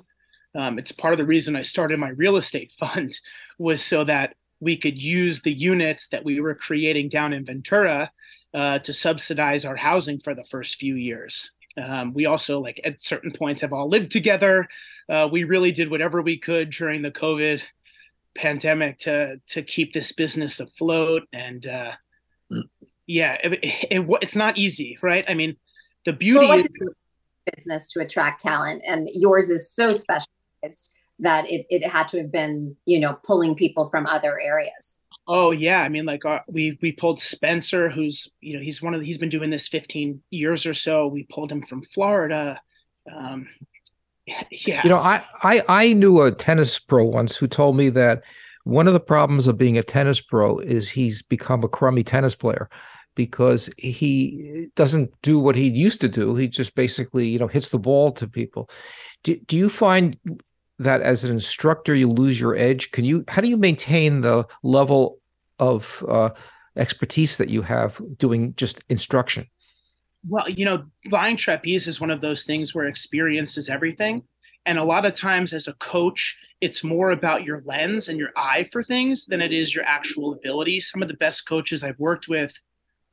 Um, 0.55 0.79
it's 0.79 0.93
part 0.93 1.13
of 1.13 1.19
the 1.19 1.27
reason 1.27 1.55
I 1.55 1.63
started 1.63 1.99
my 1.99 2.11
real 2.11 2.37
estate 2.37 2.73
fund 2.79 3.19
was 3.59 3.85
so 3.85 4.05
that 4.05 4.35
we 4.61 4.77
could 4.77 5.01
use 5.01 5.43
the 5.43 5.53
units 5.53 6.09
that 6.09 6.25
we 6.25 6.41
were 6.41 6.55
creating 6.55 7.09
down 7.09 7.33
in 7.33 7.45
Ventura 7.45 8.11
uh, 8.55 8.79
to 8.79 8.93
subsidize 8.93 9.65
our 9.65 9.77
housing 9.77 10.19
for 10.21 10.35
the 10.35 10.45
first 10.51 10.77
few 10.77 10.95
years. 10.95 11.53
Um, 11.77 12.15
we 12.15 12.25
also, 12.25 12.59
like 12.59 12.81
at 12.85 13.03
certain 13.03 13.31
points, 13.31 13.61
have 13.61 13.75
all 13.75 13.91
lived 13.91 14.11
together. 14.11 14.67
Uh, 15.11 15.29
we 15.31 15.45
really 15.45 15.73
did 15.73 15.91
whatever 15.91 16.23
we 16.23 16.39
could 16.39 16.71
during 16.71 17.03
the 17.03 17.11
COVID 17.11 17.63
pandemic 18.35 18.99
to 18.99 19.41
to 19.49 19.63
keep 19.63 19.93
this 19.93 20.13
business 20.13 20.61
afloat 20.61 21.23
and 21.33 21.67
uh, 21.67 21.93
yeah, 23.07 23.37
it, 23.43 23.61
it, 23.63 24.07
it's 24.23 24.37
not 24.37 24.59
easy, 24.59 24.99
right? 25.03 25.25
I 25.29 25.35
mean, 25.35 25.57
the 26.05 26.13
beauty 26.13 26.47
well, 26.47 26.59
is 26.59 26.69
business 27.55 27.91
to 27.93 28.01
attract 28.01 28.41
talent, 28.41 28.83
and 28.87 29.09
yours 29.13 29.51
is 29.51 29.71
so 29.71 29.93
specialized 29.93 30.91
that 31.21 31.49
it, 31.49 31.67
it 31.71 31.87
had 31.87 32.09
to 32.09 32.19
have 32.19 32.31
been, 32.31 32.77
you 32.85 33.01
know, 33.01 33.19
pulling 33.25 33.55
people 33.55 33.87
from 33.87 34.07
other 34.07 34.39
areas. 34.41 35.01
Oh 35.29 35.51
yeah, 35.51 35.81
I 35.81 35.89
mean, 35.89 36.05
like 36.05 36.25
uh, 36.25 36.41
we 36.49 36.79
we 36.83 36.93
pulled 36.93 37.21
Spencer, 37.21 37.91
who's 37.91 38.33
you 38.41 38.57
know 38.57 38.63
he's 38.63 38.81
one 38.81 38.95
of 38.95 39.01
the, 39.01 39.07
he's 39.07 39.19
been 39.19 39.29
doing 39.29 39.51
this 39.51 39.67
15 39.69 40.23
years 40.31 40.67
or 40.67 40.75
so. 40.75 41.07
We 41.09 41.25
pulled 41.25 41.51
him 41.51 41.65
from 41.67 41.83
Florida. 41.83 42.61
Um, 43.13 43.49
yeah, 44.27 44.83
you 44.85 44.91
know, 44.91 44.99
I 44.99 45.25
I 45.43 45.65
I 45.69 45.93
knew 45.95 46.21
a 46.23 46.31
tennis 46.31 46.79
pro 46.79 47.05
once 47.05 47.37
who 47.37 47.49
told 47.49 47.77
me 47.77 47.89
that 47.91 48.23
one 48.63 48.87
of 48.87 48.93
the 48.93 49.01
problems 49.01 49.47
of 49.47 49.59
being 49.59 49.79
a 49.79 49.83
tennis 49.83 50.21
pro 50.21 50.59
is 50.59 50.89
he's 50.89 51.23
become 51.23 51.65
a 51.65 51.69
crummy 51.69 52.03
tennis 52.03 52.35
player 52.35 52.69
because 53.17 53.69
he 53.79 54.69
doesn't 54.77 55.11
do 55.23 55.41
what 55.41 55.57
he 55.57 55.69
used 55.69 56.01
to 56.03 56.09
do. 56.09 56.37
He 56.37 56.47
just 56.47 56.77
basically, 56.77 57.27
you 57.27 57.41
know, 57.41 57.49
hits 57.49 57.71
the 57.71 57.79
ball 57.79 58.13
to 58.13 58.29
people. 58.29 58.71
Do, 59.25 59.37
do 59.47 59.57
you 59.57 59.69
find 59.69 60.17
that 60.79 61.01
as 61.01 61.25
an 61.25 61.33
instructor 61.33 61.97
you 61.97 62.09
lose 62.09 62.39
your 62.39 62.55
edge? 62.55 62.93
Can 62.93 63.05
you 63.05 63.25
how 63.27 63.43
do 63.43 63.49
you 63.49 63.57
maintain 63.57 64.21
the 64.21 64.47
level 64.63 65.19
of 65.59 66.05
uh, 66.09 66.31
expertise 66.77 67.39
that 67.39 67.49
you 67.49 67.63
have 67.63 68.01
doing 68.19 68.55
just 68.55 68.85
instruction? 68.89 69.49
Well, 70.29 70.49
you 70.49 70.65
know, 70.65 70.85
flying 71.09 71.37
trapeze 71.37 71.89
is 71.89 72.01
one 72.01 72.11
of 72.11 72.21
those 72.21 72.45
things 72.45 72.75
where 72.75 72.87
experience 72.87 73.57
is 73.57 73.69
everything. 73.69 74.23
And 74.67 74.79
a 74.79 74.85
lot 74.85 75.07
of 75.07 75.15
times 75.15 75.53
as 75.53 75.69
a 75.69 75.75
coach, 75.75 76.37
it's 76.61 76.83
more 76.83 77.13
about 77.13 77.45
your 77.45 77.63
lens 77.65 78.09
and 78.09 78.19
your 78.19 78.31
eye 78.37 78.69
for 78.73 78.83
things 78.83 79.27
than 79.27 79.41
it 79.41 79.53
is 79.53 79.75
your 79.75 79.85
actual 79.85 80.35
ability. 80.35 80.81
Some 80.81 81.01
of 81.01 81.09
the 81.09 81.15
best 81.15 81.47
coaches 81.49 81.85
I've 81.85 81.99
worked 81.99 82.29
with 82.29 82.53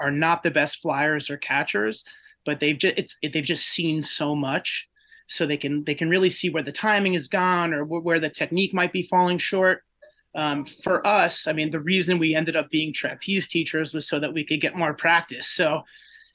are 0.03 0.11
not 0.11 0.43
the 0.43 0.51
best 0.51 0.81
flyers 0.81 1.29
or 1.29 1.37
catchers, 1.37 2.05
but 2.45 2.59
they've 2.59 2.77
just 2.77 2.97
it's 2.97 3.17
they've 3.21 3.43
just 3.43 3.67
seen 3.67 4.01
so 4.01 4.35
much. 4.35 4.89
So 5.27 5.47
they 5.47 5.57
can 5.57 5.83
they 5.85 5.95
can 5.95 6.09
really 6.09 6.29
see 6.29 6.49
where 6.49 6.63
the 6.63 6.71
timing 6.71 7.13
is 7.13 7.27
gone 7.27 7.73
or 7.73 7.85
where 7.85 8.19
the 8.19 8.29
technique 8.29 8.73
might 8.73 8.91
be 8.91 9.07
falling 9.07 9.37
short. 9.37 9.83
Um, 10.35 10.65
for 10.83 11.05
us 11.05 11.45
i 11.45 11.53
mean 11.53 11.69
the 11.69 11.79
reason 11.79 12.17
we 12.17 12.33
ended 12.33 12.55
up 12.55 12.71
being 12.71 12.91
trapeze 12.91 13.47
teachers 13.47 13.93
was 13.93 14.07
so 14.07 14.19
that 14.19 14.33
we 14.33 14.43
could 14.43 14.61
get 14.61 14.75
more 14.75 14.95
practice. 14.95 15.47
So 15.47 15.83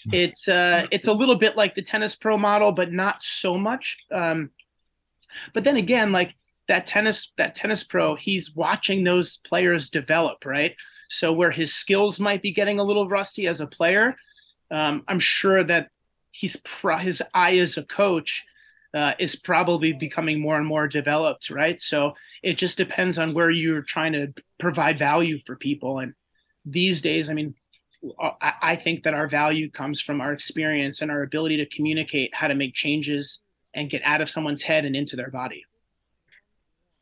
hmm. 0.05 0.15
it's 0.15 0.47
uh, 0.49 0.87
it's 0.93 1.09
a 1.09 1.13
little 1.13 1.37
bit 1.37 1.57
like 1.57 1.75
the 1.75 1.83
tennis 1.83 2.15
pro 2.15 2.39
model 2.39 2.73
but 2.73 2.93
not 2.93 3.23
so 3.23 3.59
much. 3.59 3.99
Um, 4.13 4.51
but 5.53 5.65
then 5.65 5.77
again 5.77 6.13
like 6.13 6.35
that 6.69 6.87
tennis 6.87 7.33
that 7.39 7.55
tennis 7.55 7.83
pro 7.83 8.15
he's 8.15 8.55
watching 8.55 9.03
those 9.03 9.39
players 9.39 9.91
develop 9.91 10.45
right 10.45 10.77
so 11.09 11.33
where 11.33 11.51
his 11.51 11.75
skills 11.75 12.21
might 12.21 12.43
be 12.43 12.53
getting 12.53 12.79
a 12.79 12.85
little 12.85 13.09
rusty 13.09 13.47
as 13.47 13.61
a 13.61 13.67
player 13.67 14.17
um, 14.71 15.05
i'm 15.09 15.21
sure 15.21 15.65
that 15.65 15.89
he's 16.31 16.57
pro- 16.65 16.99
his 16.99 17.23
eye 17.35 17.57
as 17.59 17.77
a 17.77 17.85
coach 17.85 18.45
uh, 18.95 19.13
is 19.19 19.37
probably 19.37 19.93
becoming 19.93 20.41
more 20.41 20.57
and 20.57 20.67
more 20.67 20.89
developed, 20.89 21.51
right? 21.51 21.81
So 21.81 22.15
it 22.43 22.57
just 22.57 22.79
depends 22.79 23.19
on 23.19 23.35
where 23.35 23.51
you're 23.51 23.83
trying 23.83 24.13
to 24.15 24.33
provide 24.59 24.99
value 24.99 25.39
for 25.47 25.57
people. 25.57 25.99
And 25.99 26.15
these 26.65 27.01
days, 27.01 27.29
I 27.29 27.35
mean, 27.35 27.55
I 28.41 28.77
think 28.77 29.03
that 29.03 29.15
our 29.15 29.29
value 29.29 29.71
comes 29.71 30.01
from 30.01 30.21
our 30.21 30.33
experience 30.33 31.03
and 31.03 31.11
our 31.11 31.23
ability 31.23 31.57
to 31.59 31.67
communicate 31.67 32.33
how 32.33 32.47
to 32.47 32.55
make 32.55 32.75
changes 32.75 33.43
and 33.75 33.91
get 33.91 34.03
out 34.05 34.21
of 34.21 34.31
someone's 34.31 34.63
head 34.63 34.85
and 34.85 34.95
into 34.95 35.17
their 35.17 35.31
body. 35.31 35.65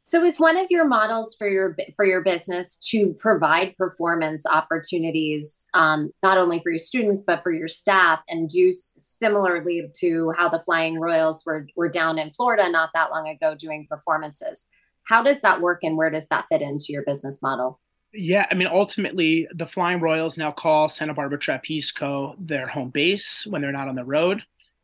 So 0.08 0.22
is 0.22 0.38
one 0.38 0.56
of 0.56 0.68
your 0.70 0.84
models 0.84 1.34
for 1.34 1.48
your 1.48 1.76
for 1.96 2.04
your 2.04 2.22
business 2.22 2.76
to 2.90 3.12
provide 3.18 3.76
performance 3.76 4.46
opportunities 4.46 5.66
um, 5.74 6.12
not 6.22 6.38
only 6.38 6.60
for 6.60 6.70
your 6.70 6.78
students 6.78 7.22
but 7.26 7.42
for 7.42 7.50
your 7.50 7.66
staff 7.66 8.20
and 8.28 8.48
do 8.48 8.72
similarly 8.72 9.90
to 9.96 10.32
how 10.38 10.48
the 10.48 10.60
Flying 10.60 11.00
Royals 11.00 11.42
were 11.44 11.66
were 11.74 11.88
down 11.88 12.20
in 12.20 12.30
Florida 12.30 12.70
not 12.70 12.90
that 12.94 13.10
long 13.10 13.26
ago 13.26 13.56
doing 13.56 13.88
performances. 13.90 14.68
How 15.02 15.24
does 15.24 15.40
that 15.40 15.60
work 15.60 15.80
and 15.82 15.96
where 15.96 16.10
does 16.10 16.28
that 16.28 16.46
fit 16.48 16.62
into 16.62 16.86
your 16.90 17.02
business 17.02 17.42
model? 17.42 17.80
Yeah, 18.12 18.46
I 18.48 18.54
mean, 18.54 18.68
ultimately, 18.68 19.48
the 19.54 19.66
Flying 19.66 20.00
Royals 20.00 20.38
now 20.38 20.52
call 20.52 20.88
Santa 20.88 21.14
Barbara 21.14 21.38
Trapeze 21.38 21.90
Co. 21.90 22.36
their 22.38 22.68
home 22.68 22.90
base 22.90 23.44
when 23.46 23.60
they're 23.60 23.72
not 23.72 23.88
on 23.88 23.96
the 23.96 24.04
road. 24.04 24.42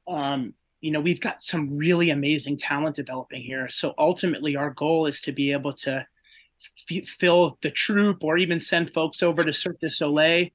Um, 0.09 0.55
you 0.83 0.91
know 0.91 1.01
we've 1.01 1.21
got 1.21 1.43
some 1.43 1.77
really 1.77 2.11
amazing 2.11 2.59
talent 2.59 2.97
developing 2.97 3.41
here. 3.41 3.69
So 3.71 3.95
ultimately 3.97 4.57
our 4.57 4.71
goal 4.71 5.07
is 5.07 5.23
to 5.23 5.33
be 5.33 5.53
able 5.53 5.73
to 5.75 6.07
f- 6.91 7.09
fill 7.09 7.59
the 7.63 7.71
troupe 7.71 8.23
or 8.23 8.37
even 8.37 8.61
send 8.61 8.93
folks 8.93 9.23
over 9.23 9.43
to 9.43 9.53
Cirque 9.53 9.81
du 9.81 9.89
Soleil. 9.89 10.49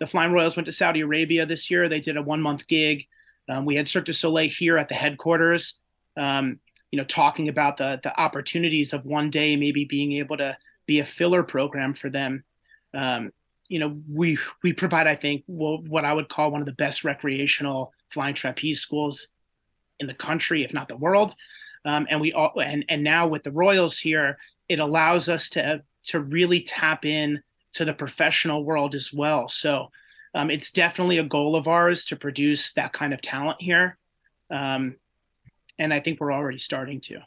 The 0.00 0.06
Flying 0.08 0.32
Royals 0.32 0.56
went 0.56 0.66
to 0.66 0.72
Saudi 0.72 1.00
Arabia 1.00 1.46
this 1.46 1.70
year. 1.70 1.88
They 1.88 2.00
did 2.00 2.16
a 2.16 2.22
one 2.22 2.40
month 2.40 2.66
gig. 2.66 3.04
Um, 3.48 3.64
we 3.64 3.76
had 3.76 3.86
Cirque 3.86 4.06
du 4.06 4.12
Soleil 4.12 4.50
here 4.50 4.76
at 4.76 4.88
the 4.88 4.94
headquarters 4.94 5.78
um, 6.16 6.58
you 6.90 6.98
know 6.98 7.04
talking 7.04 7.48
about 7.48 7.76
the 7.76 8.00
the 8.02 8.20
opportunities 8.20 8.92
of 8.92 9.04
one 9.04 9.30
day 9.30 9.56
maybe 9.56 9.84
being 9.84 10.12
able 10.12 10.36
to 10.36 10.56
be 10.86 11.00
a 11.00 11.06
filler 11.06 11.42
program 11.42 11.94
for 11.94 12.10
them. 12.10 12.44
Um, 12.92 13.30
you 13.68 13.78
know 13.78 13.98
we 14.12 14.38
we 14.62 14.72
provide 14.72 15.06
i 15.06 15.16
think 15.16 15.42
well, 15.46 15.78
what 15.88 16.04
i 16.04 16.12
would 16.12 16.28
call 16.28 16.50
one 16.50 16.60
of 16.60 16.66
the 16.66 16.72
best 16.72 17.02
recreational 17.02 17.92
flying 18.12 18.34
trapeze 18.34 18.80
schools 18.80 19.28
in 20.00 20.06
the 20.06 20.14
country, 20.14 20.64
if 20.64 20.72
not 20.72 20.88
the 20.88 20.96
world. 20.96 21.34
Um, 21.84 22.06
and 22.10 22.20
we 22.20 22.32
all 22.32 22.52
and 22.60 22.84
and 22.88 23.04
now 23.04 23.26
with 23.26 23.42
the 23.42 23.52
Royals 23.52 23.98
here, 23.98 24.38
it 24.68 24.80
allows 24.80 25.28
us 25.28 25.50
to 25.50 25.82
to 26.04 26.20
really 26.20 26.62
tap 26.62 27.04
in 27.04 27.42
to 27.72 27.84
the 27.84 27.92
professional 27.92 28.64
world 28.64 28.94
as 28.94 29.12
well. 29.12 29.48
So 29.48 29.90
um, 30.34 30.50
it's 30.50 30.70
definitely 30.70 31.18
a 31.18 31.24
goal 31.24 31.56
of 31.56 31.68
ours 31.68 32.06
to 32.06 32.16
produce 32.16 32.72
that 32.72 32.92
kind 32.92 33.12
of 33.12 33.20
talent 33.20 33.60
here, 33.60 33.98
um, 34.50 34.96
and 35.78 35.92
I 35.92 36.00
think 36.00 36.20
we're 36.20 36.32
already 36.32 36.58
starting 36.58 37.00
to. 37.02 37.20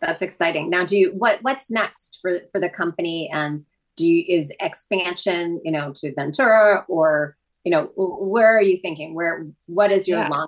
That's 0.00 0.22
exciting. 0.22 0.70
Now, 0.70 0.84
do 0.84 0.96
you 0.96 1.12
what 1.12 1.42
what's 1.42 1.70
next 1.70 2.18
for 2.22 2.38
for 2.50 2.60
the 2.60 2.70
company 2.70 3.30
and 3.32 3.62
do 3.96 4.06
you 4.06 4.24
is 4.28 4.52
expansion 4.60 5.60
you 5.64 5.72
know 5.72 5.92
to 5.96 6.14
ventura 6.14 6.84
or 6.88 7.36
you 7.64 7.70
know 7.70 7.90
where 7.96 8.56
are 8.56 8.62
you 8.62 8.76
thinking 8.78 9.14
where 9.14 9.46
what 9.66 9.90
is 9.90 10.06
your 10.06 10.18
yeah. 10.18 10.28
long 10.28 10.46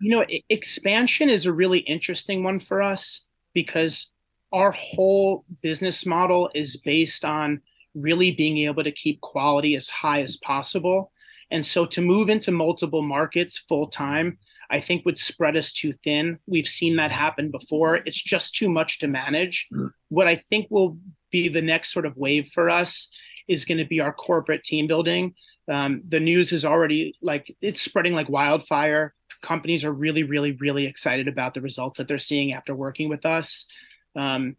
you 0.00 0.10
know, 0.10 0.24
expansion 0.48 1.28
is 1.28 1.46
a 1.46 1.52
really 1.52 1.78
interesting 1.80 2.42
one 2.42 2.60
for 2.60 2.82
us 2.82 3.26
because 3.54 4.10
our 4.52 4.72
whole 4.72 5.44
business 5.62 6.04
model 6.06 6.50
is 6.54 6.76
based 6.76 7.24
on 7.24 7.60
really 7.94 8.32
being 8.32 8.58
able 8.58 8.84
to 8.84 8.92
keep 8.92 9.20
quality 9.20 9.76
as 9.76 9.88
high 9.88 10.22
as 10.22 10.36
possible. 10.38 11.12
And 11.50 11.64
so 11.64 11.84
to 11.86 12.00
move 12.00 12.28
into 12.28 12.50
multiple 12.50 13.02
markets 13.02 13.58
full 13.58 13.88
time, 13.88 14.38
I 14.70 14.80
think 14.80 15.04
would 15.04 15.18
spread 15.18 15.56
us 15.56 15.72
too 15.72 15.92
thin. 16.04 16.38
We've 16.46 16.66
seen 16.66 16.96
that 16.96 17.10
happen 17.10 17.50
before. 17.50 17.96
It's 17.96 18.20
just 18.20 18.54
too 18.54 18.70
much 18.70 18.98
to 19.00 19.08
manage. 19.08 19.66
Mm. 19.72 19.92
What 20.08 20.28
I 20.28 20.36
think 20.48 20.68
will 20.70 20.96
be 21.30 21.48
the 21.48 21.60
next 21.60 21.92
sort 21.92 22.06
of 22.06 22.16
wave 22.16 22.50
for 22.54 22.70
us 22.70 23.10
is 23.48 23.66
going 23.66 23.78
to 23.78 23.84
be 23.84 24.00
our 24.00 24.12
corporate 24.12 24.64
team 24.64 24.86
building. 24.86 25.34
Um, 25.70 26.02
the 26.08 26.20
news 26.20 26.52
is 26.52 26.64
already 26.64 27.14
like 27.22 27.54
it's 27.60 27.82
spreading 27.82 28.14
like 28.14 28.28
wildfire 28.28 29.14
companies 29.42 29.84
are 29.84 29.92
really, 29.92 30.22
really, 30.22 30.52
really 30.52 30.86
excited 30.86 31.28
about 31.28 31.54
the 31.54 31.60
results 31.60 31.98
that 31.98 32.08
they're 32.08 32.18
seeing 32.18 32.52
after 32.52 32.74
working 32.74 33.08
with 33.08 33.26
us. 33.26 33.66
Um, 34.16 34.56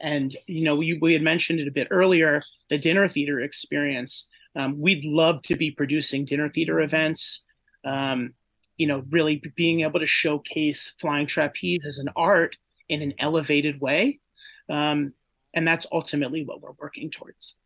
and 0.00 0.36
you 0.46 0.64
know, 0.64 0.76
we, 0.76 0.98
we 1.00 1.12
had 1.12 1.22
mentioned 1.22 1.60
it 1.60 1.68
a 1.68 1.72
bit 1.72 1.88
earlier, 1.90 2.42
the 2.70 2.78
dinner 2.78 3.08
theater 3.08 3.40
experience. 3.40 4.28
Um, 4.54 4.80
we'd 4.80 5.04
love 5.04 5.42
to 5.42 5.56
be 5.56 5.70
producing 5.70 6.24
dinner 6.24 6.48
theater 6.48 6.80
events. 6.80 7.44
Um, 7.84 8.34
you 8.76 8.86
know, 8.86 9.02
really 9.10 9.42
being 9.56 9.80
able 9.80 9.98
to 9.98 10.06
showcase 10.06 10.94
flying 11.00 11.26
trapeze 11.26 11.84
as 11.84 11.98
an 11.98 12.08
art 12.14 12.56
in 12.88 13.02
an 13.02 13.14
elevated 13.18 13.80
way. 13.80 14.20
Um, 14.68 15.12
and 15.52 15.66
that's 15.66 15.86
ultimately 15.90 16.44
what 16.44 16.60
we're 16.60 16.72
working 16.78 17.10
towards. 17.10 17.56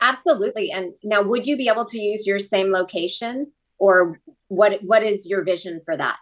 Absolutely. 0.00 0.70
And 0.70 0.92
now, 1.02 1.22
would 1.22 1.46
you 1.46 1.56
be 1.56 1.68
able 1.68 1.86
to 1.86 1.98
use 1.98 2.26
your 2.26 2.38
same 2.38 2.70
location 2.70 3.50
or 3.78 4.20
what 4.48 4.82
what 4.82 5.02
is 5.02 5.26
your 5.26 5.44
vision 5.44 5.80
for 5.84 5.96
that? 5.96 6.16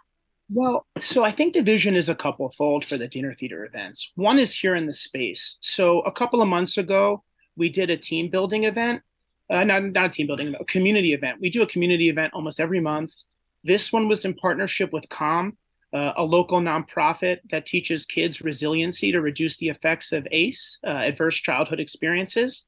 Well 0.49 0.85
so 0.99 1.23
i 1.23 1.31
think 1.31 1.53
the 1.53 1.63
vision 1.63 1.95
is 1.95 2.09
a 2.09 2.15
couple 2.15 2.51
fold 2.51 2.85
for 2.85 2.97
the 2.97 3.07
dinner 3.07 3.33
theater 3.33 3.65
events. 3.65 4.11
One 4.15 4.39
is 4.39 4.55
here 4.55 4.75
in 4.75 4.85
the 4.85 4.93
space. 4.93 5.57
So 5.61 6.01
a 6.01 6.11
couple 6.11 6.41
of 6.41 6.47
months 6.47 6.77
ago 6.77 7.23
we 7.55 7.69
did 7.69 7.89
a 7.89 7.97
team 7.97 8.29
building 8.29 8.65
event 8.65 9.01
uh, 9.49 9.63
not, 9.63 9.83
not 9.83 10.05
a 10.05 10.09
team 10.09 10.27
building 10.27 10.55
a 10.59 10.65
community 10.65 11.13
event. 11.13 11.39
We 11.39 11.51
do 11.51 11.61
a 11.61 11.67
community 11.67 12.09
event 12.09 12.33
almost 12.33 12.59
every 12.59 12.79
month. 12.79 13.11
This 13.63 13.93
one 13.93 14.07
was 14.07 14.25
in 14.25 14.33
partnership 14.33 14.91
with 14.91 15.07
calm 15.09 15.57
uh, 15.95 16.13
a 16.17 16.23
local 16.23 16.59
nonprofit 16.59 17.37
that 17.51 17.65
teaches 17.65 18.05
kids 18.05 18.41
resiliency 18.41 19.13
to 19.13 19.21
reduce 19.21 19.55
the 19.57 19.69
effects 19.69 20.11
of 20.11 20.27
ace 20.29 20.77
uh, 20.85 20.89
adverse 20.89 21.37
childhood 21.37 21.79
experiences. 21.79 22.67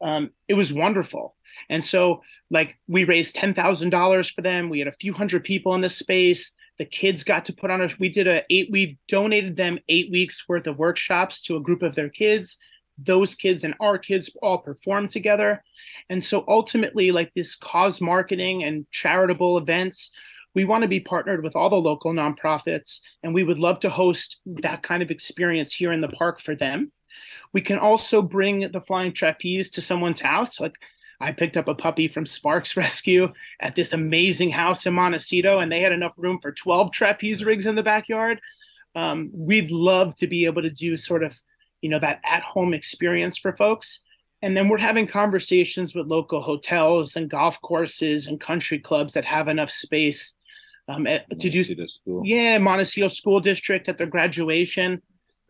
Um, 0.00 0.30
it 0.48 0.54
was 0.54 0.72
wonderful 0.72 1.36
and 1.68 1.82
so, 1.82 2.22
like, 2.50 2.76
we 2.88 3.04
raised 3.04 3.36
$10,000 3.36 4.34
for 4.34 4.42
them. 4.42 4.68
We 4.68 4.78
had 4.78 4.88
a 4.88 4.92
few 4.92 5.12
hundred 5.12 5.44
people 5.44 5.74
in 5.74 5.80
the 5.80 5.88
space. 5.88 6.52
The 6.78 6.84
kids 6.84 7.24
got 7.24 7.44
to 7.46 7.52
put 7.52 7.70
on 7.70 7.82
a, 7.82 7.88
we 7.98 8.08
did 8.08 8.26
a 8.26 8.42
eight, 8.50 8.68
we 8.70 8.98
donated 9.08 9.56
them 9.56 9.78
eight 9.88 10.10
weeks 10.10 10.48
worth 10.48 10.66
of 10.66 10.78
workshops 10.78 11.40
to 11.42 11.56
a 11.56 11.60
group 11.60 11.82
of 11.82 11.94
their 11.94 12.08
kids. 12.08 12.58
Those 12.98 13.34
kids 13.34 13.64
and 13.64 13.74
our 13.80 13.98
kids 13.98 14.30
all 14.42 14.58
performed 14.58 15.10
together. 15.10 15.62
And 16.10 16.24
so 16.24 16.44
ultimately, 16.46 17.10
like 17.12 17.32
this 17.34 17.54
cause 17.54 18.00
marketing 18.00 18.64
and 18.64 18.86
charitable 18.90 19.58
events, 19.58 20.12
we 20.54 20.64
want 20.64 20.82
to 20.82 20.88
be 20.88 21.00
partnered 21.00 21.42
with 21.42 21.56
all 21.56 21.68
the 21.68 21.76
local 21.76 22.12
nonprofits, 22.12 23.00
and 23.22 23.34
we 23.34 23.42
would 23.42 23.58
love 23.58 23.80
to 23.80 23.90
host 23.90 24.40
that 24.46 24.82
kind 24.82 25.02
of 25.02 25.10
experience 25.10 25.72
here 25.72 25.92
in 25.92 26.00
the 26.00 26.08
park 26.08 26.40
for 26.40 26.54
them. 26.54 26.92
We 27.52 27.60
can 27.60 27.78
also 27.78 28.22
bring 28.22 28.70
the 28.72 28.80
flying 28.80 29.12
trapeze 29.12 29.70
to 29.72 29.80
someone's 29.80 30.20
house. 30.20 30.60
Like 30.60 30.76
I 31.24 31.32
picked 31.32 31.56
up 31.56 31.68
a 31.68 31.74
puppy 31.74 32.06
from 32.06 32.26
Sparks 32.26 32.76
Rescue 32.76 33.32
at 33.60 33.74
this 33.74 33.92
amazing 33.94 34.50
house 34.50 34.84
in 34.86 34.94
Montecito, 34.94 35.60
and 35.60 35.72
they 35.72 35.80
had 35.80 35.92
enough 35.92 36.12
room 36.16 36.38
for 36.40 36.52
12 36.52 36.92
trapeze 36.92 37.44
rigs 37.44 37.66
in 37.66 37.74
the 37.74 37.82
backyard. 37.82 38.40
Um, 38.94 39.30
we'd 39.32 39.70
love 39.70 40.14
to 40.16 40.26
be 40.26 40.44
able 40.44 40.62
to 40.62 40.70
do 40.70 40.96
sort 40.96 41.24
of, 41.24 41.34
you 41.80 41.88
know, 41.88 41.98
that 41.98 42.20
at 42.24 42.42
home 42.42 42.74
experience 42.74 43.38
for 43.38 43.56
folks. 43.56 44.00
And 44.42 44.54
then 44.54 44.68
we're 44.68 44.78
having 44.78 45.06
conversations 45.06 45.94
with 45.94 46.06
local 46.06 46.42
hotels 46.42 47.16
and 47.16 47.30
golf 47.30 47.58
courses 47.62 48.28
and 48.28 48.38
country 48.38 48.78
clubs 48.78 49.14
that 49.14 49.24
have 49.24 49.48
enough 49.48 49.70
space 49.70 50.34
um, 50.86 51.06
at, 51.06 51.26
to 51.40 51.48
do. 51.48 51.64
School. 51.64 52.22
Yeah, 52.26 52.58
Montecito 52.58 53.08
School 53.08 53.40
District 53.40 53.88
at 53.88 53.96
their 53.96 54.06
graduation. 54.06 55.00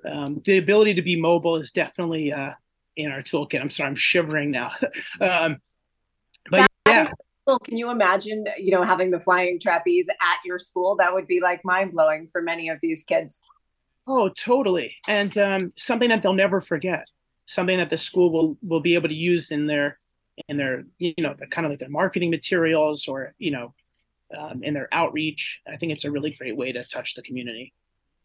Um, 0.09 0.41
the 0.45 0.59
ability 0.59 0.95
to 0.95 1.03
be 1.03 1.21
mobile 1.21 1.57
is 1.57 1.73
definitely 1.73 2.33
uh, 2.33 2.53
in 2.97 3.11
our 3.11 3.23
toolkit. 3.23 3.61
I'm 3.61 3.71
sorry, 3.71 3.89
I'm 3.89 3.97
shivering 3.97 4.51
now. 4.51 4.73
um, 5.21 5.61
but 6.51 6.59
that 6.59 6.69
yeah, 6.87 7.03
is, 7.03 7.15
well, 7.47 7.59
can 7.59 7.77
you 7.77 7.91
imagine, 7.91 8.47
you 8.59 8.71
know, 8.73 8.83
having 8.83 9.11
the 9.11 9.21
flying 9.21 9.61
trapeze 9.61 10.09
at 10.09 10.39
your 10.45 10.59
school? 10.59 10.97
That 10.97 11.13
would 11.15 11.27
be 11.27 11.41
like 11.41 11.65
mind 11.65 11.93
blowing 11.93 12.27
for 12.27 12.41
many 12.41 12.69
of 12.69 12.79
these 12.81 13.05
kids. 13.05 13.43
Oh, 14.07 14.29
totally. 14.29 14.97
And 15.07 15.37
um, 15.39 15.71
something 15.77 16.11
that 16.11 16.23
they'll 16.23 16.35
never 16.35 16.61
forget, 16.61 17.07
something 17.47 17.79
that 17.79 17.91
the 17.91 17.99
school 17.99 18.31
will 18.31 18.59
will 18.63 18.81
be 18.81 18.95
able 18.95 19.09
to 19.09 19.15
use 19.15 19.51
in 19.51 19.67
their 19.67 19.99
in 20.49 20.57
their 20.57 20.85
you 20.99 21.15
know 21.19 21.35
the, 21.39 21.47
kind 21.47 21.65
of 21.65 21.73
like 21.73 21.79
their 21.79 21.89
marketing 21.89 22.31
materials 22.31 23.09
or 23.09 23.35
you 23.39 23.51
know 23.51 23.75
um, 24.37 24.63
in 24.63 24.75
their 24.75 24.89
outreach. 24.93 25.63
I 25.71 25.77
think 25.77 25.93
it's 25.93 26.05
a 26.05 26.11
really 26.11 26.31
great 26.31 26.57
way 26.57 26.73
to 26.73 26.85
touch 26.85 27.15
the 27.15 27.23
community. 27.23 27.73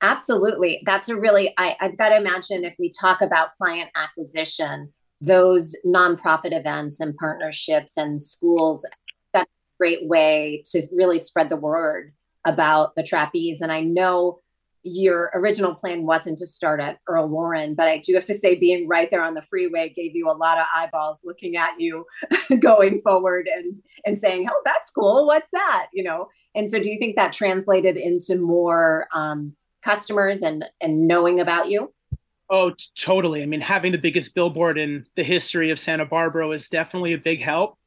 Absolutely, 0.02 0.82
that's 0.86 1.10
a 1.10 1.18
really 1.18 1.54
I, 1.58 1.76
I've 1.82 1.98
got 1.98 2.10
to 2.10 2.18
imagine 2.18 2.64
if 2.64 2.76
we 2.80 2.92
talk 2.92 3.22
about 3.22 3.54
client 3.54 3.90
acquisition, 3.96 4.94
those 5.20 5.76
nonprofit 5.86 6.58
events 6.58 7.00
and 7.00 7.16
partnerships 7.18 7.98
and 7.98 8.22
schools 8.22 8.86
that's 9.34 9.46
a 9.46 9.78
great 9.78 10.08
way 10.08 10.64
to 10.72 10.82
really 10.94 11.20
spread 11.20 11.50
the 11.50 11.58
word 11.58 12.14
about 12.46 12.96
the 12.96 13.04
trapeze. 13.04 13.62
And 13.62 13.72
I 13.72 13.82
know 13.82 14.40
your 14.84 15.30
original 15.34 15.76
plan 15.76 16.06
wasn't 16.06 16.38
to 16.38 16.48
start 16.48 16.80
at 16.80 17.00
Earl 17.08 17.28
Warren, 17.28 17.76
but 17.76 17.88
I 17.88 17.98
do 17.98 18.14
have 18.14 18.24
to 18.26 18.34
say, 18.34 18.58
being 18.58 18.88
right 18.88 19.10
there 19.12 19.24
on 19.24 19.34
the 19.34 19.42
freeway 19.42 19.90
gave 19.90 20.16
you 20.16 20.30
a 20.30 20.34
lot 20.34 20.58
of 20.58 20.66
eyeballs 20.74 21.22
looking 21.26 21.58
at 21.58 21.80
you 21.80 22.06
going 22.60 23.02
forward 23.02 23.50
and 23.54 23.78
and 24.06 24.18
saying, 24.18 24.48
"Oh, 24.50 24.62
that's 24.64 24.90
cool. 24.92 25.26
What's 25.28 25.52
that?" 25.52 25.88
You 25.94 26.04
know. 26.04 26.30
And 26.56 26.70
so, 26.70 26.82
do 26.82 26.90
you 26.90 26.98
think 26.98 27.16
that 27.18 27.34
translated 27.34 27.98
into 27.98 28.38
more 28.38 29.08
um, 29.14 29.54
customers 29.84 30.42
and 30.42 30.66
and 30.82 31.08
knowing 31.08 31.40
about 31.40 31.70
you? 31.70 31.94
Oh, 32.50 32.72
t- 32.72 32.86
totally. 32.96 33.44
I 33.44 33.46
mean, 33.46 33.62
having 33.62 33.92
the 33.92 33.98
biggest 33.98 34.34
billboard 34.34 34.78
in 34.78 35.06
the 35.16 35.24
history 35.24 35.70
of 35.70 35.80
Santa 35.80 36.06
Barbara 36.06 36.50
is 36.50 36.68
definitely 36.68 37.14
a 37.14 37.18
big 37.18 37.42
help. 37.42 37.78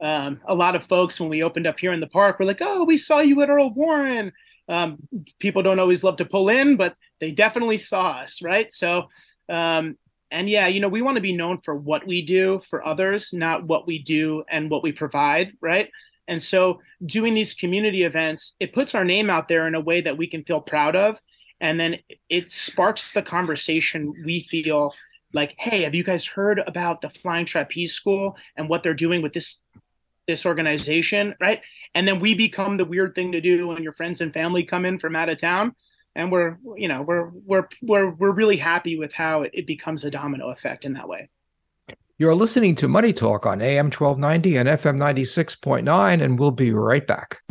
Um, 0.00 0.40
a 0.46 0.54
lot 0.54 0.74
of 0.74 0.84
folks, 0.84 1.20
when 1.20 1.28
we 1.28 1.42
opened 1.42 1.66
up 1.66 1.78
here 1.78 1.92
in 1.92 2.00
the 2.00 2.06
park, 2.06 2.38
were 2.38 2.46
like, 2.46 2.60
"Oh, 2.60 2.84
we 2.84 2.96
saw 2.96 3.20
you 3.20 3.40
at 3.42 3.50
Earl 3.50 3.72
Warren." 3.74 4.32
um, 4.68 4.98
people 5.38 5.62
don't 5.62 5.78
always 5.78 6.02
love 6.02 6.16
to 6.16 6.24
pull 6.24 6.48
in, 6.48 6.76
but 6.76 6.96
they 7.20 7.30
definitely 7.30 7.76
saw 7.76 8.08
us, 8.10 8.42
right? 8.42 8.70
So, 8.70 9.08
um, 9.48 9.96
and 10.30 10.50
yeah, 10.50 10.66
you 10.66 10.80
know, 10.80 10.88
we 10.88 11.02
want 11.02 11.16
to 11.16 11.22
be 11.22 11.36
known 11.36 11.58
for 11.58 11.76
what 11.76 12.06
we 12.06 12.24
do 12.24 12.60
for 12.68 12.84
others, 12.84 13.32
not 13.32 13.64
what 13.64 13.86
we 13.86 14.02
do 14.02 14.42
and 14.50 14.68
what 14.70 14.82
we 14.82 14.90
provide, 14.90 15.52
right? 15.60 15.90
And 16.26 16.42
so, 16.42 16.80
doing 17.04 17.34
these 17.34 17.54
community 17.54 18.02
events, 18.02 18.56
it 18.58 18.72
puts 18.72 18.94
our 18.94 19.04
name 19.04 19.30
out 19.30 19.46
there 19.46 19.68
in 19.68 19.76
a 19.76 19.80
way 19.80 20.00
that 20.00 20.18
we 20.18 20.26
can 20.26 20.42
feel 20.42 20.60
proud 20.60 20.96
of. 20.96 21.18
And 21.60 21.80
then 21.80 21.98
it 22.28 22.50
sparks 22.50 23.12
the 23.12 23.22
conversation 23.22 24.14
we 24.24 24.42
feel 24.42 24.92
like, 25.32 25.54
hey, 25.58 25.82
have 25.82 25.94
you 25.94 26.04
guys 26.04 26.26
heard 26.26 26.62
about 26.66 27.00
the 27.00 27.10
Flying 27.10 27.46
Trapeze 27.46 27.94
School 27.94 28.36
and 28.56 28.68
what 28.68 28.82
they're 28.82 28.94
doing 28.94 29.22
with 29.22 29.32
this 29.32 29.62
this 30.26 30.44
organization, 30.44 31.36
right? 31.40 31.60
And 31.94 32.06
then 32.06 32.18
we 32.18 32.34
become 32.34 32.76
the 32.76 32.84
weird 32.84 33.14
thing 33.14 33.30
to 33.32 33.40
do 33.40 33.68
when 33.68 33.82
your 33.82 33.92
friends 33.92 34.20
and 34.20 34.32
family 34.32 34.64
come 34.64 34.84
in 34.84 34.98
from 34.98 35.14
out 35.14 35.28
of 35.28 35.38
town. 35.38 35.74
And 36.16 36.32
we're, 36.32 36.58
you 36.76 36.88
know, 36.88 37.02
we're 37.02 37.30
we're 37.44 37.68
we're 37.82 38.10
we're 38.10 38.32
really 38.32 38.56
happy 38.56 38.98
with 38.98 39.12
how 39.12 39.42
it, 39.42 39.66
becomes 39.66 40.04
a 40.04 40.10
domino 40.10 40.50
effect 40.50 40.84
in 40.84 40.94
that 40.94 41.08
way. 41.08 41.28
You're 42.18 42.34
listening 42.34 42.74
to 42.76 42.88
Money 42.88 43.12
Talk 43.12 43.44
on 43.44 43.60
AM 43.60 43.86
1290 43.86 44.56
and 44.56 44.68
FM 44.68 44.96
96.9, 44.96 46.22
and 46.22 46.38
we'll 46.38 46.50
be 46.50 46.72
right 46.72 47.06
back. 47.06 47.42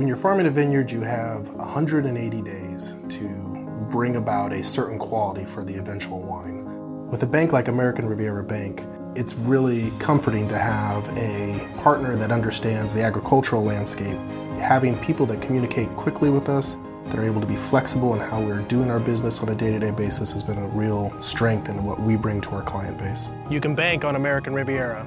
When 0.00 0.08
you're 0.08 0.16
farming 0.16 0.46
a 0.46 0.50
vineyard, 0.50 0.90
you 0.90 1.02
have 1.02 1.50
180 1.50 2.40
days 2.40 2.96
to 3.10 3.86
bring 3.90 4.16
about 4.16 4.50
a 4.50 4.62
certain 4.62 4.98
quality 4.98 5.44
for 5.44 5.62
the 5.62 5.76
eventual 5.76 6.22
wine. 6.22 7.06
With 7.10 7.22
a 7.22 7.26
bank 7.26 7.52
like 7.52 7.68
American 7.68 8.06
Riviera 8.06 8.42
Bank, 8.42 8.82
it's 9.14 9.34
really 9.34 9.92
comforting 9.98 10.48
to 10.48 10.58
have 10.58 11.06
a 11.18 11.68
partner 11.82 12.16
that 12.16 12.32
understands 12.32 12.94
the 12.94 13.02
agricultural 13.02 13.62
landscape, 13.62 14.16
having 14.56 14.98
people 15.00 15.26
that 15.26 15.42
communicate 15.42 15.94
quickly 15.96 16.30
with 16.30 16.48
us, 16.48 16.78
that 17.08 17.18
are 17.18 17.24
able 17.24 17.42
to 17.42 17.46
be 17.46 17.54
flexible 17.54 18.14
in 18.14 18.20
how 18.20 18.40
we're 18.40 18.62
doing 18.62 18.90
our 18.90 19.00
business 19.00 19.42
on 19.42 19.50
a 19.50 19.54
day 19.54 19.70
to 19.70 19.78
day 19.78 19.90
basis 19.90 20.32
has 20.32 20.42
been 20.42 20.56
a 20.56 20.68
real 20.68 21.12
strength 21.20 21.68
in 21.68 21.84
what 21.84 22.00
we 22.00 22.16
bring 22.16 22.40
to 22.40 22.52
our 22.52 22.62
client 22.62 22.96
base. 22.96 23.28
You 23.50 23.60
can 23.60 23.74
bank 23.74 24.06
on 24.06 24.16
American 24.16 24.54
Riviera. 24.54 25.06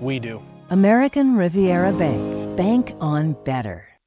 We 0.00 0.20
do. 0.20 0.40
American 0.70 1.36
Riviera 1.36 1.92
Bank. 1.92 2.56
Bank 2.56 2.94
on 3.00 3.32
better. 3.42 3.87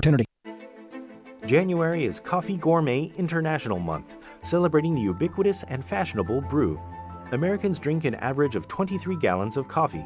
opportunity. 0.00 0.24
January 1.46 2.04
is 2.06 2.20
Coffee 2.20 2.56
Gourmet 2.56 3.12
International 3.16 3.78
Month, 3.78 4.16
celebrating 4.42 4.94
the 4.94 5.02
ubiquitous 5.02 5.64
and 5.68 5.84
fashionable 5.84 6.40
brew. 6.42 6.80
Americans 7.32 7.78
drink 7.78 8.04
an 8.04 8.14
average 8.16 8.56
of 8.56 8.66
23 8.66 9.16
gallons 9.16 9.56
of 9.56 9.68
coffee. 9.68 10.04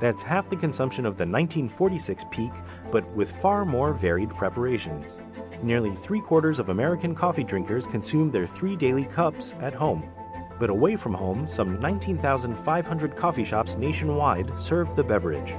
That's 0.00 0.22
half 0.22 0.48
the 0.48 0.56
consumption 0.56 1.06
of 1.06 1.16
the 1.16 1.26
1946 1.26 2.24
peak, 2.30 2.52
but 2.90 3.08
with 3.16 3.30
far 3.40 3.64
more 3.64 3.92
varied 3.92 4.30
preparations. 4.30 5.18
Nearly 5.62 5.94
three 5.94 6.20
quarters 6.20 6.58
of 6.58 6.68
American 6.68 7.14
coffee 7.14 7.44
drinkers 7.44 7.86
consume 7.86 8.30
their 8.30 8.46
three 8.46 8.76
daily 8.76 9.04
cups 9.06 9.54
at 9.60 9.74
home. 9.74 10.08
But 10.58 10.70
away 10.70 10.96
from 10.96 11.14
home, 11.14 11.46
some 11.48 11.80
19,500 11.80 13.16
coffee 13.16 13.44
shops 13.44 13.76
nationwide 13.76 14.58
serve 14.58 14.94
the 14.94 15.04
beverage. 15.04 15.54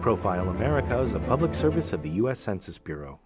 Profile 0.00 0.48
America 0.48 0.98
is 1.00 1.12
a 1.12 1.18
public 1.20 1.54
service 1.54 1.92
of 1.92 2.02
the 2.02 2.08
U.S. 2.10 2.40
Census 2.40 2.78
Bureau. 2.78 3.19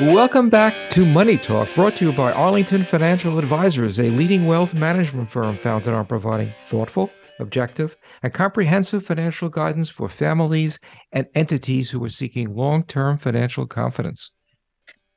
Welcome 0.00 0.48
back 0.48 0.88
to 0.92 1.04
Money 1.04 1.36
Talk, 1.36 1.68
brought 1.74 1.96
to 1.96 2.06
you 2.06 2.12
by 2.12 2.32
Arlington 2.32 2.86
Financial 2.86 3.38
Advisors, 3.38 4.00
a 4.00 4.04
leading 4.04 4.46
wealth 4.46 4.72
management 4.72 5.30
firm 5.30 5.58
founded 5.58 5.92
on 5.92 6.06
providing 6.06 6.54
thoughtful, 6.64 7.10
objective, 7.38 7.98
and 8.22 8.32
comprehensive 8.32 9.04
financial 9.04 9.50
guidance 9.50 9.90
for 9.90 10.08
families 10.08 10.78
and 11.12 11.26
entities 11.34 11.90
who 11.90 12.02
are 12.02 12.08
seeking 12.08 12.56
long 12.56 12.82
term 12.82 13.18
financial 13.18 13.66
confidence. 13.66 14.30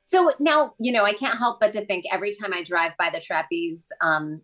So 0.00 0.34
now, 0.38 0.74
you 0.78 0.92
know, 0.92 1.04
I 1.04 1.14
can't 1.14 1.38
help 1.38 1.60
but 1.60 1.72
to 1.72 1.86
think 1.86 2.04
every 2.12 2.34
time 2.34 2.52
I 2.52 2.62
drive 2.62 2.92
by 2.98 3.08
the 3.08 3.22
trapeze 3.22 3.88
um, 4.02 4.42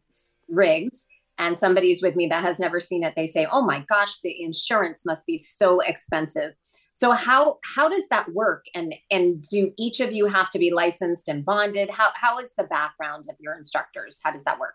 rigs 0.49 1.05
and 1.37 1.59
somebody's 1.59 2.01
with 2.01 2.17
me 2.17 2.29
that 2.29 2.43
has 2.45 2.59
never 2.59 2.81
seen 2.81 3.05
it, 3.05 3.13
they 3.15 3.27
say, 3.27 3.47
"Oh 3.53 3.63
my 3.63 3.85
gosh, 3.91 4.21
the 4.21 4.43
insurance 4.43 5.05
must 5.05 5.27
be 5.27 5.37
so 5.37 5.81
expensive." 5.81 6.55
So 6.93 7.13
how 7.13 7.59
how 7.63 7.89
does 7.89 8.09
that 8.09 8.33
work? 8.33 8.67
And 8.75 8.95
and 9.11 9.43
do 9.43 9.73
each 9.79 10.01
of 10.01 10.13
you 10.13 10.27
have 10.27 10.51
to 10.51 10.59
be 10.59 10.71
licensed 10.71 11.29
and 11.29 11.45
bonded? 11.45 11.91
How 11.91 12.11
how 12.15 12.39
is 12.39 12.55
the 12.55 12.65
background 12.65 13.27
of 13.31 13.37
your 13.41 13.55
instructors? 13.55 14.21
How 14.23 14.31
does 14.31 14.45
that 14.45 14.59
work? 14.59 14.75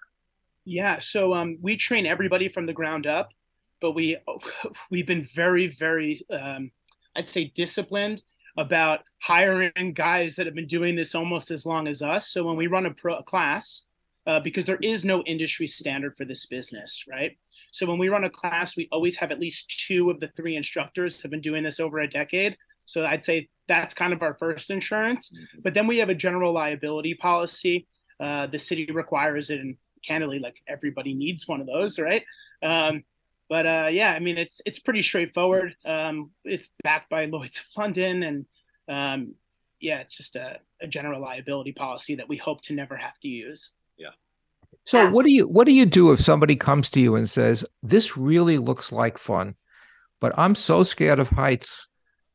Yeah, 0.65 0.99
so 0.99 1.35
um, 1.35 1.59
we 1.61 1.77
train 1.77 2.07
everybody 2.07 2.49
from 2.49 2.65
the 2.65 2.73
ground 2.73 3.05
up, 3.05 3.29
but 3.81 3.91
we 3.91 4.17
we've 4.89 5.07
been 5.07 5.27
very 5.35 5.67
very 5.67 6.21
um, 6.31 6.71
I'd 7.15 7.27
say 7.27 7.51
disciplined 7.55 8.23
about 8.57 9.01
hiring 9.21 9.93
guys 9.93 10.35
that 10.35 10.45
have 10.45 10.55
been 10.55 10.67
doing 10.67 10.95
this 10.95 11.15
almost 11.15 11.51
as 11.51 11.65
long 11.65 11.87
as 11.87 12.01
us. 12.01 12.29
So 12.29 12.43
when 12.43 12.55
we 12.55 12.67
run 12.67 12.85
a, 12.85 12.91
pro, 12.91 13.21
class, 13.23 13.83
uh, 14.27 14.39
because 14.39 14.65
there 14.65 14.79
is 14.81 15.03
no 15.03 15.21
industry 15.23 15.67
standard 15.67 16.15
for 16.15 16.25
this 16.25 16.45
business, 16.45 17.05
right? 17.09 17.37
So 17.75 17.85
when 17.85 17.97
we 17.97 18.07
run 18.07 18.23
a 18.23 18.29
class, 18.29 18.77
we 18.77 18.87
always 18.89 19.17
have 19.17 19.31
at 19.31 19.39
least 19.39 19.85
two 19.85 20.09
of 20.09 20.21
the 20.21 20.29
three 20.29 20.55
instructors 20.55 21.21
have 21.21 21.29
been 21.29 21.41
doing 21.41 21.61
this 21.61 21.81
over 21.81 21.99
a 21.99 22.09
decade. 22.09 22.55
So 22.85 23.05
I'd 23.05 23.25
say 23.25 23.49
that's 23.67 23.93
kind 23.93 24.13
of 24.13 24.21
our 24.21 24.35
first 24.35 24.69
insurance. 24.69 25.29
But 25.61 25.73
then 25.73 25.85
we 25.85 25.97
have 25.97 26.07
a 26.07 26.15
general 26.15 26.53
liability 26.53 27.15
policy. 27.15 27.85
Uh, 28.17 28.47
the 28.47 28.57
city 28.57 28.89
requires 28.93 29.49
it, 29.49 29.59
and 29.59 29.75
candidly, 30.07 30.39
like 30.39 30.55
everybody 30.69 31.13
needs 31.13 31.49
one 31.49 31.59
of 31.59 31.67
those, 31.67 31.99
right? 31.99 32.23
Um, 32.63 33.03
but 33.49 33.65
uh, 33.65 33.89
yeah, 33.91 34.11
I 34.13 34.19
mean, 34.19 34.37
it's 34.37 34.61
it's 34.65 34.79
pretty 34.79 35.01
straightforward. 35.01 35.75
Um, 35.85 36.31
it's 36.45 36.69
backed 36.81 37.09
by 37.09 37.25
Lloyd's 37.25 37.59
of 37.59 37.65
London, 37.75 38.23
and 38.23 38.45
um, 38.87 39.35
yeah, 39.81 39.99
it's 39.99 40.15
just 40.15 40.37
a, 40.37 40.59
a 40.81 40.87
general 40.87 41.21
liability 41.21 41.73
policy 41.73 42.15
that 42.15 42.29
we 42.29 42.37
hope 42.37 42.61
to 42.61 42.73
never 42.73 42.95
have 42.95 43.19
to 43.19 43.27
use. 43.27 43.73
Yeah. 43.97 44.15
So 44.83 45.09
what 45.09 45.25
do 45.25 45.31
you 45.31 45.47
what 45.47 45.65
do 45.65 45.73
you 45.73 45.85
do 45.85 46.11
if 46.11 46.19
somebody 46.19 46.55
comes 46.55 46.89
to 46.91 46.99
you 46.99 47.15
and 47.15 47.29
says, 47.29 47.65
"This 47.81 48.17
really 48.17 48.57
looks 48.57 48.91
like 48.91 49.17
fun, 49.17 49.55
but 50.19 50.37
I'm 50.37 50.55
so 50.55 50.83
scared 50.83 51.19
of 51.19 51.29
heights, 51.29 51.87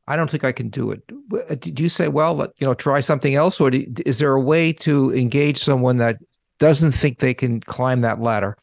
I 0.07 0.15
don't 0.15 0.29
think 0.29 0.43
I 0.43 0.51
can 0.51 0.69
do 0.69 0.91
it." 0.91 1.01
Uh, 1.49 1.55
Do 1.55 1.83
you 1.83 1.89
say, 1.89 2.07
"Well, 2.07 2.35
let, 2.35 2.51
you 2.57 2.67
know, 2.67 2.73
try 2.73 2.99
something 2.99 3.35
else," 3.35 3.59
or 3.59 3.71
do, 3.71 3.85
is 4.05 4.19
there 4.19 4.33
a 4.33 4.41
way 4.41 4.73
to 4.73 5.13
engage 5.15 5.57
someone 5.57 5.97
that 5.97 6.17
doesn't 6.59 6.91
think 6.91 7.19
they 7.19 7.33
can 7.33 7.59
climb 7.61 8.01
that 8.01 8.21
ladder? 8.21 8.57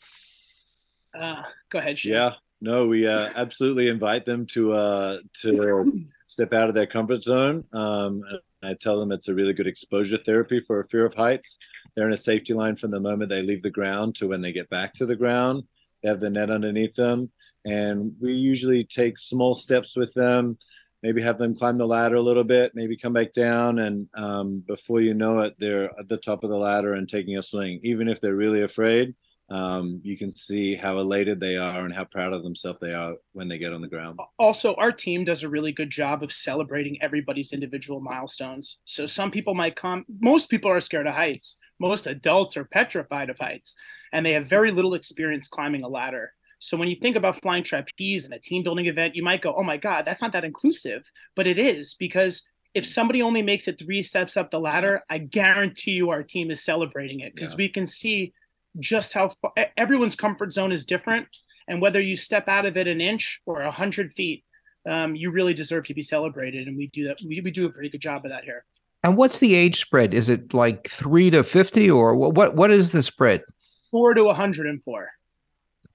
Uh, 1.18 1.42
go 1.70 1.78
ahead. 1.78 1.98
Shane. 1.98 2.12
Yeah, 2.12 2.34
no, 2.60 2.86
we 2.86 3.06
uh, 3.06 3.30
absolutely 3.34 3.88
invite 3.88 4.26
them 4.26 4.46
to 4.46 4.72
uh, 4.72 5.18
to 5.42 6.04
step 6.26 6.52
out 6.52 6.68
of 6.68 6.74
their 6.74 6.86
comfort 6.86 7.22
zone. 7.22 7.64
Um, 7.72 8.22
I 8.62 8.74
tell 8.74 8.98
them 8.98 9.12
it's 9.12 9.28
a 9.28 9.34
really 9.34 9.52
good 9.52 9.66
exposure 9.66 10.18
therapy 10.18 10.60
for 10.60 10.80
a 10.80 10.86
fear 10.88 11.06
of 11.06 11.14
heights. 11.14 11.58
They're 11.94 12.06
in 12.06 12.12
a 12.12 12.16
safety 12.16 12.54
line 12.54 12.76
from 12.76 12.90
the 12.90 13.00
moment 13.00 13.30
they 13.30 13.42
leave 13.42 13.62
the 13.62 13.70
ground 13.70 14.14
to 14.16 14.28
when 14.28 14.40
they 14.40 14.52
get 14.52 14.70
back 14.70 14.94
to 14.94 15.06
the 15.06 15.16
ground. 15.16 15.64
They 16.02 16.08
have 16.08 16.20
the 16.20 16.30
net 16.30 16.50
underneath 16.50 16.94
them, 16.94 17.30
and 17.64 18.12
we 18.20 18.32
usually 18.32 18.84
take 18.84 19.18
small 19.18 19.54
steps 19.54 19.96
with 19.96 20.14
them. 20.14 20.58
Maybe 21.02 21.22
have 21.22 21.38
them 21.38 21.56
climb 21.56 21.78
the 21.78 21.86
ladder 21.86 22.16
a 22.16 22.22
little 22.22 22.44
bit, 22.44 22.72
maybe 22.74 22.96
come 22.96 23.12
back 23.12 23.32
down, 23.32 23.78
and 23.78 24.08
um, 24.14 24.64
before 24.66 25.00
you 25.00 25.14
know 25.14 25.40
it, 25.40 25.54
they're 25.58 25.90
at 25.98 26.08
the 26.08 26.16
top 26.16 26.42
of 26.42 26.50
the 26.50 26.56
ladder 26.56 26.94
and 26.94 27.08
taking 27.08 27.38
a 27.38 27.42
swing. 27.42 27.80
Even 27.84 28.08
if 28.08 28.20
they're 28.20 28.34
really 28.34 28.62
afraid, 28.62 29.14
um, 29.50 30.00
you 30.04 30.18
can 30.18 30.30
see 30.30 30.74
how 30.74 30.98
elated 30.98 31.40
they 31.40 31.56
are 31.56 31.84
and 31.84 31.94
how 31.94 32.04
proud 32.04 32.32
of 32.32 32.42
themselves 32.42 32.78
they 32.80 32.92
are 32.92 33.14
when 33.32 33.48
they 33.48 33.58
get 33.58 33.72
on 33.72 33.80
the 33.80 33.88
ground. 33.88 34.18
also 34.38 34.74
our 34.74 34.92
team 34.92 35.24
does 35.24 35.42
a 35.42 35.48
really 35.48 35.72
good 35.72 35.90
job 35.90 36.22
of 36.22 36.32
celebrating 36.32 37.00
everybody's 37.00 37.52
individual 37.52 38.00
milestones 38.00 38.78
so 38.84 39.06
some 39.06 39.30
people 39.30 39.54
might 39.54 39.74
come 39.74 40.04
most 40.20 40.50
people 40.50 40.70
are 40.70 40.80
scared 40.80 41.06
of 41.06 41.14
heights 41.14 41.56
most 41.78 42.06
adults 42.06 42.56
are 42.56 42.64
petrified 42.64 43.30
of 43.30 43.38
heights 43.38 43.76
and 44.12 44.24
they 44.24 44.32
have 44.32 44.46
very 44.46 44.70
little 44.70 44.94
experience 44.94 45.48
climbing 45.48 45.82
a 45.82 45.88
ladder. 45.88 46.32
So 46.60 46.76
when 46.76 46.88
you 46.88 46.96
think 47.00 47.16
about 47.16 47.40
flying 47.40 47.62
trapeze 47.62 48.24
and 48.24 48.34
a 48.34 48.38
team 48.38 48.62
building 48.62 48.86
event 48.86 49.14
you 49.14 49.22
might 49.22 49.42
go 49.42 49.54
oh 49.56 49.62
my 49.62 49.76
god 49.76 50.04
that's 50.04 50.22
not 50.22 50.32
that 50.32 50.44
inclusive. 50.44 51.02
But 51.36 51.46
it 51.46 51.58
is 51.58 51.94
because 51.94 52.48
if 52.74 52.86
somebody 52.86 53.22
only 53.22 53.42
makes 53.42 53.66
it 53.66 53.78
three 53.78 54.02
steps 54.02 54.36
up 54.36 54.50
the 54.50 54.60
ladder 54.60 55.02
i 55.08 55.18
guarantee 55.18 55.92
you 55.92 56.10
our 56.10 56.22
team 56.22 56.50
is 56.50 56.62
celebrating 56.62 57.20
it 57.20 57.34
because 57.34 57.52
Yeah. 57.52 57.56
we 57.56 57.68
can 57.68 57.86
see 57.86 58.32
just 58.78 59.12
how 59.12 59.34
far, 59.40 59.52
everyone's 59.76 60.14
comfort 60.14 60.52
zone 60.52 60.70
is 60.70 60.84
different 60.86 61.26
and 61.66 61.80
whether 61.80 62.00
you 62.00 62.16
step 62.16 62.46
out 62.48 62.66
of 62.66 62.76
it 62.76 62.86
an 62.86 63.00
inch 63.00 63.40
or 63.46 63.62
a 63.62 63.70
hundred 63.70 64.12
feet 64.12 64.44
um, 64.88 65.16
you 65.16 65.30
really 65.30 65.54
deserve 65.54 65.84
to 65.84 65.94
be 65.94 66.02
celebrated 66.02 66.68
and 66.68 66.76
we 66.76 66.86
do 66.88 67.08
that 67.08 67.18
we, 67.26 67.40
we 67.40 67.50
do 67.50 67.66
a 67.66 67.70
pretty 67.70 67.88
good 67.88 68.00
job 68.00 68.24
of 68.24 68.30
that 68.30 68.44
here 68.44 68.64
And 69.04 69.16
what's 69.16 69.38
the 69.38 69.54
age 69.54 69.80
spread? 69.80 70.12
Is 70.12 70.28
it 70.28 70.52
like 70.52 70.88
three 70.88 71.30
to 71.30 71.42
fifty, 71.42 71.90
or 71.90 72.14
what? 72.14 72.34
What, 72.34 72.54
what 72.56 72.70
is 72.70 72.90
the 72.90 73.02
spread? 73.02 73.42
four 73.90 74.14
to 74.14 74.24
104 74.24 75.08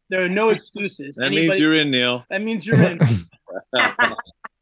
there 0.09 0.23
are 0.23 0.29
no 0.29 0.49
excuses 0.49 1.15
That 1.15 1.31
means 1.31 1.57
you're 1.59 1.75
in, 1.75 1.89
Neil. 1.91 2.23
that 2.29 2.41
means 2.41 2.65
you're 2.65 2.81
in 2.81 2.99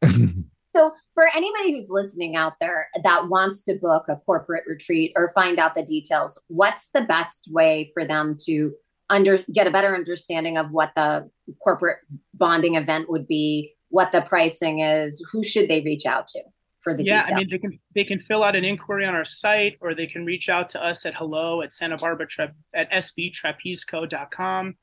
So, 0.74 0.90
for 1.12 1.28
anybody 1.36 1.72
who's 1.72 1.90
listening 1.90 2.34
out 2.34 2.54
there 2.58 2.88
that 3.04 3.28
wants 3.28 3.62
to 3.64 3.74
book 3.74 4.06
a 4.08 4.16
corporate 4.16 4.64
retreat 4.66 5.12
or 5.16 5.30
find 5.34 5.58
out 5.58 5.74
the 5.74 5.84
details, 5.84 6.42
what's 6.48 6.92
the 6.92 7.02
best 7.02 7.46
way 7.52 7.90
for 7.92 8.06
them 8.06 8.38
to 8.44 8.72
under 9.10 9.44
get 9.52 9.66
a 9.66 9.70
better 9.70 9.94
understanding 9.94 10.56
of 10.56 10.70
what 10.70 10.92
the 10.96 11.28
corporate 11.62 11.98
bonding 12.32 12.76
event 12.76 13.10
would 13.10 13.26
be, 13.26 13.74
what 13.90 14.12
the 14.12 14.22
pricing 14.22 14.78
is, 14.78 15.22
who 15.30 15.42
should 15.42 15.68
they 15.68 15.82
reach 15.82 16.06
out 16.06 16.26
to 16.28 16.40
for 16.82 16.94
the 16.94 17.04
yeah 17.04 17.22
details? 17.22 17.36
i 17.36 17.38
mean 17.38 17.48
they 17.50 17.58
can 17.58 17.78
they 17.94 18.04
can 18.04 18.18
fill 18.18 18.42
out 18.42 18.56
an 18.56 18.64
inquiry 18.64 19.04
on 19.04 19.14
our 19.14 19.24
site 19.24 19.76
or 19.80 19.94
they 19.94 20.06
can 20.06 20.24
reach 20.24 20.48
out 20.48 20.68
to 20.68 20.82
us 20.82 21.06
at 21.06 21.14
hello 21.14 21.62
at 21.62 21.72
santa 21.72 21.96
barbara 21.96 22.26
Tra- 22.26 22.54
at 22.74 22.90
sbtrapezeco.com 22.92 24.74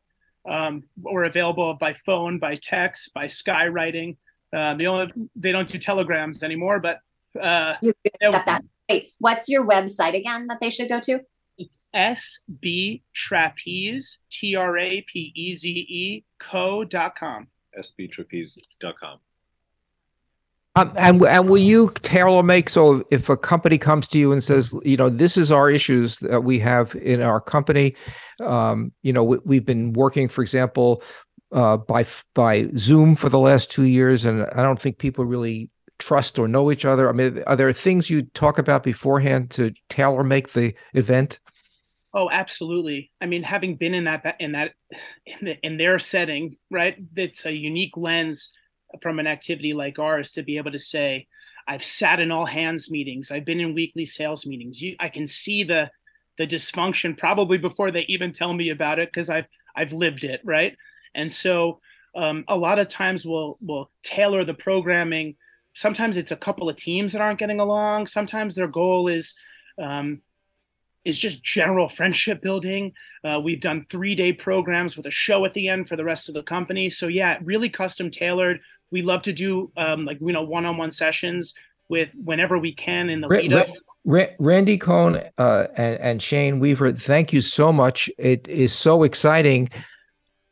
um, 0.47 0.83
we're 0.97 1.25
available 1.25 1.73
by 1.75 1.93
phone 2.05 2.39
by 2.39 2.55
text 2.55 3.13
by 3.13 3.25
skywriting 3.25 4.17
uh, 4.53 4.73
the 4.75 4.87
only 4.87 5.11
they 5.35 5.51
don't 5.51 5.67
do 5.67 5.77
telegrams 5.77 6.43
anymore 6.43 6.79
but 6.79 6.99
uh, 7.39 7.75
Got 8.21 8.45
that. 8.45 8.63
Wait, 8.89 9.13
what's 9.19 9.49
your 9.49 9.65
website 9.65 10.15
again 10.15 10.47
that 10.47 10.59
they 10.59 10.69
should 10.69 10.89
go 10.89 10.99
to? 11.01 11.19
SB 11.93 13.01
Trapeze, 13.13 14.19
T 14.31 14.55
R 14.55 14.77
A 14.77 15.01
P 15.01 15.31
E 15.35 15.53
Z 15.53 15.69
E, 15.69 16.23
co.com. 16.39 17.47
sbtrapeze.com. 17.77 19.19
Um, 20.79 20.93
and 20.95 21.25
and 21.25 21.49
will 21.49 21.61
you 21.61 21.91
tailor 22.01 22.41
make 22.41 22.69
so 22.69 23.03
if 23.11 23.27
a 23.29 23.35
company 23.35 23.77
comes 23.77 24.07
to 24.09 24.17
you 24.17 24.31
and 24.31 24.41
says, 24.41 24.73
you 24.83 24.95
know, 24.95 25.09
this 25.09 25.35
is 25.35 25.51
our 25.51 25.69
issues 25.69 26.19
that 26.19 26.43
we 26.43 26.57
have 26.59 26.95
in 26.95 27.21
our 27.21 27.41
company, 27.41 27.95
um, 28.39 28.93
you 29.01 29.11
know, 29.11 29.23
we, 29.23 29.37
we've 29.43 29.65
been 29.65 29.91
working, 29.93 30.29
for 30.29 30.41
example, 30.41 31.03
uh, 31.51 31.77
by 31.77 32.05
by 32.33 32.69
Zoom 32.77 33.15
for 33.15 33.27
the 33.27 33.39
last 33.39 33.69
two 33.69 33.83
years, 33.83 34.23
and 34.23 34.45
I 34.55 34.63
don't 34.63 34.79
think 34.79 34.99
people 34.99 35.25
really 35.25 35.69
trust 35.97 36.39
or 36.39 36.47
know 36.47 36.71
each 36.71 36.85
other. 36.85 37.09
I 37.09 37.11
mean, 37.11 37.43
are 37.45 37.57
there 37.57 37.73
things 37.73 38.09
you 38.09 38.21
talk 38.21 38.57
about 38.57 38.83
beforehand 38.83 39.51
to 39.51 39.73
tailor 39.89 40.23
make 40.23 40.53
the 40.53 40.73
event? 40.93 41.39
Oh, 42.13 42.29
absolutely. 42.31 43.11
I 43.19 43.25
mean, 43.25 43.43
having 43.43 43.75
been 43.75 43.93
in 43.93 44.05
that 44.05 44.37
in 44.39 44.53
that 44.53 44.71
in, 45.25 45.37
the, 45.41 45.59
in 45.61 45.77
their 45.77 45.99
setting, 45.99 46.55
right? 46.71 46.95
It's 47.15 47.45
a 47.45 47.51
unique 47.51 47.97
lens 47.97 48.53
from 49.01 49.19
an 49.19 49.27
activity 49.27 49.73
like 49.73 49.99
ours 49.99 50.31
to 50.33 50.43
be 50.43 50.57
able 50.57 50.71
to 50.71 50.79
say, 50.79 51.27
I've 51.67 51.83
sat 51.83 52.19
in 52.19 52.31
all 52.31 52.45
hands 52.45 52.89
meetings. 52.89 53.31
I've 53.31 53.45
been 53.45 53.59
in 53.59 53.75
weekly 53.75 54.05
sales 54.05 54.45
meetings. 54.45 54.81
You, 54.81 54.95
I 54.99 55.09
can 55.09 55.27
see 55.27 55.63
the 55.63 55.91
the 56.37 56.47
dysfunction 56.47 57.17
probably 57.17 57.57
before 57.57 57.91
they 57.91 58.05
even 58.07 58.31
tell 58.31 58.53
me 58.53 58.69
about 58.69 58.97
it 58.97 59.09
because 59.09 59.29
I've 59.29 59.45
I've 59.75 59.91
lived 59.91 60.23
it, 60.23 60.41
right? 60.43 60.75
And 61.13 61.31
so 61.31 61.79
um, 62.15 62.43
a 62.47 62.57
lot 62.57 62.79
of 62.79 62.87
times 62.87 63.25
we'll 63.25 63.57
we'll 63.61 63.91
tailor 64.03 64.43
the 64.43 64.53
programming. 64.53 65.35
Sometimes 65.73 66.17
it's 66.17 66.31
a 66.31 66.37
couple 66.37 66.69
of 66.69 66.75
teams 66.75 67.11
that 67.11 67.21
aren't 67.21 67.39
getting 67.39 67.59
along. 67.59 68.07
Sometimes 68.07 68.55
their 68.55 68.67
goal 68.67 69.07
is 69.07 69.35
um, 69.79 70.21
is 71.05 71.19
just 71.19 71.43
general 71.43 71.89
friendship 71.89 72.41
building. 72.41 72.93
Uh, 73.23 73.39
we've 73.43 73.61
done 73.61 73.85
three 73.89 74.15
day 74.15 74.33
programs 74.33 74.97
with 74.97 75.05
a 75.05 75.11
show 75.11 75.45
at 75.45 75.53
the 75.53 75.67
end 75.67 75.87
for 75.87 75.95
the 75.95 76.03
rest 76.03 76.29
of 76.29 76.35
the 76.35 76.43
company. 76.43 76.89
So 76.89 77.07
yeah, 77.07 77.37
really 77.43 77.69
custom 77.69 78.09
tailored. 78.09 78.59
We 78.91 79.01
love 79.01 79.21
to 79.23 79.33
do 79.33 79.71
um, 79.77 80.05
like 80.05 80.19
you 80.21 80.33
know 80.33 80.43
one 80.43 80.65
on 80.65 80.77
one 80.77 80.91
sessions 80.91 81.55
with 81.89 82.09
whenever 82.23 82.57
we 82.57 82.71
can 82.71 83.09
in 83.09 83.21
the 83.21 83.27
Ra- 83.27 83.39
lead 83.39 83.51
Ra- 83.51 83.61
ups. 83.61 83.85
Randy 84.39 84.77
Kohn 84.77 85.21
uh, 85.37 85.67
and, 85.75 85.99
and 85.99 86.21
Shane 86.21 86.59
Weaver, 86.59 86.93
thank 86.93 87.33
you 87.33 87.41
so 87.41 87.71
much. 87.71 88.09
It 88.17 88.47
is 88.47 88.73
so 88.73 89.03
exciting. 89.03 89.69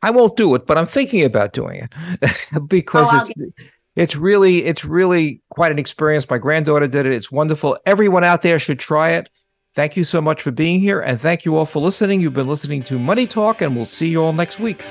I 0.02 0.10
won't 0.10 0.36
do 0.36 0.54
it, 0.54 0.66
but 0.66 0.78
I'm 0.78 0.86
thinking 0.86 1.24
about 1.24 1.52
doing 1.52 1.86
it 1.86 2.32
because 2.68 3.08
Oh, 3.10 3.18
I'll 3.18 3.26
it's 3.28 3.52
it's 3.96 4.16
really 4.16 4.64
it's 4.64 4.84
really 4.84 5.42
quite 5.50 5.72
an 5.72 5.78
experience. 5.78 6.28
My 6.30 6.38
granddaughter 6.38 6.86
did 6.86 7.04
it. 7.06 7.12
It's 7.12 7.32
wonderful. 7.32 7.76
Everyone 7.84 8.22
out 8.22 8.42
there 8.42 8.58
should 8.58 8.78
try 8.78 9.10
it. 9.10 9.28
Thank 9.74 9.96
you 9.96 10.04
so 10.04 10.20
much 10.20 10.42
for 10.42 10.50
being 10.50 10.80
here, 10.80 11.00
and 11.00 11.20
thank 11.20 11.44
you 11.44 11.56
all 11.56 11.66
for 11.66 11.80
listening. 11.80 12.20
You've 12.20 12.34
been 12.34 12.48
listening 12.48 12.82
to 12.84 12.98
Money 12.98 13.26
Talk, 13.26 13.60
and 13.60 13.76
we'll 13.76 13.84
see 13.84 14.08
you 14.08 14.22
all 14.22 14.32
next 14.32 14.58
week. 14.60 14.84